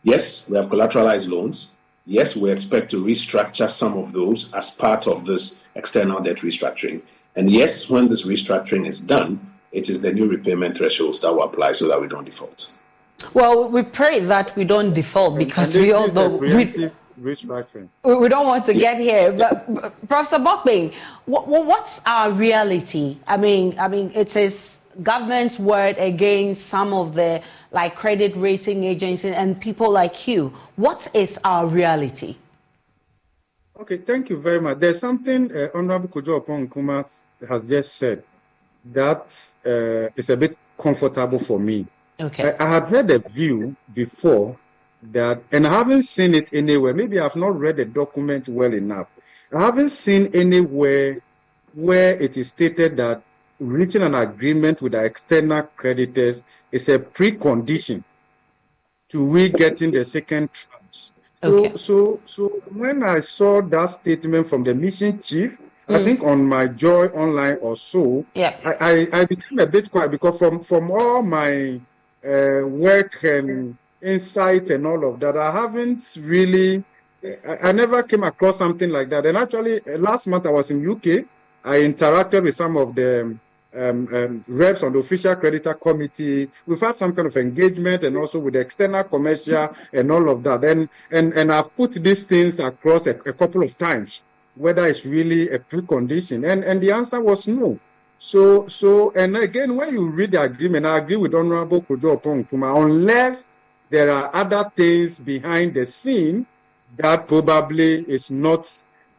Yes, 0.03 0.47
we 0.49 0.57
have 0.57 0.67
collateralized 0.67 1.29
loans. 1.29 1.71
Yes, 2.05 2.35
we 2.35 2.51
expect 2.51 2.91
to 2.91 3.03
restructure 3.03 3.69
some 3.69 3.97
of 3.97 4.11
those 4.11 4.53
as 4.53 4.71
part 4.71 5.07
of 5.07 5.25
this 5.25 5.57
external 5.73 6.19
debt 6.21 6.37
restructuring. 6.37 7.01
And 7.35 7.49
yes, 7.49 7.89
when 7.89 8.09
this 8.09 8.25
restructuring 8.25 8.87
is 8.87 8.99
done, 8.99 9.53
it 9.71 9.89
is 9.89 10.01
the 10.01 10.11
new 10.11 10.29
repayment 10.29 10.77
thresholds 10.77 11.21
that 11.21 11.33
will 11.33 11.43
apply 11.43 11.71
so 11.71 11.87
that 11.87 11.99
we 11.99 12.07
don't 12.07 12.25
default. 12.25 12.73
Well, 13.33 13.67
we 13.69 13.83
pray 13.83 14.19
that 14.21 14.55
we 14.55 14.63
don't 14.63 14.93
default 14.93 15.37
because 15.37 15.75
we 15.75 15.91
all 15.91 16.07
know 16.11 16.29
we, 16.29 16.71
restructuring. 17.21 17.89
we 18.03 18.29
don't 18.29 18.45
want 18.45 18.65
to 18.65 18.73
get 18.73 18.99
here. 18.99 19.31
But, 19.31 19.73
but 19.73 20.07
Professor 20.07 20.37
Bokpin, 20.37 20.93
what, 21.25 21.47
what's 21.47 22.01
our 22.05 22.31
reality? 22.31 23.17
I 23.27 23.37
mean, 23.37 23.77
I 23.79 23.87
mean, 23.87 24.11
it 24.15 24.35
is 24.35 24.77
government's 25.03 25.59
word 25.59 25.97
against 25.97 26.67
some 26.67 26.93
of 26.93 27.13
the 27.15 27.41
like 27.71 27.95
credit 27.95 28.35
rating 28.35 28.83
agencies 28.85 29.33
and 29.33 29.59
people 29.59 29.91
like 29.91 30.27
you. 30.27 30.53
What 30.75 31.07
is 31.13 31.39
our 31.43 31.67
reality? 31.67 32.37
Okay, 33.77 33.97
thank 33.97 34.29
you 34.29 34.37
very 34.37 34.61
much. 34.61 34.79
There's 34.79 34.99
something 34.99 35.51
uh, 35.51 35.67
Honorable 35.73 36.07
Kojo 36.07 36.39
Oppong 36.39 37.05
has 37.49 37.67
just 37.67 37.95
said 37.95 38.23
that 38.93 39.25
uh, 39.65 40.09
is 40.15 40.29
a 40.29 40.37
bit 40.37 40.57
comfortable 40.77 41.39
for 41.39 41.59
me. 41.59 41.85
Okay. 42.19 42.55
I, 42.59 42.63
I 42.63 42.69
have 42.69 42.89
heard 42.89 43.11
a 43.11 43.19
view 43.19 43.75
before 43.93 44.57
that, 45.11 45.41
and 45.51 45.67
I 45.67 45.71
haven't 45.73 46.03
seen 46.03 46.33
it 46.35 46.49
anywhere. 46.53 46.93
Maybe 46.93 47.19
I've 47.19 47.35
not 47.35 47.57
read 47.59 47.77
the 47.77 47.85
document 47.85 48.47
well 48.47 48.73
enough. 48.73 49.07
I 49.53 49.61
haven't 49.61 49.91
seen 49.91 50.31
anywhere 50.33 51.19
where 51.73 52.19
it 52.21 52.37
is 52.37 52.47
stated 52.47 52.97
that 52.97 53.21
reaching 53.59 54.01
an 54.01 54.15
agreement 54.15 54.81
with 54.81 54.93
the 54.93 55.03
external 55.03 55.63
creditors 55.63 56.41
is 56.71 56.89
a 56.89 56.99
precondition 56.99 58.03
to 59.09 59.23
we 59.23 59.49
getting 59.49 59.91
the 59.91 60.03
second 60.03 60.49
tranche. 60.51 61.11
So, 61.41 61.65
Okay. 61.65 61.77
so, 61.77 62.21
so 62.25 62.47
when 62.71 63.03
I 63.03 63.19
saw 63.19 63.61
that 63.61 63.85
statement 63.91 64.47
from 64.47 64.63
the 64.63 64.73
mission 64.73 65.19
chief, 65.21 65.59
I 65.87 65.99
Mm. 65.99 66.03
think 66.03 66.23
on 66.23 66.49
my 66.49 66.67
Joy 66.67 67.07
Online 67.09 67.57
or 67.61 67.77
so, 67.77 68.25
Yeah. 68.33 68.55
I, 68.65 69.07
I, 69.13 69.19
I 69.21 69.25
became 69.25 69.59
a 69.59 69.67
bit 69.67 69.91
quiet 69.91 70.09
because 70.09 70.39
from, 70.39 70.63
from 70.63 70.89
all 70.89 71.21
my 71.21 71.79
uh, 72.25 72.67
work 72.67 73.23
and 73.23 73.77
insight 74.01 74.69
and 74.69 74.85
all 74.85 75.03
of 75.05 75.19
that, 75.19 75.37
I 75.37 75.51
haven't 75.51 76.17
really, 76.19 76.83
I, 77.47 77.69
I 77.69 77.71
never 77.71 78.03
came 78.03 78.23
across 78.23 78.57
something 78.57 78.89
like 78.89 79.09
that. 79.09 79.25
And 79.25 79.37
actually, 79.37 79.81
uh, 79.81 79.97
last 79.97 80.27
month 80.27 80.45
I 80.45 80.51
was 80.51 80.71
in 80.71 80.89
UK. 80.89 81.25
I 81.63 81.77
interacted 81.79 82.43
with 82.43 82.55
some 82.55 82.77
of 82.77 82.93
the 82.93 83.37
um, 83.75 84.07
um, 84.13 84.43
reps 84.47 84.83
on 84.83 84.93
the 84.93 84.99
official 84.99 85.35
creditor 85.35 85.73
committee. 85.73 86.49
We've 86.65 86.79
had 86.79 86.95
some 86.95 87.13
kind 87.13 87.27
of 87.27 87.35
engagement 87.37 88.03
and 88.03 88.15
also 88.17 88.39
with 88.39 88.53
the 88.53 88.61
external 88.61 89.03
commercial 89.03 89.75
and 89.91 90.11
all 90.11 90.29
of 90.29 90.43
that. 90.43 90.63
And 90.63 90.89
and 91.11 91.33
and 91.33 91.51
I've 91.51 91.75
put 91.75 91.93
these 91.93 92.23
things 92.23 92.59
across 92.59 93.07
a, 93.07 93.11
a 93.25 93.33
couple 93.33 93.63
of 93.63 93.77
times, 93.77 94.21
whether 94.55 94.85
it's 94.87 95.05
really 95.05 95.49
a 95.49 95.59
precondition. 95.59 96.49
And 96.49 96.63
and 96.63 96.81
the 96.81 96.91
answer 96.91 97.19
was 97.19 97.47
no. 97.47 97.79
So 98.25 98.67
so 98.67 99.11
and 99.11 99.37
again, 99.37 99.75
when 99.75 99.93
you 99.93 100.07
read 100.07 100.31
the 100.31 100.41
agreement, 100.41 100.83
I 100.83 100.97
agree 100.97 101.15
with 101.15 101.35
Honorable 101.35 101.83
Kojo 101.83 102.17
Oppong 102.17 102.43
Nkrumah, 102.43 102.83
unless 102.83 103.45
there 103.91 104.09
are 104.09 104.35
other 104.35 104.71
things 104.75 105.19
behind 105.19 105.75
the 105.75 105.85
scene 105.85 106.47
that 106.97 107.27
probably 107.27 108.01
is 108.09 108.31
not 108.31 108.67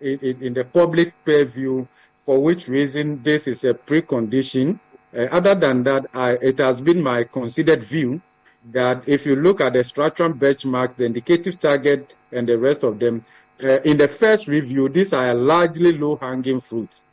in, 0.01 0.19
in, 0.19 0.43
in 0.43 0.55
the 0.55 0.65
public 0.65 1.15
purview, 1.25 1.87
for 2.25 2.43
which 2.43 2.67
reason 2.67 3.23
this 3.23 3.47
is 3.47 3.63
a 3.63 3.75
precondition. 3.75 4.81
Uh, 5.17 5.29
other 5.31 5.55
than 5.55 5.85
that, 5.85 6.07
I, 6.13 6.33
it 6.43 6.59
has 6.59 6.81
been 6.81 7.01
my 7.01 7.23
considered 7.23 7.85
view 7.85 8.21
that 8.73 9.05
if 9.07 9.25
you 9.25 9.37
look 9.37 9.61
at 9.61 9.75
the 9.75 9.85
structural 9.85 10.33
benchmark, 10.33 10.97
the 10.97 11.05
indicative 11.05 11.61
target, 11.61 12.13
and 12.33 12.49
the 12.49 12.59
rest 12.59 12.83
of 12.83 12.99
them, 12.99 13.25
uh, 13.63 13.81
in 13.83 13.99
the 13.99 14.09
first 14.09 14.49
review, 14.49 14.89
these 14.89 15.13
are 15.13 15.33
largely 15.33 15.97
low 15.97 16.17
hanging 16.17 16.61
fruits. 16.61 17.05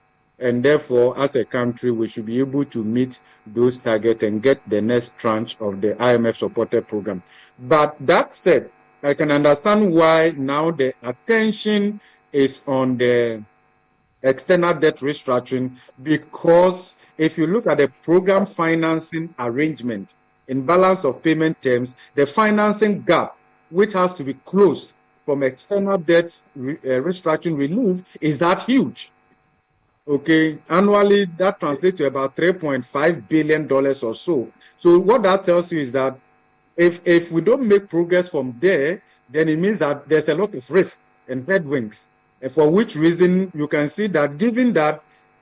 And 0.44 0.62
therefore, 0.62 1.18
as 1.18 1.36
a 1.38 1.46
country, 1.46 1.90
we 1.90 2.06
should 2.06 2.26
be 2.26 2.40
able 2.40 2.66
to 2.66 2.84
meet 2.84 3.22
those 3.48 3.78
targets 3.78 4.24
and 4.24 4.44
get 4.44 4.60
the 4.70 4.82
next 4.82 5.18
tranche 5.18 5.56
of 5.62 5.80
the 5.80 5.94
IMF 5.94 6.36
supported 6.36 6.86
program. 6.86 7.24
But 7.58 7.96
that 8.02 8.34
said, 8.34 8.70
I 9.02 9.14
can 9.14 9.32
understand 9.32 9.94
why 9.94 10.34
now 10.36 10.72
the 10.72 10.94
attention 11.02 12.02
is 12.34 12.60
on 12.68 12.98
the 12.98 13.42
external 14.22 14.74
debt 14.74 14.98
restructuring 14.98 15.78
because 16.02 16.98
if 17.18 17.38
you 17.38 17.48
look 17.48 17.66
at 17.66 17.78
the 17.78 17.88
program 18.02 18.46
financing 18.46 19.34
arrangement 19.40 20.10
in 20.50 20.66
balance 20.66 21.06
of 21.06 21.24
payment 21.24 21.62
terms, 21.62 21.94
the 22.16 22.26
financing 22.26 23.02
gap, 23.04 23.38
which 23.70 23.94
has 23.94 24.14
to 24.16 24.26
be 24.26 24.34
closed 24.46 24.92
from 25.26 25.42
external 25.42 25.98
debt 25.98 26.38
re- 26.54 26.74
uh, 26.84 27.00
restructuring 27.00 27.58
removed, 27.58 28.06
is 28.20 28.40
that 28.40 28.62
huge. 28.64 29.10
Okay, 30.06 30.60
annually 30.70 31.24
that 31.38 31.62
translates 31.62 31.98
to 31.98 32.08
about 32.08 32.36
3.5 32.36 33.30
billion 33.30 33.68
dollars 33.68 34.04
or 34.04 34.14
so. 34.14 34.52
So 34.76 35.00
what 35.00 35.24
that 35.24 35.46
tells 35.46 35.72
you 35.72 35.80
is 35.80 35.94
that 35.94 36.20
if 36.76 37.00
if 37.08 37.32
we 37.32 37.40
don't 37.40 37.66
make 37.66 37.88
progress 37.88 38.28
from 38.28 38.54
there, 38.60 39.02
then 39.30 39.48
it 39.48 39.58
means 39.58 39.80
that 39.80 40.10
there's 40.10 40.28
a 40.28 40.36
lot 40.36 40.54
of 40.56 40.70
risk 40.70 41.00
and 41.30 41.48
headwinds. 41.48 42.08
And 42.42 42.52
for 42.52 42.70
which 42.70 42.98
reason 42.98 43.50
you 43.56 43.66
can 43.66 43.88
see 43.88 44.08
that 44.08 44.38
given 44.38 44.74
that 44.74 45.02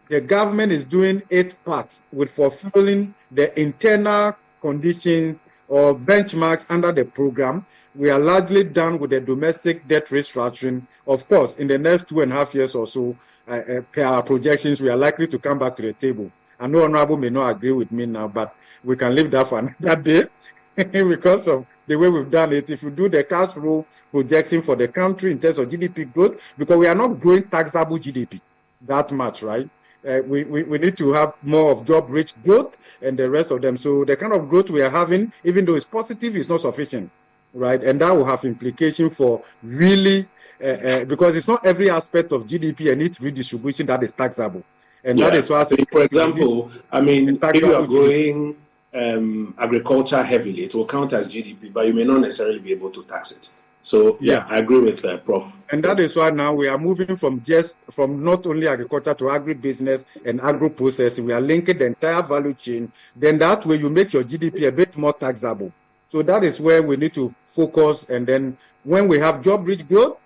the 0.09 0.22
government 0.22 0.72
is 0.72 0.84
doing 0.84 1.24
its 1.32 1.55
part 1.66 1.99
with 2.14 2.30
fulfilling 2.30 3.16
the 3.32 3.59
internal 3.59 4.36
conditions 4.62 5.39
or 5.70 5.95
benchmarks 5.95 6.68
under 6.70 6.91
the 6.91 7.05
program, 7.05 7.66
we 7.95 8.12
are 8.12 8.20
largely 8.20 8.64
done 8.64 8.99
with 8.99 9.09
the 9.09 9.22
domestic 9.22 9.88
debt 9.88 10.05
restructuring. 10.07 10.86
Of 11.07 11.28
course, 11.28 11.55
in 11.55 11.66
the 11.66 11.80
next 11.80 12.09
two 12.09 12.22
and 12.22 12.32
a 12.32 12.36
half 12.36 12.53
years 12.53 12.76
or 12.76 12.86
so, 12.86 13.18
per 13.60 14.04
our 14.04 14.24
projections, 14.24 14.82
we 14.82 14.89
are 14.89 14.95
likely 14.95 15.28
to 15.28 15.39
come 15.39 15.60
back 15.60 15.76
to 15.76 15.82
the 15.82 15.93
table. 15.93 16.32
I 16.60 16.68
know 16.68 16.84
Honorable 16.84 17.18
may 17.18 17.30
not 17.30 17.49
agree 17.49 17.72
with 17.72 17.91
me 17.91 18.06
now, 18.06 18.28
but 18.28 18.56
we 18.84 18.95
can 18.95 19.16
leave 19.16 19.32
that 19.32 19.47
for 19.47 19.60
another 19.80 20.02
day 20.02 20.26
because 20.76 21.47
of 21.47 21.68
the 21.88 21.95
way 21.95 22.10
we've 22.10 22.30
done 22.32 22.54
it. 22.54 22.70
If 22.70 22.84
you 22.84 22.91
do 22.91 23.10
the 23.10 23.24
cash 23.24 23.52
flow 23.52 23.86
projection 24.12 24.62
for 24.62 24.76
the 24.76 24.88
country 24.88 25.32
in 25.32 25.39
terms 25.39 25.58
of 25.58 25.70
GDP 25.70 26.14
growth, 26.14 26.41
because 26.58 26.78
we 26.78 26.88
are 26.88 26.95
not 26.95 27.20
growing 27.20 27.43
taxable 27.43 27.97
GDP 27.97 28.39
that 28.88 29.12
much, 29.12 29.41
right? 29.41 29.70
Uh, 30.08 30.20
we, 30.26 30.43
we, 30.45 30.64
we 30.64 30.78
need 30.80 30.97
to 30.97 31.12
have 31.12 31.34
more 31.43 31.72
of 31.72 31.86
job 31.86 32.10
rich 32.10 32.34
growth 32.43 32.76
and 33.02 33.18
the 33.18 33.30
rest 33.30 33.52
of 33.52 33.62
them. 33.62 33.78
So 33.78 34.04
the 34.04 34.16
kind 34.16 34.34
of 34.34 34.49
growth 34.49 34.70
we 34.70 34.82
are 34.82 34.89
having, 34.89 35.32
even 35.43 35.66
though 35.66 35.76
it's 35.76 35.86
positive, 35.86 36.36
is 36.36 36.49
not 36.49 36.62
sufficient, 36.62 37.12
right? 37.54 37.82
And 37.84 38.02
that 38.02 38.12
will 38.12 38.26
have 38.26 38.43
implication 38.43 39.10
for 39.12 39.43
really, 39.62 40.28
uh, 40.62 40.66
uh, 40.66 41.05
because 41.05 41.36
it's 41.36 41.47
not 41.47 41.66
every 41.66 41.89
aspect 41.89 42.32
of 42.32 42.45
GDP 42.45 42.91
and 42.91 43.01
its 43.01 43.20
redistribution 43.20 43.86
that 43.88 44.03
is 44.03 44.14
taxable. 44.14 44.64
And 45.03 45.18
that 45.20 45.34
Yeah. 45.34 45.39
is 45.39 45.49
why 45.49 45.62
I 45.62 45.64
say, 45.66 45.76
For 45.91 46.03
example, 46.03 46.72
I 46.91 47.01
mean, 47.01 47.39
if 47.41 47.55
you 47.55 47.74
are 47.74 47.88
growing 47.88 48.55
um, 48.93 49.53
agriculture 49.57 50.22
heavily, 50.22 50.66
it 50.66 50.76
will 50.76 50.86
count 50.86 51.14
as 51.14 51.28
GDP, 51.28 51.72
but 51.74 51.88
you 51.88 51.93
may 51.93 52.03
not 52.03 52.22
necessarily 52.22 52.59
be 52.59 52.72
able 52.74 52.89
to 52.91 53.03
tax 53.03 53.32
it. 53.32 53.51
So 53.82 54.18
yeah, 54.20 54.45
I 54.47 54.59
agree 54.59 54.80
with 54.80 55.03
uh, 55.03 55.18
Prof. 55.18 55.64
And 55.72 55.84
that 55.84 55.99
is 55.99 56.16
why 56.16 56.30
now 56.30 56.53
we 56.53 56.68
are 56.68 56.78
moving 56.78 57.18
from 57.18 57.41
just 57.41 57.76
from 57.89 58.24
not 58.24 58.45
only 58.45 58.68
agriculture 58.68 59.16
to 59.16 59.24
agribusiness 59.26 60.05
and 60.24 60.39
agro 60.41 60.70
processing. 60.70 61.26
We 61.26 61.34
are 61.34 61.41
linking 61.41 61.80
the 61.80 61.86
entire 61.86 62.22
value 62.22 62.53
chain. 62.53 62.91
Then 63.16 63.39
that 63.39 63.66
way 63.66 63.78
you 63.78 63.89
make 63.89 64.14
your 64.14 64.24
GDP 64.24 64.68
a 64.68 64.72
bit 64.72 64.95
more 64.97 65.14
taxable. 65.14 65.74
So 66.09 66.22
that 66.22 66.43
is 66.43 66.59
where 66.59 66.84
we 66.84 66.95
need 66.97 67.14
to 67.16 67.34
focus. 67.47 68.05
And 68.07 68.28
then 68.28 68.55
when 68.84 69.07
we 69.07 69.18
have 69.18 69.41
job-rich 69.41 69.88
growth, 69.88 70.18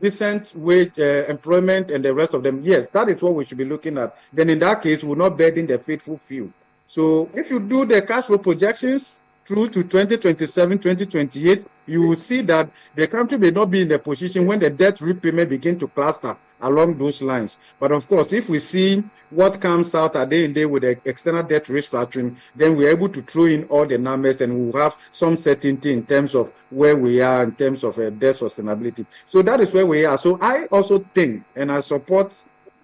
decent 0.00 0.54
wage 0.54 0.92
uh, 0.98 1.24
employment, 1.28 1.90
and 1.90 2.04
the 2.04 2.12
rest 2.14 2.34
of 2.34 2.42
them, 2.42 2.62
yes, 2.62 2.86
that 2.92 3.08
is 3.08 3.20
what 3.22 3.34
we 3.34 3.44
should 3.44 3.58
be 3.58 3.64
looking 3.64 3.98
at. 3.98 4.16
Then 4.32 4.50
in 4.50 4.58
that 4.60 4.82
case, 4.82 5.02
we're 5.02 5.16
not 5.16 5.36
burden 5.36 5.66
the 5.66 5.78
faithful 5.78 6.16
few. 6.16 6.52
So 6.86 7.28
if 7.34 7.50
you 7.50 7.60
do 7.60 7.84
the 7.84 8.02
cash 8.02 8.26
flow 8.26 8.38
projections 8.38 9.22
through 9.48 9.70
to 9.70 9.82
2027, 9.82 10.78
2028, 10.78 11.66
you 11.86 12.02
will 12.02 12.16
see 12.16 12.42
that 12.42 12.68
the 12.94 13.08
country 13.08 13.38
may 13.38 13.50
not 13.50 13.70
be 13.70 13.80
in 13.80 13.90
a 13.92 13.98
position 13.98 14.46
when 14.46 14.58
the 14.58 14.68
debt 14.68 15.00
repayment 15.00 15.48
begin 15.48 15.78
to 15.78 15.88
cluster 15.88 16.36
along 16.60 16.98
those 16.98 17.22
lines. 17.22 17.56
But 17.80 17.92
of 17.92 18.06
course, 18.06 18.30
if 18.34 18.50
we 18.50 18.58
see 18.58 19.02
what 19.30 19.58
comes 19.58 19.94
out 19.94 20.16
at 20.16 20.28
the 20.28 20.44
end 20.44 20.54
day 20.54 20.66
with 20.66 20.82
the 20.82 21.00
external 21.06 21.42
debt 21.44 21.64
restructuring, 21.64 22.36
then 22.54 22.76
we're 22.76 22.90
able 22.90 23.08
to 23.08 23.22
throw 23.22 23.46
in 23.46 23.64
all 23.64 23.86
the 23.86 23.96
numbers 23.96 24.42
and 24.42 24.70
we'll 24.70 24.82
have 24.82 24.98
some 25.12 25.38
certainty 25.38 25.94
in 25.94 26.04
terms 26.04 26.34
of 26.34 26.52
where 26.68 26.96
we 26.96 27.22
are 27.22 27.42
in 27.42 27.54
terms 27.54 27.84
of 27.84 27.98
uh, 27.98 28.10
debt 28.10 28.34
sustainability. 28.34 29.06
So 29.30 29.40
that 29.40 29.62
is 29.62 29.72
where 29.72 29.86
we 29.86 30.04
are. 30.04 30.18
So 30.18 30.38
I 30.42 30.66
also 30.66 30.98
think, 31.14 31.42
and 31.56 31.72
I 31.72 31.80
support 31.80 32.34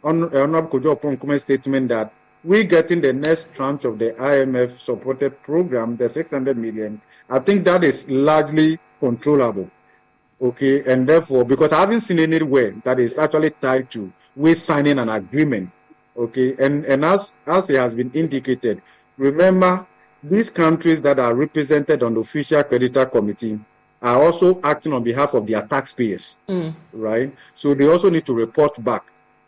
Honorable 0.03 0.81
Kojo 0.81 0.99
Oppong 0.99 1.39
statement 1.39 1.89
that 1.89 2.11
we 2.45 2.63
getting 2.63 3.01
the 3.01 3.13
next 3.13 3.55
tranche 3.55 3.85
of 3.85 3.99
the 3.99 4.13
IMF 4.13 4.79
supported 4.79 5.41
program, 5.43 5.97
the 5.97 6.09
600 6.09 6.57
million, 6.57 7.01
I 7.31 7.39
think 7.39 7.65
that 7.65 7.83
is 7.83 8.09
largely 8.09 8.79
controllable. 9.01 9.71
Okay, 10.43 10.85
and 10.85 11.09
therefore, 11.09 11.45
because 11.45 11.73
I 11.73 11.81
haven't 11.81 12.03
seen 12.03 12.19
anywhere 12.19 12.75
that 12.85 13.01
is 13.01 13.17
actually 13.17 13.51
tied 13.51 13.91
to 13.93 14.13
we 14.37 14.55
signing 14.55 14.99
an 14.99 15.09
agreement. 15.09 15.71
Okay, 16.17 16.55
and, 16.59 16.85
and 16.85 17.05
as, 17.05 17.37
as 17.47 17.71
it 17.71 17.77
has 17.77 17.95
been 17.95 18.11
indicated, 18.13 18.83
remember 19.17 19.87
these 20.23 20.51
countries 20.51 21.01
that 21.03 21.19
are 21.19 21.35
represented 21.35 22.03
on 22.03 22.15
the 22.15 22.21
official 22.21 22.63
creditor 22.65 23.07
committee 23.07 23.59
are 24.03 24.23
also 24.23 24.61
acting 24.63 24.93
on 24.93 25.03
behalf 25.03 25.35
of 25.35 25.47
their 25.47 25.63
taxpayers, 25.63 26.37
Mm. 26.49 26.75
right? 26.93 27.35
So 27.55 27.75
they 27.75 27.89
also 27.89 28.11
need 28.11 28.27
to 28.27 28.35
report 28.35 28.83
back 28.85 29.05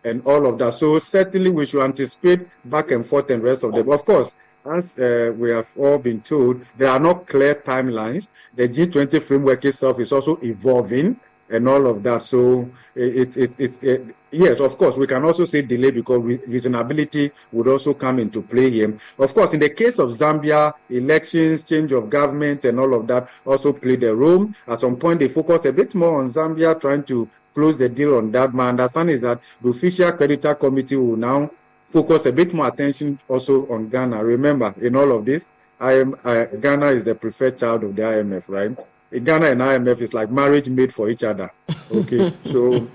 and 0.07 0.23
all 0.25 0.47
of 0.47 0.57
that. 0.59 0.75
So 0.75 0.99
certainly 1.01 1.51
we 1.51 1.67
should 1.67 1.83
anticipate 1.83 2.47
back 2.65 2.93
and 2.93 3.05
forth 3.05 3.29
and 3.31 3.43
rest 3.43 3.65
of 3.65 3.73
them. 3.73 3.91
Of 3.91 4.05
course, 4.05 4.33
as 4.65 4.97
uh, 4.99 5.33
we 5.37 5.51
have 5.51 5.69
all 5.77 5.99
been 5.99 6.21
told, 6.23 6.65
there 6.79 6.89
are 6.89 7.01
not 7.01 7.27
clear 7.27 7.57
timelines. 7.57 8.29
The 8.55 8.69
G20 8.69 9.21
framework 9.23 9.65
itself 9.65 10.01
is 10.01 10.13
also 10.13 10.39
evolving 10.43 11.19
and 11.49 11.69
all 11.69 11.87
of 11.87 12.03
that. 12.05 12.23
So 12.23 12.69
it, 12.95 13.37
it, 13.37 13.61
it, 13.61 13.83
it 13.83 14.17
yes, 14.31 14.61
of 14.61 14.79
course, 14.79 14.97
we 14.97 15.07
can 15.07 15.25
also 15.25 15.45
say 15.45 15.63
delay 15.63 15.91
because 15.91 16.21
reasonability 16.21 17.33
would 17.53 17.69
also 17.69 17.95
come 17.95 18.19
into 18.19 18.43
play 18.43 18.71
here. 18.71 18.99
Of 19.19 19.35
course, 19.35 19.55
in 19.55 19.61
the 19.61 19.71
case 19.71 19.99
of 19.99 20.11
Zambia, 20.11 20.75
elections, 20.91 21.63
change 21.63 21.93
of 21.93 22.11
government, 22.11 22.65
and 22.65 22.79
all 22.81 22.95
of 22.95 23.07
that 23.09 23.29
also 23.45 23.73
played 23.73 24.03
a 24.05 24.15
role. 24.15 24.51
At 24.67 24.81
some 24.81 24.97
point, 24.97 25.21
they 25.21 25.29
focused 25.29 25.67
a 25.67 25.73
bit 25.73 25.95
more 25.95 26.21
on 26.21 26.29
Zambia, 26.29 26.81
trying 26.81 27.05
to 27.05 27.29
close 27.57 27.79
the 27.79 27.89
deal 27.89 28.19
on 28.19 28.31
that. 28.33 28.53
My 28.53 28.69
understanding 28.69 29.15
is 29.15 29.23
that 29.23 29.41
the 29.63 29.71
official 29.71 30.13
creditor 30.13 30.55
committee 30.55 30.97
will 30.97 31.17
now 31.17 31.51
focus 31.87 32.27
a 32.27 32.33
bit 32.33 32.53
more 32.53 32.69
attention 32.69 33.19
also 33.29 33.67
on 33.69 33.89
Ghana. 33.89 34.23
Remember, 34.23 34.75
in 34.79 34.95
all 34.95 35.11
of 35.17 35.25
this, 35.25 35.49
I 35.81 35.93
am, 35.93 36.15
uh, 36.23 36.45
Ghana 36.45 36.89
is 36.89 37.03
the 37.05 37.15
preferred 37.15 37.57
child 37.57 37.85
of 37.85 37.97
the 37.97 38.03
IMF, 38.03 38.45
right? 38.49 38.77
In 39.11 39.25
Ghana 39.25 39.47
and 39.53 39.61
IMF 39.63 40.03
is 40.03 40.13
like 40.13 40.31
marriage 40.31 40.69
made 40.69 40.93
for 40.93 41.09
each 41.09 41.25
other. 41.25 41.51
Okay, 41.91 42.35
so 42.45 42.87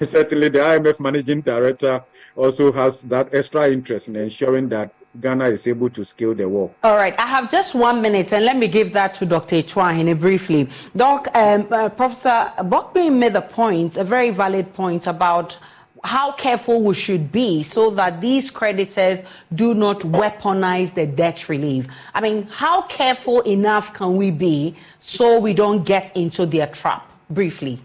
certainly 0.00 0.48
the 0.48 0.60
IMF 0.60 1.00
managing 1.00 1.42
director 1.42 2.02
also 2.34 2.72
has 2.72 3.02
that 3.02 3.34
extra 3.34 3.70
interest 3.70 4.08
in 4.08 4.16
ensuring 4.16 4.70
that 4.70 4.90
Ghana 5.20 5.46
is 5.46 5.66
able 5.66 5.90
to 5.90 6.04
scale 6.04 6.34
the 6.34 6.48
wall. 6.48 6.74
All 6.84 6.96
right, 6.96 7.18
I 7.18 7.26
have 7.26 7.50
just 7.50 7.74
one 7.74 8.00
minute, 8.02 8.32
and 8.32 8.44
let 8.44 8.56
me 8.56 8.68
give 8.68 8.92
that 8.92 9.14
to 9.14 9.26
Dr. 9.26 9.56
Atuahene 9.56 10.18
briefly. 10.18 10.68
Doc, 10.94 11.28
um, 11.34 11.66
uh, 11.72 11.88
Professor 11.88 12.52
Bokpin 12.58 13.18
made 13.18 13.34
a 13.34 13.40
point, 13.40 13.96
a 13.96 14.04
very 14.04 14.30
valid 14.30 14.72
point 14.74 15.06
about 15.06 15.58
how 16.04 16.32
careful 16.32 16.80
we 16.82 16.94
should 16.94 17.32
be 17.32 17.62
so 17.64 17.90
that 17.90 18.20
these 18.20 18.50
creditors 18.50 19.18
do 19.54 19.74
not 19.74 20.00
weaponize 20.00 20.94
the 20.94 21.06
debt 21.06 21.48
relief. 21.48 21.88
I 22.14 22.20
mean, 22.20 22.44
how 22.44 22.82
careful 22.82 23.40
enough 23.40 23.92
can 23.94 24.16
we 24.16 24.30
be 24.30 24.76
so 25.00 25.40
we 25.40 25.54
don't 25.54 25.84
get 25.84 26.16
into 26.16 26.46
their 26.46 26.68
trap? 26.68 27.10
Briefly. 27.30 27.80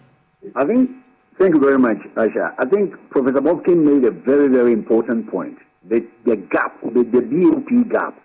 I 0.55 0.65
think, 0.65 0.91
thank 1.39 1.55
you 1.55 1.59
very 1.59 1.79
much, 1.79 1.97
Aisha. 2.15 2.53
I 2.59 2.65
think 2.65 2.93
Professor 3.09 3.41
Bokpin 3.41 3.77
made 3.77 4.05
a 4.05 4.11
very, 4.11 4.47
very 4.47 4.73
important 4.73 5.29
point. 5.29 5.57
The, 5.89 6.05
the 6.25 6.37
gap, 6.37 6.79
the, 6.81 7.03
the 7.03 7.85
gap. 7.91 8.17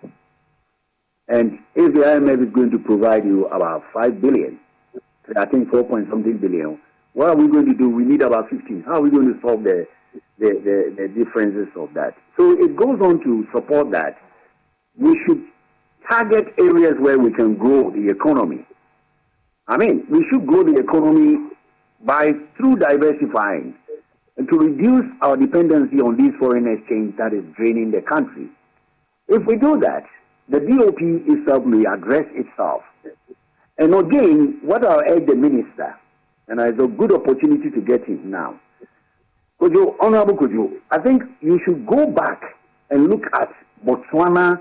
And 1.27 1.59
if 1.75 1.93
the 1.93 2.01
IMF 2.01 2.47
is 2.47 2.53
going 2.53 2.71
to 2.71 2.79
provide 2.79 3.25
you 3.25 3.45
about 3.47 3.83
5 3.93 4.21
billion, 4.21 4.59
I 5.35 5.45
think 5.45 5.69
4 5.69 5.83
point 5.83 6.07
something 6.09 6.37
billion, 6.37 6.79
what 7.13 7.29
are 7.29 7.35
we 7.35 7.47
going 7.47 7.67
to 7.67 7.75
do? 7.75 7.89
We 7.89 8.03
need 8.03 8.21
about 8.21 8.49
15. 8.49 8.83
How 8.85 8.95
are 8.95 9.01
we 9.01 9.11
going 9.11 9.33
to 9.33 9.39
solve 9.41 9.63
the, 9.63 9.87
the, 10.39 10.49
the, 10.63 10.95
the 10.97 11.07
differences 11.07 11.67
of 11.75 11.93
that? 11.93 12.15
So 12.37 12.51
it 12.51 12.75
goes 12.75 12.99
on 13.01 13.21
to 13.23 13.47
support 13.53 13.91
that. 13.91 14.17
We 14.97 15.19
should 15.25 15.43
target 16.09 16.53
areas 16.57 16.95
where 16.99 17.19
we 17.19 17.31
can 17.31 17.55
grow 17.55 17.91
the 17.91 18.09
economy. 18.09 18.65
I 19.67 19.77
mean, 19.77 20.05
we 20.09 20.25
should 20.29 20.47
grow 20.47 20.63
the 20.63 20.79
economy 20.79 21.49
by 22.01 22.31
through 22.57 22.77
diversifying 22.77 23.75
to 24.47 24.57
reduce 24.57 25.05
our 25.21 25.35
dependency 25.35 25.99
on 25.99 26.15
these 26.15 26.31
foreign 26.39 26.67
exchange 26.67 27.15
that 27.17 27.33
is 27.33 27.43
draining 27.55 27.91
the 27.91 28.01
country. 28.01 28.47
If 29.27 29.45
we 29.45 29.57
do 29.57 29.79
that, 29.81 30.05
the 30.47 30.59
BOP 30.59 30.97
itself 31.01 31.65
may 31.65 31.85
address 31.85 32.25
itself. 32.33 32.81
And 33.77 33.93
again, 33.93 34.59
what 34.61 34.85
I'll 34.85 35.01
urge 35.01 35.27
the 35.27 35.35
minister, 35.35 35.95
and 36.47 36.59
it's 36.59 36.81
a 36.81 36.87
good 36.87 37.13
opportunity 37.13 37.69
to 37.69 37.81
get 37.81 38.05
him 38.05 38.31
now. 38.31 38.59
Kojo, 39.61 39.95
Honorable 39.99 40.35
Kojo, 40.35 40.71
I 40.89 40.99
think 40.99 41.23
you 41.41 41.59
should 41.65 41.85
go 41.85 42.07
back 42.07 42.41
and 42.89 43.09
look 43.09 43.23
at 43.33 43.53
Botswana 43.85 44.59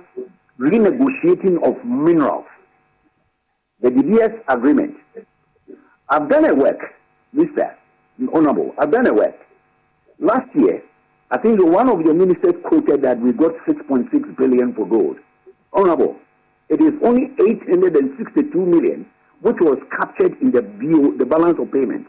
renegotiating 0.59 1.63
of 1.63 1.83
minerals, 1.85 2.47
the 3.81 3.91
DBS 3.91 4.39
agreement. 4.49 4.97
I've 6.09 6.29
done 6.29 6.45
a 6.51 6.55
work, 6.55 6.81
Mr. 7.35 7.75
Honorable, 8.35 8.75
I've 8.77 8.91
done 8.91 9.07
a 9.07 9.15
work. 9.15 9.37
Last 10.21 10.49
year, 10.55 10.83
I 11.31 11.39
think 11.39 11.63
one 11.63 11.89
of 11.89 12.01
your 12.01 12.15
ministers 12.15 12.55
quoted 12.65 13.03
that 13.03 13.21
we 13.21 13.33
got 13.33 13.53
6.6 13.67 14.37
billion 14.37 14.75
for 14.75 14.87
gold. 14.87 15.17
Honorable, 15.73 16.17
it 16.69 16.81
is 16.81 16.93
only 17.05 17.31
862 17.41 18.59
million 18.59 19.07
which 19.41 19.57
was 19.61 19.79
captured 19.97 20.37
in 20.41 20.51
the 20.51 20.63
the 21.19 21.25
balance 21.25 21.59
of 21.61 21.71
payment. 21.71 22.07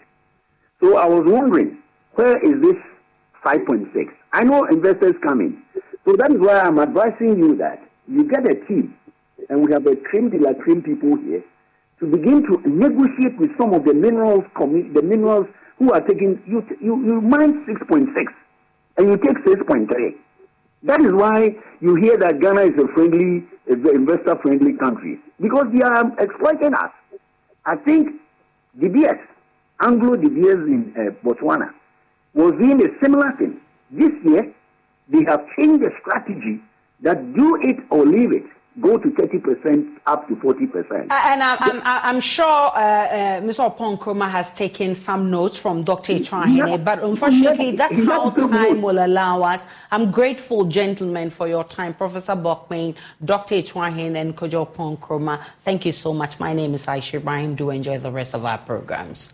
So 0.82 0.97
I 0.97 1.05
was 1.05 1.24
wondering, 1.26 1.78
where 2.16 2.38
is 2.38 2.60
this 2.62 2.78
5.6? 3.45 4.10
I 4.34 4.43
know 4.43 4.66
investors 4.66 5.14
coming. 5.22 5.62
So 6.05 6.16
that 6.16 6.32
is 6.32 6.39
why 6.39 6.60
I'm 6.62 6.80
advising 6.80 7.38
you 7.38 7.55
that 7.57 7.84
you 8.07 8.24
get 8.24 8.49
a 8.49 8.55
team, 8.66 8.95
and 9.49 9.64
we 9.64 9.72
have 9.72 9.86
a 9.86 9.95
cream 9.95 10.32
de 10.32 10.39
la 10.39 10.53
cream 10.53 10.82
people 10.82 11.16
here, 11.18 11.43
to 11.99 12.07
begin 12.07 12.41
to 12.47 12.62
negotiate 12.68 13.38
with 13.38 13.55
some 13.60 13.74
of 13.74 13.86
the 13.86 13.93
minerals, 13.93 14.43
the 14.57 15.01
minerals 15.03 15.47
who 15.80 15.93
are 15.93 16.01
taking, 16.01 16.41
you, 16.45 16.63
you, 16.82 17.03
you 17.03 17.21
mine 17.21 17.65
6.6, 17.65 18.07
and 18.97 19.07
you 19.09 19.17
take 19.17 19.38
6.3. 19.45 20.13
That 20.84 21.01
is 21.01 21.11
why 21.13 21.55
you 21.80 21.95
hear 21.95 22.17
that 22.17 22.39
Ghana 22.39 22.61
is 22.61 22.77
a 22.77 22.88
friendly, 22.93 23.45
investor 23.67 24.38
friendly 24.41 24.73
country, 24.73 25.19
because 25.41 25.65
they 25.73 25.82
are 25.82 26.11
exploiting 26.19 26.73
us. 26.73 26.91
I 27.65 27.77
think 27.77 28.09
DBS, 28.80 29.19
Anglo 29.82 30.15
DBS 30.15 30.67
in 30.67 30.93
uh, 30.95 31.11
Botswana, 31.25 31.73
was 32.34 32.51
doing 32.53 32.82
a 32.86 32.89
similar 33.01 33.32
thing. 33.38 33.59
This 33.91 34.11
year, 34.23 34.53
they 35.07 35.23
have 35.23 35.45
changed 35.57 35.84
the 35.84 35.91
strategy 36.01 36.61
that 37.01 37.34
do 37.34 37.57
it 37.61 37.77
or 37.89 38.05
leave 38.05 38.32
it, 38.32 38.43
go 38.82 38.97
to 38.97 39.09
30% 39.09 39.97
up 40.05 40.27
to 40.27 40.36
40%. 40.36 41.11
Uh, 41.11 41.21
And 41.32 41.43
I'm, 41.43 41.57
I'm, 41.61 41.82
I'm 41.86 42.19
sure 42.21 42.45
uh, 42.45 42.80
uh, 42.80 43.41
Mr. 43.41 43.75
Oppong-Nkrumah 43.75 44.30
has 44.30 44.51
taken 44.53 44.95
some 44.95 45.30
notes 45.30 45.57
from 45.57 45.84
Dr. 45.84 46.13
Atuahene, 46.13 46.67
Yeah. 46.69 46.77
but 46.77 47.03
unfortunately, 47.03 47.71
Yeah. 47.71 47.75
that's 47.77 47.95
He 47.95 48.05
how 48.05 48.30
time 48.32 48.82
will 48.82 49.03
allow 49.05 49.41
us. 49.43 49.65
I'm 49.91 50.11
grateful, 50.11 50.65
gentlemen, 50.65 51.30
for 51.30 51.47
your 51.47 51.63
time. 51.63 51.93
Professor 51.93 52.36
Bokpin, 52.36 52.95
Dr. 53.25 53.55
Atuahene, 53.55 54.15
and 54.21 54.36
Kojo 54.36 54.67
Oppong-Nkrumah. 54.67 55.39
Thank 55.63 55.86
you 55.86 55.91
so 55.91 56.13
much. 56.13 56.39
My 56.39 56.53
name 56.53 56.73
is 56.73 56.86
Aisha 56.86 57.15
Ibrahim. 57.15 57.55
Do 57.55 57.69
enjoy 57.71 57.97
the 57.99 58.11
rest 58.11 58.34
of 58.34 58.45
our 58.45 58.57
programs. 58.59 59.34